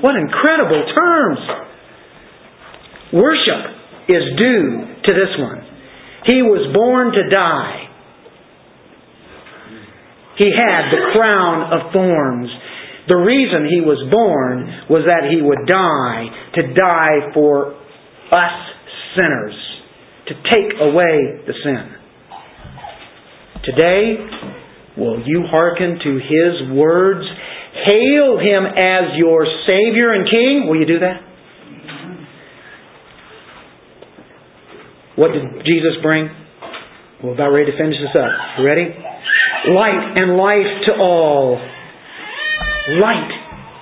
What 0.01 0.15
incredible 0.15 0.83
terms! 0.93 1.39
Worship 3.13 3.61
is 4.09 4.23
due 4.37 4.85
to 5.05 5.11
this 5.13 5.33
one. 5.39 5.61
He 6.25 6.41
was 6.41 6.73
born 6.73 7.13
to 7.13 7.29
die. 7.29 7.81
He 10.37 10.51
had 10.51 10.91
the 10.91 11.13
crown 11.13 11.71
of 11.71 11.93
thorns. 11.93 12.49
The 13.07 13.15
reason 13.15 13.69
he 13.69 13.81
was 13.85 14.01
born 14.09 14.89
was 14.89 15.05
that 15.05 15.29
he 15.29 15.37
would 15.41 15.69
die, 15.69 16.25
to 16.57 16.73
die 16.73 17.33
for 17.33 17.77
us 18.33 18.57
sinners, 19.13 19.53
to 20.27 20.33
take 20.49 20.73
away 20.81 21.45
the 21.45 21.53
sin. 21.61 21.85
Today, 23.63 24.17
will 24.97 25.21
you 25.25 25.45
hearken 25.45 25.99
to 26.01 26.11
his 26.17 26.73
words? 26.73 27.25
Hail 27.85 28.39
him 28.39 28.65
as 28.65 29.17
your 29.17 29.45
Savior 29.67 30.13
and 30.13 30.25
King. 30.25 30.65
Will 30.67 30.79
you 30.79 30.87
do 30.87 30.99
that? 30.99 31.21
What 35.15 35.31
did 35.31 35.63
Jesus 35.65 36.01
bring? 36.01 36.29
We're 37.23 37.33
about 37.33 37.51
ready 37.51 37.71
to 37.71 37.77
finish 37.77 37.95
this 38.01 38.15
up. 38.17 38.63
Ready? 38.63 38.89
Light 39.69 40.15
and 40.17 40.37
life 40.37 40.85
to 40.87 40.93
all 40.99 41.61
light 42.87 43.31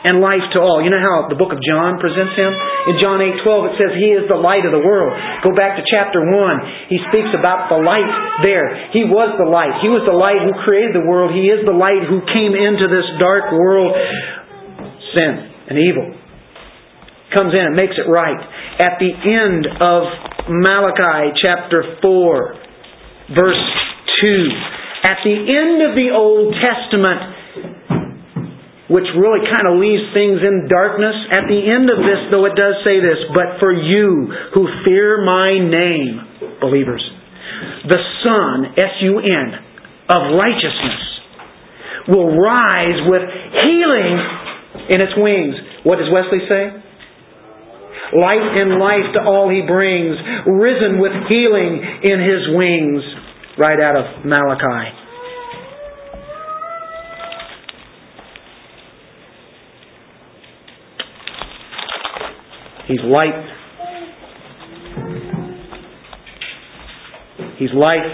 and 0.03 0.19
life 0.19 0.43
to 0.51 0.59
all. 0.59 0.83
You 0.83 0.91
know 0.91 0.99
how 0.99 1.31
the 1.31 1.39
book 1.39 1.55
of 1.55 1.63
John 1.63 1.95
presents 1.95 2.35
him? 2.35 2.51
In 2.91 2.99
John 2.99 3.23
8:12 3.23 3.71
it 3.71 3.73
says 3.79 3.91
he 3.95 4.11
is 4.11 4.27
the 4.27 4.39
light 4.39 4.67
of 4.67 4.75
the 4.75 4.83
world. 4.83 5.15
Go 5.43 5.55
back 5.55 5.79
to 5.79 5.83
chapter 5.87 6.19
1. 6.19 6.91
He 6.91 6.99
speaks 7.07 7.31
about 7.31 7.71
the 7.71 7.79
light 7.79 8.07
there. 8.43 8.91
He 8.91 9.07
was 9.07 9.31
the 9.39 9.47
light. 9.47 9.79
He 9.79 9.87
was 9.87 10.03
the 10.03 10.15
light 10.15 10.43
who 10.43 10.51
created 10.67 10.91
the 10.91 11.07
world. 11.07 11.31
He 11.31 11.47
is 11.47 11.63
the 11.63 11.75
light 11.75 12.03
who 12.03 12.19
came 12.35 12.51
into 12.51 12.91
this 12.91 13.07
dark 13.19 13.51
world 13.55 13.95
sin 15.15 15.31
and 15.71 15.79
evil. 15.79 16.19
Comes 17.31 17.55
in 17.55 17.63
and 17.63 17.75
makes 17.75 17.95
it 17.95 18.05
right. 18.05 18.37
At 18.83 18.99
the 18.99 19.09
end 19.09 19.65
of 19.79 20.01
Malachi 20.51 21.31
chapter 21.39 21.97
4 22.03 22.55
verse 23.31 23.65
2 24.19 24.83
at 25.03 25.19
the 25.23 25.35
end 25.35 25.83
of 25.83 25.95
the 25.95 26.15
Old 26.15 26.55
Testament 26.59 27.42
which 28.93 29.09
really 29.17 29.41
kind 29.49 29.65
of 29.65 29.81
leaves 29.81 30.05
things 30.13 30.37
in 30.45 30.69
darkness. 30.69 31.17
At 31.33 31.49
the 31.49 31.57
end 31.65 31.89
of 31.89 31.97
this, 31.97 32.29
though, 32.29 32.45
it 32.45 32.53
does 32.53 32.77
say 32.85 33.01
this, 33.01 33.17
but 33.33 33.57
for 33.57 33.73
you 33.73 34.29
who 34.53 34.69
fear 34.85 35.17
my 35.25 35.57
name, 35.57 36.61
believers, 36.61 37.01
the 37.89 37.97
Sun, 38.21 38.77
S-U-N, 38.77 39.47
of 40.13 40.21
righteousness 40.37 41.01
will 42.05 42.37
rise 42.37 42.99
with 43.09 43.25
healing 43.65 44.13
in 44.93 45.01
its 45.01 45.17
wings. 45.17 45.55
What 45.81 45.97
does 45.97 46.13
Wesley 46.13 46.45
say? 46.45 46.69
Light 48.13 48.45
and 48.45 48.77
life 48.77 49.09
to 49.17 49.25
all 49.25 49.49
he 49.49 49.65
brings, 49.65 50.13
risen 50.45 51.01
with 51.01 51.17
healing 51.33 51.81
in 52.05 52.21
his 52.21 52.45
wings, 52.53 53.01
right 53.57 53.79
out 53.81 53.97
of 53.97 54.25
Malachi. 54.25 55.02
He's 62.87 62.99
light. 63.03 63.47
He's 67.57 67.73
life. 67.73 68.11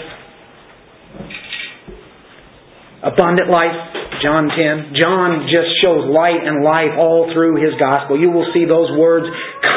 Abundant 3.03 3.49
life. 3.49 3.73
John 4.21 4.51
10. 4.51 4.93
John 4.99 5.47
just 5.47 5.71
shows 5.81 6.05
light 6.11 6.43
and 6.43 6.63
life 6.63 6.93
all 6.99 7.31
through 7.33 7.63
his 7.63 7.73
gospel. 7.79 8.19
You 8.19 8.29
will 8.31 8.45
see 8.53 8.65
those 8.67 8.91
words 8.99 9.25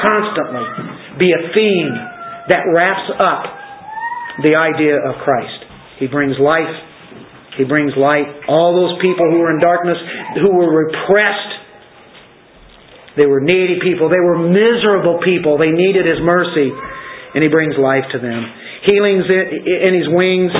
constantly 0.03 0.67
be 1.19 1.31
a 1.31 1.55
theme 1.55 1.95
that 2.51 2.67
wraps 2.75 3.07
up 3.17 3.47
the 4.43 4.59
idea 4.59 4.99
of 4.99 5.23
Christ. 5.23 5.63
He 6.01 6.07
brings 6.11 6.35
life. 6.43 6.75
He 7.57 7.65
brings 7.65 7.93
light. 7.97 8.27
All 8.49 8.75
those 8.75 8.99
people 9.01 9.31
who 9.31 9.39
were 9.39 9.55
in 9.55 9.61
darkness, 9.61 9.97
who 10.41 10.51
were 10.57 10.69
repressed 10.69 11.62
they 13.17 13.27
were 13.27 13.41
needy 13.41 13.77
people. 13.83 14.09
They 14.09 14.23
were 14.23 14.41
miserable 14.41 15.21
people. 15.21 15.59
They 15.59 15.73
needed 15.73 16.09
His 16.09 16.21
mercy. 16.25 16.73
And 17.35 17.45
He 17.45 17.49
brings 17.49 17.77
life 17.77 18.09
to 18.13 18.19
them. 18.19 18.41
Healings 18.89 19.29
in 19.29 19.93
His 19.93 20.09
wings. 20.09 20.53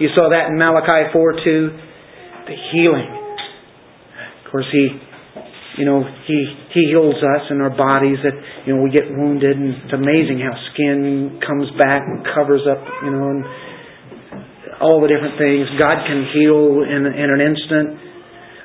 You 0.00 0.08
saw 0.16 0.32
that 0.32 0.48
in 0.48 0.56
Malachi 0.56 1.12
4 1.12 1.44
2. 1.44 2.48
The 2.48 2.56
healing. 2.72 3.08
Of 4.44 4.50
course, 4.50 4.68
He, 4.72 4.88
you 5.76 5.84
know, 5.84 6.00
He, 6.24 6.38
he 6.72 6.88
heals 6.88 7.20
us 7.20 7.44
in 7.52 7.60
our 7.60 7.76
bodies 7.76 8.16
that, 8.24 8.36
you 8.64 8.76
know, 8.76 8.80
we 8.80 8.88
get 8.88 9.04
wounded 9.04 9.56
and 9.56 9.76
it's 9.76 9.92
amazing 9.92 10.40
how 10.40 10.56
skin 10.72 11.40
comes 11.44 11.68
back 11.76 12.00
and 12.08 12.24
covers 12.32 12.64
up, 12.64 12.80
you 13.04 13.12
know, 13.12 13.36
and 13.36 13.44
all 14.80 15.02
the 15.02 15.08
different 15.08 15.36
things. 15.36 15.68
God 15.76 16.08
can 16.08 16.24
heal 16.32 16.88
in, 16.88 17.04
in 17.04 17.28
an 17.28 17.40
instant. 17.44 17.88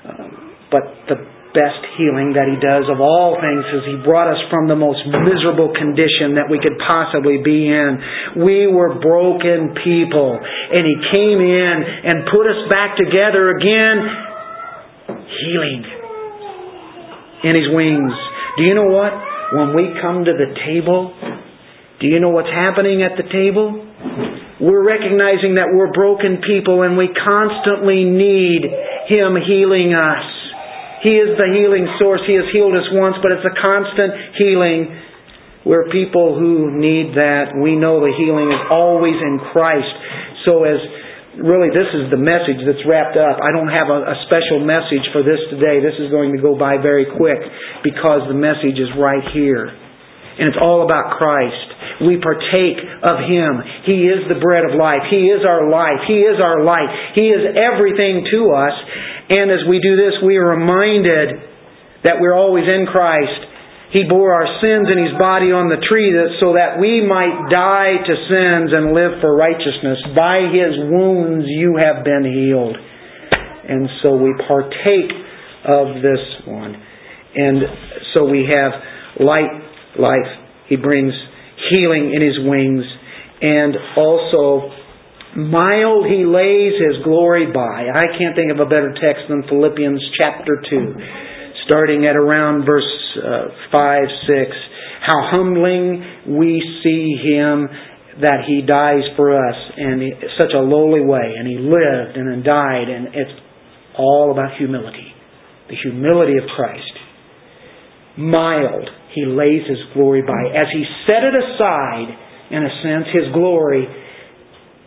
Uh, 0.03 0.27
but 0.71 0.83
the 1.11 1.32
best 1.53 1.85
healing 1.95 2.33
that 2.33 2.49
He 2.49 2.57
does 2.57 2.89
of 2.89 2.99
all 2.99 3.37
things 3.37 3.63
is 3.77 3.81
He 3.85 3.97
brought 4.01 4.27
us 4.27 4.41
from 4.49 4.67
the 4.67 4.75
most 4.75 5.05
miserable 5.05 5.71
condition 5.71 6.35
that 6.41 6.49
we 6.49 6.57
could 6.57 6.75
possibly 6.81 7.39
be 7.39 7.69
in. 7.69 8.41
We 8.41 8.65
were 8.67 8.97
broken 8.99 9.77
people, 9.77 10.35
and 10.41 10.83
He 10.83 10.97
came 11.13 11.39
in 11.39 11.75
and 12.09 12.27
put 12.27 12.49
us 12.49 12.67
back 12.67 12.97
together 12.97 13.53
again, 13.53 13.97
healing 15.29 15.81
in 17.45 17.53
His 17.53 17.69
wings. 17.71 18.13
Do 18.57 18.63
you 18.65 18.73
know 18.73 18.89
what? 18.89 19.13
When 19.53 19.77
we 19.77 19.93
come 20.01 20.25
to 20.25 20.33
the 20.33 20.49
table, 20.65 21.13
do 22.01 22.07
you 22.07 22.19
know 22.19 22.29
what's 22.29 22.49
happening 22.49 23.05
at 23.05 23.15
the 23.15 23.29
table? 23.29 23.85
We're 24.59 24.85
recognizing 24.85 25.55
that 25.55 25.69
we're 25.69 25.91
broken 25.91 26.41
people 26.41 26.81
and 26.83 26.97
we 26.97 27.09
constantly 27.13 28.03
need 28.03 28.65
Him 29.07 29.37
healing 29.37 29.93
us. 29.93 30.42
He 31.03 31.19
is 31.19 31.35
the 31.35 31.51
healing 31.51 31.85
source. 31.99 32.23
He 32.25 32.39
has 32.39 32.47
healed 32.55 32.73
us 32.73 32.87
once, 32.95 33.19
but 33.19 33.35
it's 33.35 33.43
a 33.43 33.55
constant 33.59 34.39
healing. 34.39 34.87
We're 35.67 35.91
people 35.91 36.39
who 36.39 36.71
need 36.71 37.15
that. 37.19 37.55
We 37.55 37.75
know 37.75 37.99
the 37.99 38.15
healing 38.15 38.51
is 38.51 38.63
always 38.71 39.15
in 39.15 39.39
Christ. 39.51 39.93
So 40.47 40.63
as 40.63 40.79
really 41.39 41.73
this 41.73 41.89
is 41.91 42.11
the 42.13 42.19
message 42.19 42.61
that's 42.67 42.83
wrapped 42.85 43.17
up. 43.17 43.41
I 43.41 43.49
don't 43.55 43.71
have 43.71 43.89
a, 43.89 43.99
a, 44.05 44.17
special 44.29 44.61
message 44.61 45.01
for 45.15 45.25
this 45.25 45.39
today. 45.49 45.81
This 45.81 45.97
is 45.97 46.13
going 46.13 46.35
to 46.35 46.41
go 46.41 46.53
by 46.53 46.77
very 46.77 47.09
quick 47.09 47.41
because 47.81 48.27
the 48.29 48.37
message 48.37 48.77
is 48.77 48.91
right 48.99 49.23
here. 49.33 49.71
And 50.33 50.49
it's 50.49 50.57
all 50.57 50.81
about 50.81 51.17
Christ. 51.17 51.69
We 52.01 52.17
partake 52.17 52.81
of 53.05 53.21
Him. 53.29 53.61
He 53.85 54.09
is 54.09 54.25
the 54.25 54.41
bread 54.41 54.65
of 54.65 54.73
life. 54.73 55.05
He 55.13 55.29
is 55.29 55.45
our 55.45 55.69
life. 55.69 56.09
He 56.09 56.25
is 56.25 56.41
our 56.41 56.65
life. 56.65 56.89
He 57.13 57.29
is 57.29 57.53
everything 57.53 58.25
to 58.33 58.39
us. 58.57 58.75
And 59.33 59.49
as 59.49 59.65
we 59.65 59.81
do 59.81 59.97
this, 59.97 60.13
we 60.21 60.37
are 60.37 60.53
reminded 60.53 61.41
that 62.05 62.21
we're 62.21 62.37
always 62.37 62.69
in 62.69 62.85
Christ. 62.85 63.49
He 63.89 64.05
bore 64.05 64.33
our 64.33 64.45
sins 64.61 64.89
in 64.93 65.01
His 65.01 65.17
body 65.17 65.49
on 65.49 65.73
the 65.73 65.81
tree 65.89 66.13
so 66.37 66.53
that 66.53 66.77
we 66.77 67.01
might 67.01 67.49
die 67.49 67.97
to 67.97 68.13
sins 68.29 68.69
and 68.73 68.93
live 68.93 69.17
for 69.21 69.33
righteousness. 69.33 69.97
By 70.13 70.53
His 70.53 70.77
wounds 70.85 71.49
you 71.49 71.81
have 71.81 72.05
been 72.05 72.25
healed. 72.29 72.77
And 72.77 73.89
so 74.05 74.13
we 74.13 74.37
partake 74.45 75.09
of 75.65 75.97
this 76.05 76.21
one. 76.45 76.77
And 77.33 77.57
so 78.13 78.25
we 78.29 78.45
have 78.53 78.71
light, 79.17 79.49
life. 79.97 80.29
He 80.69 80.75
brings 80.77 81.13
healing 81.73 82.13
in 82.13 82.21
His 82.21 82.37
wings. 82.45 82.85
And 83.41 83.73
also 83.97 84.82
Mild 85.35 86.05
he 86.05 86.25
lays 86.25 86.73
his 86.77 87.03
glory 87.03 87.47
by. 87.51 87.89
I 87.89 88.05
can't 88.17 88.35
think 88.35 88.51
of 88.51 88.59
a 88.59 88.69
better 88.69 88.93
text 88.93 89.25
than 89.29 89.41
Philippians 89.49 90.01
chapter 90.21 90.61
2, 90.69 90.93
starting 91.65 92.05
at 92.05 92.15
around 92.15 92.65
verse 92.65 92.85
uh, 93.17 93.49
5, 93.71 94.01
6. 94.29 94.51
How 95.01 95.31
humbling 95.33 96.37
we 96.37 96.61
see 96.83 97.17
him 97.17 97.67
that 98.21 98.45
he 98.45 98.61
dies 98.61 99.01
for 99.17 99.33
us 99.33 99.57
in 99.75 100.11
such 100.37 100.53
a 100.53 100.61
lowly 100.61 101.01
way, 101.01 101.33
and 101.37 101.47
he 101.47 101.57
lived 101.57 102.15
and 102.15 102.29
then 102.29 102.43
died, 102.43 102.87
and 102.89 103.07
it's 103.07 103.41
all 103.97 104.31
about 104.31 104.55
humility. 104.57 105.09
The 105.67 105.75
humility 105.81 106.37
of 106.37 106.43
Christ. 106.55 106.93
Mild 108.17 108.87
he 109.15 109.25
lays 109.25 109.65
his 109.67 109.81
glory 109.95 110.21
by. 110.21 110.53
As 110.53 110.67
he 110.71 110.85
set 111.07 111.25
it 111.25 111.33
aside, 111.33 112.09
in 112.51 112.61
a 112.61 112.69
sense, 112.85 113.05
his 113.13 113.33
glory 113.33 113.87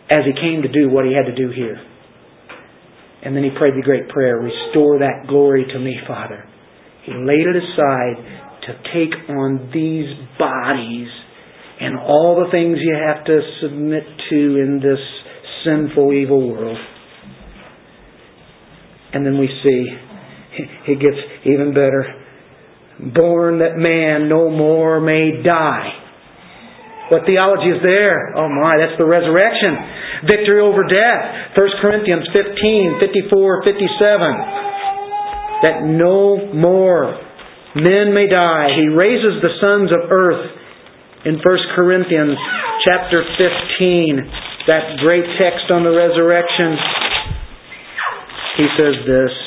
as 0.09 0.23
he 0.25 0.33
came 0.33 0.61
to 0.61 0.71
do 0.71 0.89
what 0.89 1.05
he 1.05 1.13
had 1.13 1.25
to 1.25 1.35
do 1.35 1.51
here. 1.51 1.77
And 3.23 3.35
then 3.35 3.43
he 3.43 3.49
prayed 3.57 3.73
the 3.75 3.83
great 3.83 4.07
prayer 4.09 4.37
Restore 4.37 4.99
that 4.99 5.27
glory 5.27 5.65
to 5.65 5.79
me, 5.79 5.97
Father. 6.07 6.47
He 7.03 7.13
laid 7.13 7.47
it 7.47 7.55
aside 7.55 8.15
to 8.67 8.73
take 8.93 9.29
on 9.29 9.71
these 9.73 10.07
bodies 10.37 11.07
and 11.79 11.97
all 11.97 12.43
the 12.43 12.51
things 12.51 12.77
you 12.81 12.95
have 12.95 13.25
to 13.25 13.39
submit 13.61 14.03
to 14.29 14.35
in 14.35 14.79
this 14.81 14.99
sinful, 15.63 16.13
evil 16.13 16.51
world. 16.51 16.77
And 19.13 19.25
then 19.25 19.37
we 19.39 19.47
see 19.63 19.85
it 20.87 20.99
gets 20.99 21.17
even 21.45 21.73
better. 21.73 22.23
Born 23.13 23.59
that 23.59 23.77
man 23.77 24.27
no 24.27 24.49
more 24.49 24.99
may 24.99 25.43
die. 25.43 26.06
What 27.07 27.23
theology 27.23 27.71
is 27.71 27.79
there? 27.79 28.35
Oh 28.35 28.51
my, 28.51 28.75
that's 28.75 28.99
the 28.99 29.07
resurrection. 29.07 30.27
Victory 30.27 30.59
over 30.59 30.83
death. 30.83 31.55
1 31.55 31.79
Corinthians 31.79 32.27
15, 32.35 32.99
54, 32.99 33.63
57. 33.63 34.67
That 35.63 35.87
no 35.87 36.51
more 36.51 37.15
men 37.79 38.11
may 38.11 38.27
die. 38.27 38.75
He 38.75 38.91
raises 38.91 39.39
the 39.39 39.55
sons 39.63 39.89
of 39.95 40.11
earth 40.11 40.51
in 41.25 41.39
1 41.39 41.75
Corinthians 41.75 42.35
chapter 42.87 43.23
15. 43.23 44.67
That 44.67 44.99
great 44.99 45.25
text 45.39 45.71
on 45.71 45.87
the 45.87 45.95
resurrection. 45.95 46.75
He 48.59 48.67
says 48.75 48.95
this. 49.07 49.46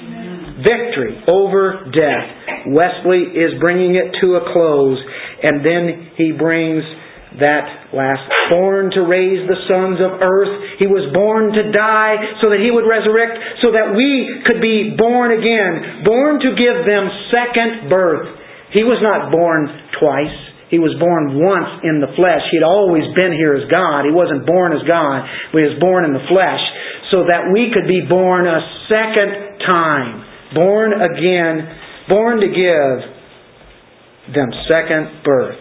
Victory 0.61 1.23
over 1.27 1.89
death. 1.91 2.71
Wesley 2.71 3.33
is 3.33 3.59
bringing 3.59 3.95
it 3.95 4.15
to 4.21 4.37
a 4.37 4.53
close, 4.53 4.99
and 5.43 5.65
then 5.65 6.11
he 6.17 6.31
brings 6.31 6.83
that 7.39 7.95
last 7.95 8.27
born 8.51 8.91
to 8.91 9.07
raise 9.07 9.47
the 9.47 9.55
sons 9.63 10.03
of 10.03 10.19
earth. 10.19 10.51
He 10.83 10.87
was 10.87 11.07
born 11.15 11.55
to 11.55 11.71
die 11.71 12.19
so 12.43 12.51
that 12.51 12.59
he 12.59 12.67
would 12.67 12.83
resurrect, 12.83 13.63
so 13.63 13.71
that 13.71 13.95
we 13.95 14.27
could 14.43 14.59
be 14.59 14.99
born 14.99 15.31
again, 15.31 16.03
born 16.03 16.43
to 16.43 16.51
give 16.59 16.83
them 16.83 17.07
second 17.31 17.87
birth. 17.87 18.35
He 18.75 18.83
was 18.83 18.99
not 18.99 19.31
born 19.31 19.67
twice. 19.95 20.35
He 20.71 20.79
was 20.79 20.95
born 20.99 21.35
once 21.35 21.83
in 21.83 21.99
the 21.99 22.11
flesh. 22.15 22.43
He 22.51 22.59
had 22.59 22.67
always 22.67 23.03
been 23.19 23.35
here 23.35 23.59
as 23.59 23.67
God. 23.67 24.07
He 24.07 24.15
wasn't 24.15 24.47
born 24.47 24.71
as 24.71 24.83
God, 24.87 25.27
but 25.51 25.59
he 25.59 25.67
was 25.67 25.79
born 25.83 26.07
in 26.07 26.15
the 26.15 26.23
flesh 26.31 26.63
so 27.11 27.27
that 27.27 27.51
we 27.51 27.75
could 27.75 27.87
be 27.91 28.07
born 28.07 28.47
a 28.47 28.59
second 28.87 29.59
time. 29.67 30.30
Born 30.53 30.93
again, 30.93 31.77
born 32.09 32.41
to 32.41 32.47
give 32.47 34.33
them 34.35 34.49
second 34.67 35.23
birth. 35.23 35.59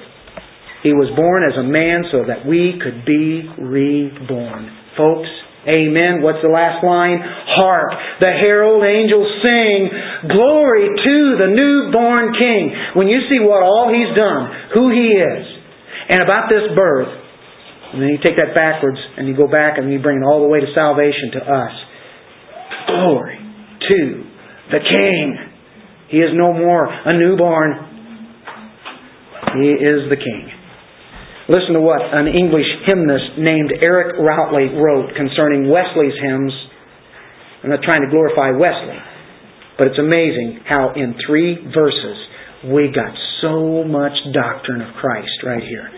He 0.82 0.92
was 0.92 1.12
born 1.14 1.44
as 1.44 1.56
a 1.60 1.66
man 1.66 2.04
so 2.10 2.24
that 2.26 2.46
we 2.48 2.80
could 2.80 3.04
be 3.04 3.44
reborn. 3.60 4.70
Folks, 4.96 5.28
Amen. 5.68 6.24
What's 6.24 6.40
the 6.40 6.48
last 6.48 6.80
line? 6.80 7.20
Hark, 7.20 7.92
the 8.16 8.32
herald 8.32 8.80
angels 8.80 9.28
sing, 9.44 9.92
Glory 10.32 10.88
to 10.88 11.16
the 11.36 11.52
newborn 11.52 12.32
King. 12.40 12.72
When 12.96 13.12
you 13.12 13.20
see 13.28 13.44
what 13.44 13.60
all 13.60 13.92
He's 13.92 14.08
done, 14.16 14.72
who 14.72 14.88
He 14.88 15.12
is, 15.20 15.44
and 16.16 16.24
about 16.24 16.48
this 16.48 16.64
birth, 16.72 17.12
and 17.92 18.00
then 18.00 18.08
you 18.08 18.18
take 18.24 18.40
that 18.40 18.54
backwards 18.54 18.96
and 19.18 19.28
you 19.28 19.36
go 19.36 19.50
back 19.50 19.76
and 19.76 19.92
you 19.92 20.00
bring 20.00 20.22
it 20.22 20.24
all 20.24 20.40
the 20.40 20.48
way 20.48 20.60
to 20.60 20.70
salvation 20.74 21.36
to 21.36 21.40
us. 21.44 21.74
Glory 22.88 23.36
to 23.36 24.29
the 24.70 24.80
King. 24.80 25.36
He 26.08 26.18
is 26.18 26.30
no 26.34 26.52
more 26.52 26.86
a 26.86 27.12
newborn. 27.18 27.90
He 29.58 29.70
is 29.70 30.10
the 30.10 30.16
King. 30.16 30.50
Listen 31.48 31.74
to 31.74 31.82
what 31.82 31.98
an 31.98 32.28
English 32.30 32.66
hymnist 32.86 33.38
named 33.38 33.72
Eric 33.82 34.14
Routley 34.22 34.70
wrote 34.70 35.10
concerning 35.16 35.68
Wesley's 35.68 36.14
hymns. 36.22 36.54
I'm 37.62 37.70
not 37.70 37.82
trying 37.82 38.02
to 38.02 38.10
glorify 38.10 38.54
Wesley, 38.54 38.98
but 39.76 39.88
it's 39.88 39.98
amazing 39.98 40.62
how 40.64 40.94
in 40.94 41.18
three 41.26 41.58
verses 41.74 42.16
we 42.70 42.94
got 42.94 43.10
so 43.42 43.82
much 43.82 44.14
doctrine 44.32 44.80
of 44.80 44.94
Christ 45.00 45.42
right 45.44 45.62
here. 45.62 45.90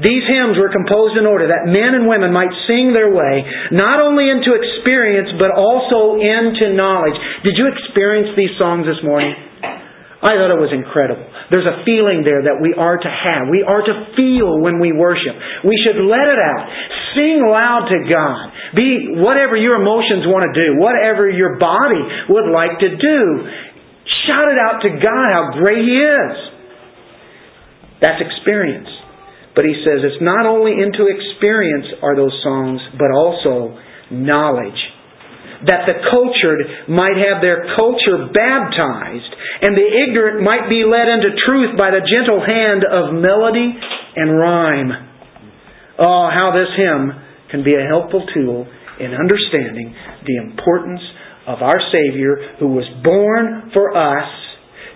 These 0.00 0.24
hymns 0.24 0.56
were 0.56 0.72
composed 0.72 1.20
in 1.20 1.28
order 1.28 1.52
that 1.52 1.68
men 1.68 1.92
and 1.92 2.08
women 2.08 2.32
might 2.32 2.52
sing 2.64 2.96
their 2.96 3.12
way 3.12 3.44
not 3.72 4.00
only 4.00 4.32
into 4.32 4.56
experience 4.56 5.36
but 5.36 5.52
also 5.52 6.16
into 6.16 6.72
knowledge. 6.72 7.16
Did 7.44 7.60
you 7.60 7.68
experience 7.68 8.32
these 8.32 8.56
songs 8.56 8.88
this 8.88 9.00
morning? 9.04 9.36
I 10.20 10.36
thought 10.36 10.52
it 10.52 10.60
was 10.60 10.72
incredible. 10.72 11.24
There's 11.48 11.64
a 11.64 11.80
feeling 11.88 12.28
there 12.28 12.44
that 12.44 12.60
we 12.60 12.76
are 12.76 13.00
to 13.00 13.08
have. 13.08 13.48
We 13.48 13.64
are 13.64 13.80
to 13.80 14.12
feel 14.12 14.60
when 14.60 14.76
we 14.76 14.92
worship. 14.92 15.32
We 15.64 15.72
should 15.80 15.96
let 15.96 16.28
it 16.28 16.36
out. 16.36 16.64
Sing 17.16 17.40
loud 17.40 17.88
to 17.88 17.98
God. 18.04 18.76
Be 18.76 19.16
whatever 19.16 19.56
your 19.56 19.80
emotions 19.80 20.28
want 20.28 20.44
to 20.44 20.52
do, 20.52 20.76
whatever 20.76 21.24
your 21.32 21.56
body 21.56 22.04
would 22.28 22.52
like 22.52 22.76
to 22.84 23.00
do. 23.00 23.20
Shout 24.28 24.44
it 24.52 24.60
out 24.60 24.84
to 24.84 24.90
God 25.00 25.26
how 25.32 25.44
great 25.56 25.88
He 25.88 25.96
is. 25.96 26.36
That's 28.04 28.20
experience. 28.20 28.99
But 29.54 29.66
he 29.66 29.74
says 29.82 30.06
it's 30.06 30.22
not 30.22 30.46
only 30.46 30.78
into 30.78 31.10
experience 31.10 31.98
are 32.02 32.14
those 32.14 32.34
songs, 32.42 32.80
but 32.94 33.10
also 33.10 33.78
knowledge 34.10 34.78
that 35.66 35.84
the 35.84 35.96
cultured 36.08 36.88
might 36.88 37.20
have 37.20 37.44
their 37.44 37.68
culture 37.76 38.32
baptized, 38.32 39.32
and 39.60 39.76
the 39.76 39.88
ignorant 40.08 40.40
might 40.40 40.72
be 40.72 40.88
led 40.88 41.08
into 41.12 41.36
truth 41.44 41.76
by 41.76 41.92
the 41.92 42.00
gentle 42.00 42.40
hand 42.40 42.80
of 42.88 43.12
melody 43.12 43.68
and 44.16 44.38
rhyme. 44.40 44.90
Oh, 46.00 46.32
how 46.32 46.56
this 46.56 46.72
hymn 46.80 47.12
can 47.50 47.60
be 47.64 47.76
a 47.76 47.84
helpful 47.84 48.24
tool 48.32 48.64
in 49.00 49.12
understanding 49.12 49.92
the 50.24 50.36
importance 50.48 51.02
of 51.46 51.60
our 51.60 51.80
Savior 51.92 52.56
who 52.58 52.72
was 52.72 52.88
born 53.04 53.70
for 53.74 53.92
us 53.92 54.28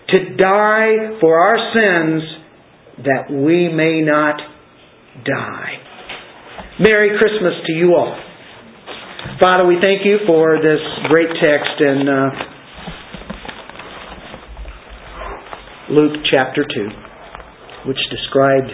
to 0.09 0.37
die 0.37 1.19
for 1.21 1.41
our 1.41 1.59
sins 1.77 2.23
that 3.03 3.31
we 3.31 3.69
may 3.69 4.01
not 4.01 4.37
die. 5.25 5.73
Merry 6.79 7.19
Christmas 7.19 7.55
to 7.67 7.73
you 7.73 7.95
all. 7.95 8.19
Father, 9.41 9.67
we 9.67 9.77
thank 9.81 10.05
you 10.05 10.19
for 10.27 10.59
this 10.63 10.81
great 11.09 11.29
text 11.43 11.81
in 11.81 12.09
uh, 12.09 12.31
Luke 15.91 16.23
chapter 16.31 16.63
2, 16.63 17.89
which 17.89 17.99
described 18.11 18.71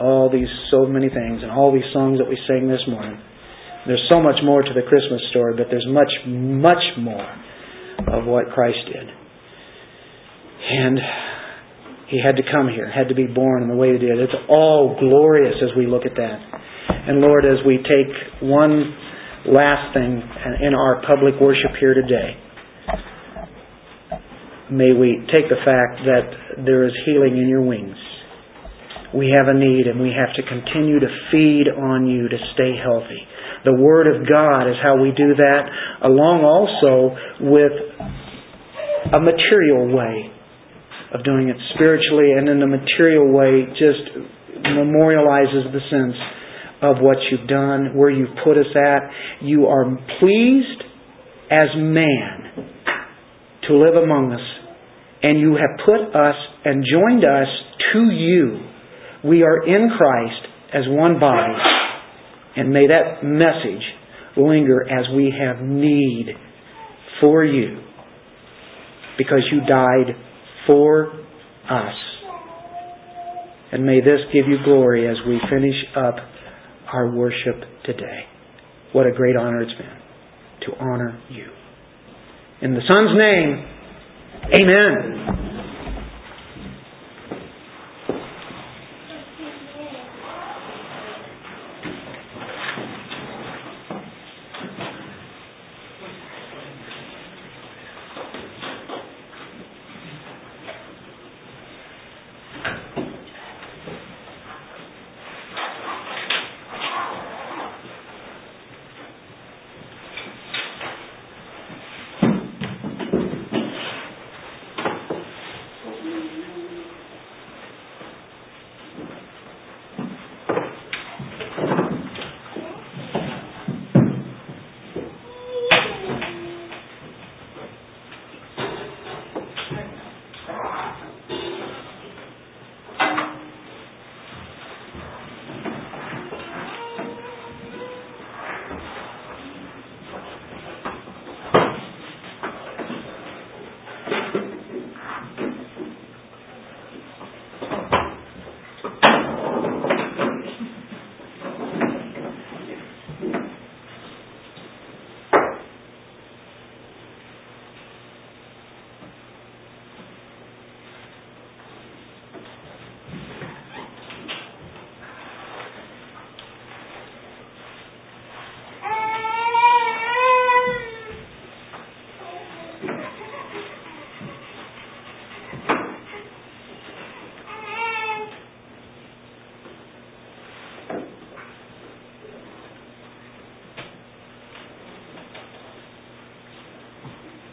all 0.00 0.30
these 0.30 0.48
so 0.70 0.86
many 0.86 1.08
things 1.08 1.42
and 1.42 1.50
all 1.50 1.72
these 1.72 1.86
songs 1.92 2.18
that 2.18 2.28
we 2.28 2.38
sang 2.48 2.68
this 2.68 2.82
morning. 2.88 3.20
There's 3.86 4.06
so 4.10 4.20
much 4.20 4.36
more 4.44 4.62
to 4.62 4.72
the 4.74 4.82
Christmas 4.82 5.20
story, 5.30 5.54
but 5.56 5.66
there's 5.70 5.86
much, 5.88 6.12
much 6.26 6.82
more 6.98 7.26
of 8.08 8.26
what 8.26 8.50
Christ 8.54 8.78
did. 8.86 9.08
And 10.70 10.98
he 12.12 12.20
had 12.20 12.36
to 12.36 12.44
come 12.44 12.68
here, 12.68 12.92
had 12.92 13.08
to 13.08 13.16
be 13.16 13.24
born 13.24 13.62
in 13.64 13.72
the 13.72 13.74
way 13.74 13.96
he 13.96 13.98
did. 13.98 14.20
It's 14.20 14.36
all 14.46 15.00
glorious 15.00 15.56
as 15.64 15.72
we 15.74 15.86
look 15.88 16.04
at 16.04 16.12
that. 16.12 16.38
And 17.08 17.24
Lord, 17.24 17.46
as 17.48 17.64
we 17.64 17.80
take 17.80 18.12
one 18.44 18.92
last 19.48 19.96
thing 19.96 20.20
in 20.60 20.74
our 20.76 21.00
public 21.08 21.40
worship 21.40 21.72
here 21.80 21.94
today. 21.94 22.36
May 24.70 24.92
we 24.92 25.24
take 25.32 25.48
the 25.48 25.60
fact 25.64 26.04
that 26.04 26.64
there 26.68 26.84
is 26.84 26.92
healing 27.06 27.40
in 27.40 27.48
your 27.48 27.62
wings. 27.62 27.96
We 29.16 29.32
have 29.36 29.48
a 29.48 29.56
need 29.58 29.86
and 29.88 29.98
we 29.98 30.12
have 30.12 30.36
to 30.36 30.42
continue 30.44 31.00
to 31.00 31.08
feed 31.32 31.64
on 31.72 32.06
you 32.06 32.28
to 32.28 32.36
stay 32.52 32.76
healthy. 32.76 33.24
The 33.64 33.72
Word 33.72 34.06
of 34.06 34.28
God 34.28 34.68
is 34.68 34.76
how 34.82 35.00
we 35.00 35.12
do 35.16 35.34
that, 35.36 35.62
along 36.04 36.44
also 36.44 37.16
with 37.40 37.72
a 39.12 39.20
material 39.20 39.96
way 39.96 40.32
of 41.12 41.24
doing 41.24 41.48
it 41.48 41.56
spiritually, 41.74 42.32
and 42.36 42.48
in 42.48 42.60
the 42.60 42.66
material 42.66 43.32
way 43.32 43.66
just 43.78 44.28
memorializes 44.64 45.72
the 45.72 45.80
sense 45.90 46.16
of 46.82 46.96
what 47.00 47.16
you've 47.30 47.48
done, 47.48 47.94
where 47.94 48.10
you've 48.10 48.36
put 48.44 48.58
us 48.58 48.66
at. 48.74 49.10
You 49.42 49.66
are 49.66 49.84
pleased 50.18 50.82
as 51.50 51.68
man 51.76 52.66
to 53.68 53.76
live 53.76 53.94
among 53.94 54.32
us. 54.32 54.40
And 55.22 55.38
you 55.40 55.54
have 55.54 55.86
put 55.86 56.14
us 56.18 56.34
and 56.64 56.84
joined 56.90 57.24
us 57.24 57.46
to 57.92 58.10
you. 58.10 58.58
We 59.24 59.44
are 59.44 59.64
in 59.64 59.90
Christ 59.96 60.48
as 60.74 60.82
one 60.88 61.20
body. 61.20 61.54
And 62.56 62.70
may 62.70 62.88
that 62.88 63.22
message 63.22 63.82
linger 64.36 64.82
as 64.82 65.04
we 65.14 65.32
have 65.38 65.64
need 65.64 66.26
for 67.20 67.44
you. 67.44 67.78
Because 69.16 69.42
you 69.52 69.60
died 69.60 70.16
for 70.66 71.12
us. 71.70 71.94
And 73.72 73.84
may 73.84 74.00
this 74.00 74.20
give 74.32 74.46
you 74.48 74.58
glory 74.64 75.08
as 75.08 75.16
we 75.26 75.40
finish 75.50 75.76
up 75.96 76.16
our 76.92 77.10
worship 77.10 77.64
today. 77.84 78.20
What 78.92 79.06
a 79.06 79.12
great 79.12 79.36
honor 79.36 79.62
it's 79.62 79.72
been 79.72 80.68
to 80.68 80.78
honor 80.78 81.20
you. 81.30 81.46
In 82.60 82.74
the 82.74 82.80
Son's 82.86 83.18
name, 83.18 83.72
Amen. 84.54 85.61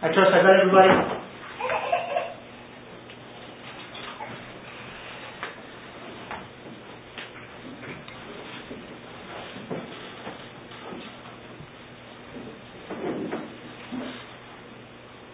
I 0.09 0.11
trust 0.11 0.31
I 0.33 0.41
got 0.41 0.59
everybody. 0.59 0.89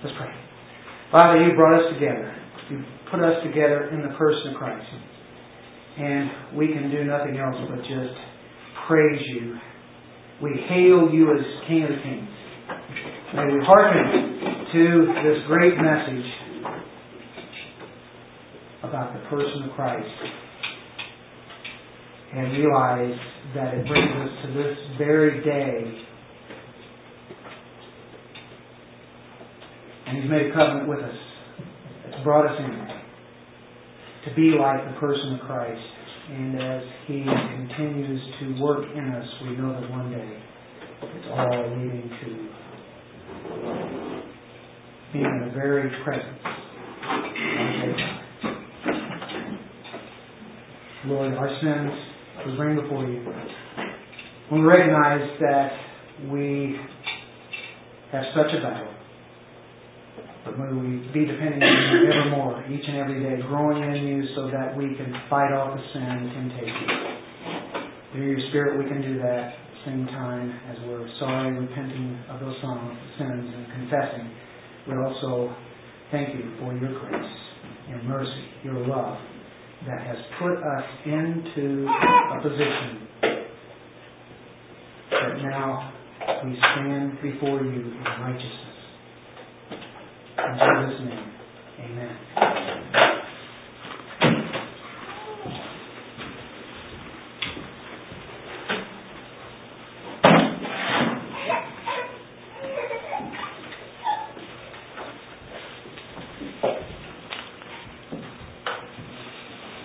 Let's 0.03 0.17
pray. 0.17 0.27
Father, 1.09 1.41
you 1.41 1.55
brought 1.55 1.79
us 1.79 1.93
together. 1.93 2.35
You 2.69 2.83
put 3.09 3.21
us 3.21 3.41
together 3.45 3.91
in 3.93 4.01
the 4.01 4.13
person 4.17 4.51
of 4.51 4.57
Christ. 4.57 4.85
And 5.99 6.57
we 6.57 6.67
can 6.67 6.91
do 6.91 7.05
nothing 7.05 7.37
else 7.37 7.55
but 7.69 7.79
just 7.79 8.19
praise 8.89 9.21
you. 9.35 9.55
We 10.43 10.51
hail 10.67 11.09
you 11.13 11.31
as 11.31 11.45
King 11.65 11.83
of 11.83 12.03
Kings. 12.03 12.29
May 13.35 13.45
we 13.53 13.59
hearken 13.63 14.34
to 14.75 15.07
this 15.23 15.37
great 15.47 15.77
message 15.77 16.25
about 18.83 19.13
the 19.13 19.21
person 19.29 19.69
of 19.69 19.71
Christ 19.73 20.05
and 22.33 22.51
realize 22.51 23.17
that 23.55 23.73
it 23.73 23.87
brings 23.87 24.11
us 24.11 24.29
to 24.43 24.53
this 24.53 24.77
very 24.97 25.41
day. 25.45 26.03
And 30.07 30.21
He's 30.21 30.29
made 30.29 30.47
a 30.47 30.53
covenant 30.53 30.89
with 30.89 30.99
us. 30.99 31.15
It's 32.07 32.23
brought 32.25 32.45
us 32.45 32.59
in 32.59 34.29
to 34.29 34.35
be 34.35 34.57
like 34.59 34.83
the 34.93 34.99
person 34.99 35.39
of 35.39 35.47
Christ. 35.47 35.81
And 36.31 36.61
as 36.61 36.83
He 37.07 37.23
continues 37.23 38.21
to 38.41 38.61
work 38.61 38.83
in 38.93 39.07
us, 39.07 39.25
we 39.43 39.55
know 39.55 39.79
that 39.79 39.89
one 39.89 40.11
day 40.11 40.37
it's 41.01 41.27
all 41.31 41.77
leading 41.77 42.09
to 42.25 43.84
in 45.23 45.47
the 45.47 45.51
very 45.53 45.89
presence 46.03 46.39
of 46.43 47.97
God. 47.97 48.15
Lord, 51.05 51.33
our 51.35 51.49
sins 51.61 51.91
we 52.45 52.55
bring 52.57 52.75
before 52.81 53.05
you. 53.05 53.21
We 54.51 54.59
recognize 54.61 55.39
that 55.39 55.69
we 56.29 56.75
have 58.11 58.23
such 58.35 58.53
a 58.57 58.61
battle. 58.61 58.93
But 60.45 60.57
may 60.59 60.69
we 60.73 61.09
be 61.13 61.25
depending 61.25 61.61
on 61.61 61.73
you 61.89 62.11
ever 62.13 62.29
more, 62.29 62.63
each 62.69 62.85
and 62.87 62.97
every 62.97 63.21
day, 63.21 63.41
growing 63.47 63.81
in 63.81 64.05
you 64.05 64.25
so 64.35 64.49
that 64.51 64.77
we 64.77 64.95
can 64.95 65.13
fight 65.29 65.51
off 65.53 65.73
the 65.73 65.81
sin 65.93 66.05
and 66.05 66.29
temptation. 66.29 66.87
Through 68.13 68.29
your 68.29 68.39
Spirit, 68.49 68.77
we 68.77 68.85
can 68.85 69.01
do 69.01 69.17
that 69.19 69.53
at 69.53 69.57
the 69.57 69.81
same 69.89 70.05
time 70.05 70.53
as 70.69 70.77
we're 70.85 71.09
sorry, 71.19 71.51
repenting 71.57 72.17
of 72.29 72.39
those 72.39 72.55
sins 72.61 73.45
and 73.57 73.65
confessing. 73.73 74.29
We 74.87 74.93
also 74.93 75.55
thank 76.11 76.35
you 76.35 76.51
for 76.59 76.73
your 76.73 76.99
grace 76.99 77.31
and 77.89 78.07
mercy, 78.07 78.45
your 78.63 78.87
love 78.87 79.17
that 79.87 80.01
has 80.01 80.17
put 80.39 80.57
us 80.57 80.83
into 81.05 81.87
a 81.87 82.41
position 82.41 83.07
that 85.11 85.37
now 85.41 85.93
we 86.43 86.55
stand 86.55 87.21
before 87.21 87.61
you 87.63 87.81
in 87.81 88.03
righteousness. 88.21 88.61
In 90.37 90.53
Jesus' 90.53 90.99
name, 91.09 91.31
amen. 91.79 92.17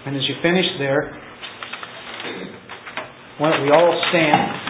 And 0.07 0.17
as 0.17 0.23
you 0.27 0.35
finish 0.43 0.65
there, 0.79 1.17
why 3.39 3.51
don't 3.51 3.63
we 3.63 3.71
all 3.71 4.00
stand? 4.11 4.61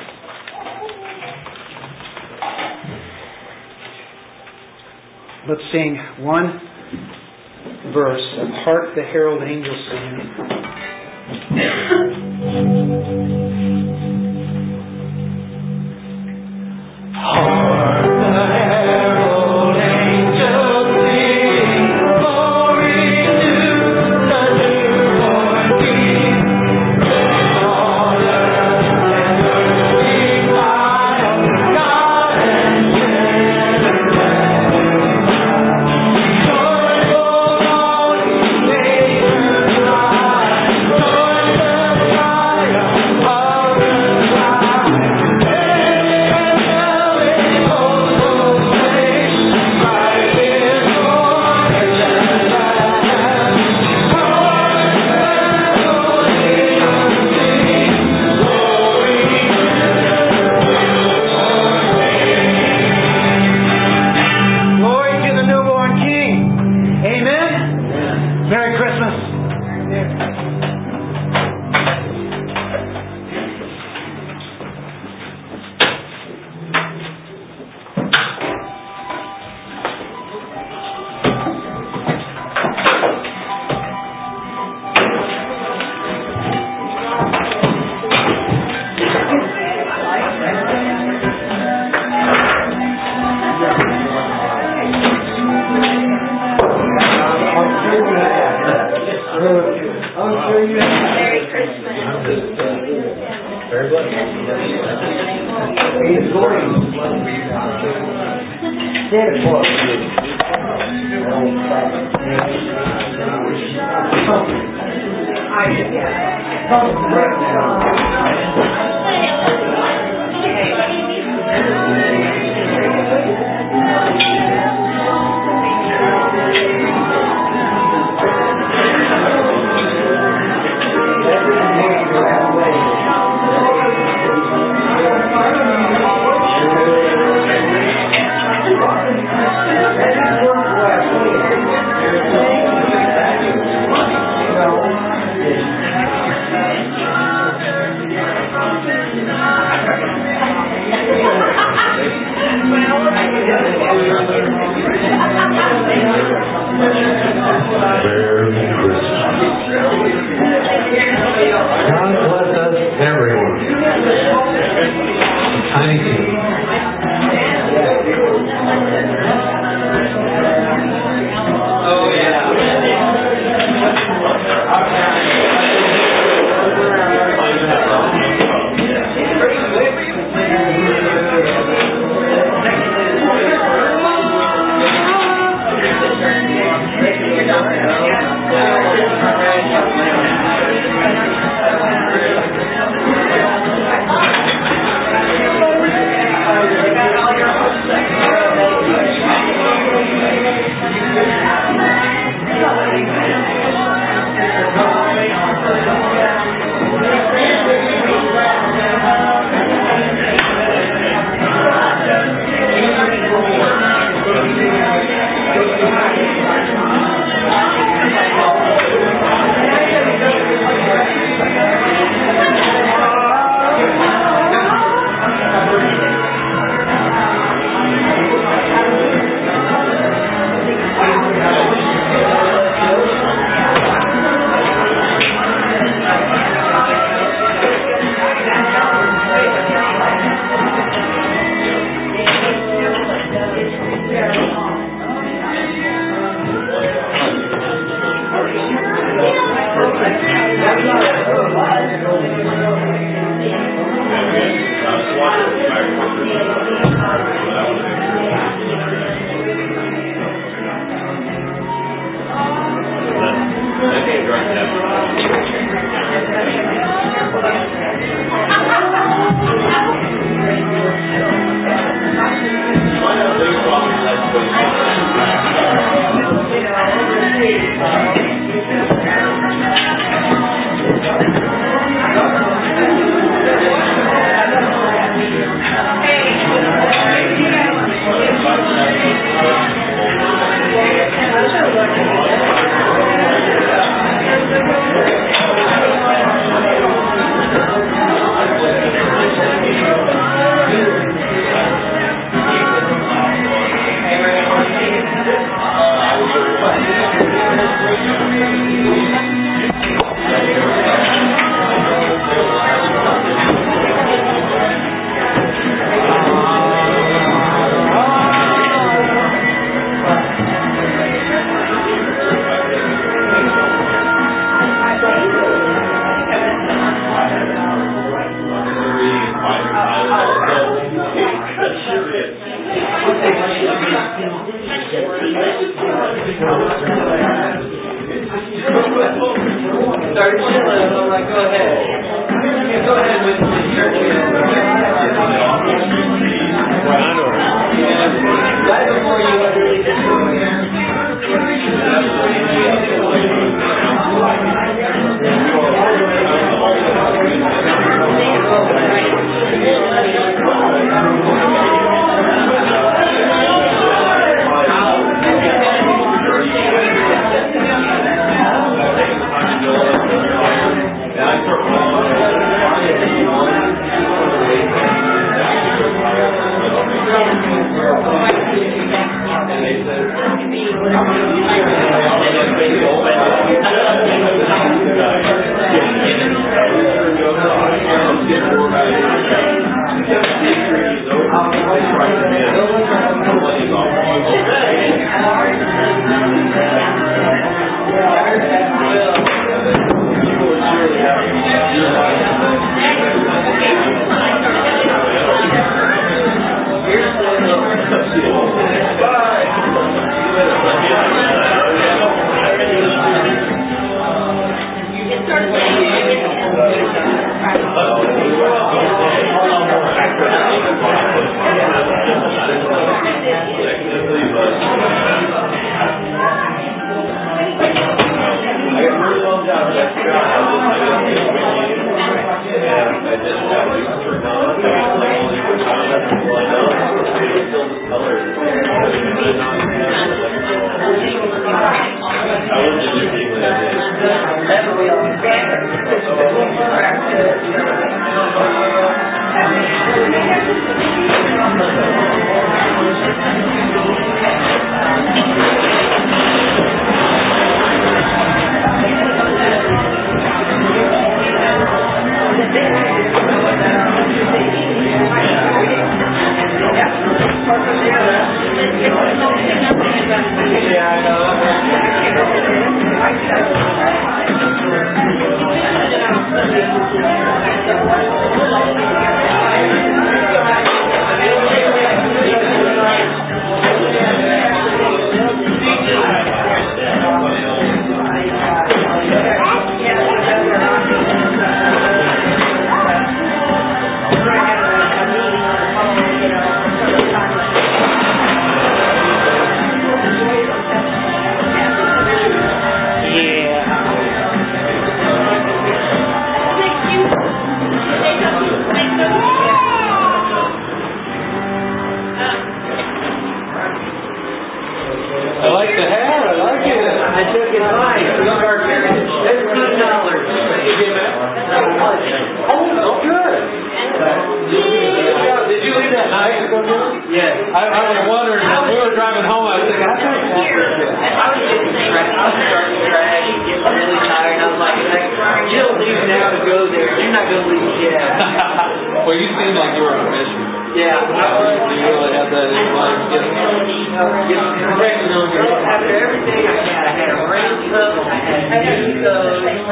Let's 5.48 5.62
sing 5.72 5.98
one 6.20 6.60
verse 7.92 8.20
Hark 8.64 8.94
the 8.94 9.02
Herald 9.02 9.42
Angels 9.42 9.88
Sing. 9.90 10.49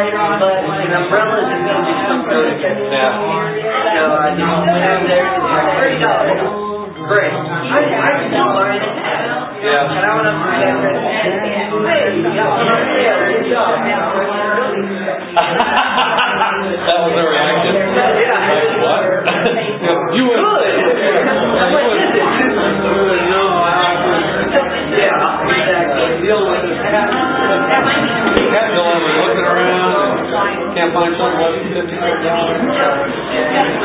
Clothes, 0.07 0.39
but 0.39 0.79
an 0.87 0.93
umbrella 0.95 1.37
is 1.43 1.51
going 1.51 1.67
to 1.67 1.83
do 1.83 1.95
some 2.07 2.23
good. 2.31 2.55
yeah. 2.95 3.19
So 3.99 4.03
I 4.15 4.31
just 4.39 4.47
went 4.47 4.87
out 4.87 5.03
there 5.11 5.27
and 5.27 5.43
was 5.43 5.51
like, 5.51 5.75
thirty 5.75 5.99
dollars. 5.99 6.39
Great. 7.09 7.33
I, 7.33 7.81
I 7.83 8.11
still 8.29 8.51
learned 8.55 8.85
it. 8.85 8.95
Yeah. 9.65 9.91
And 9.91 10.05
I 10.07 10.13
went 10.15 10.29
up 10.29 10.37
to 10.39 10.45
the 10.45 10.55
counter 10.63 10.93
and 10.93 11.03
said, 11.03 11.35
hey, 11.89 12.15
you 12.15 12.31
got 12.37 12.53
one 12.55 12.69
on 12.69 12.79
sale. 12.95 13.19
Good 13.27 13.49
job. 13.51 13.75
that 16.87 16.99
was 17.03 17.13
their 17.17 17.29
reaction. 17.33 17.75
Yeah. 17.75 18.39
Like, 18.39 18.71
what? 18.79 19.03
you 20.15 20.23
went. 20.29 20.39
Good. 20.39 20.69
Like, 21.75 21.91
is 21.97 22.13
it? 22.13 22.29
No, 23.33 23.43
I 23.57 23.99
Yeah, 24.95 25.49
exactly. 25.49 26.23
The 26.23 27.28
looking 29.25 29.47
around, 29.49 30.29
can't 30.77 30.93
find 30.93 31.15
less 31.17 31.65
than 31.75 31.89
dollars. 32.25 32.61
Yeah. 33.33 33.79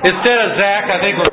Instead 0.00 0.38
of 0.40 0.56
Zach, 0.56 0.88
I 0.88 0.98
think 1.04 1.18
we're 1.20 1.29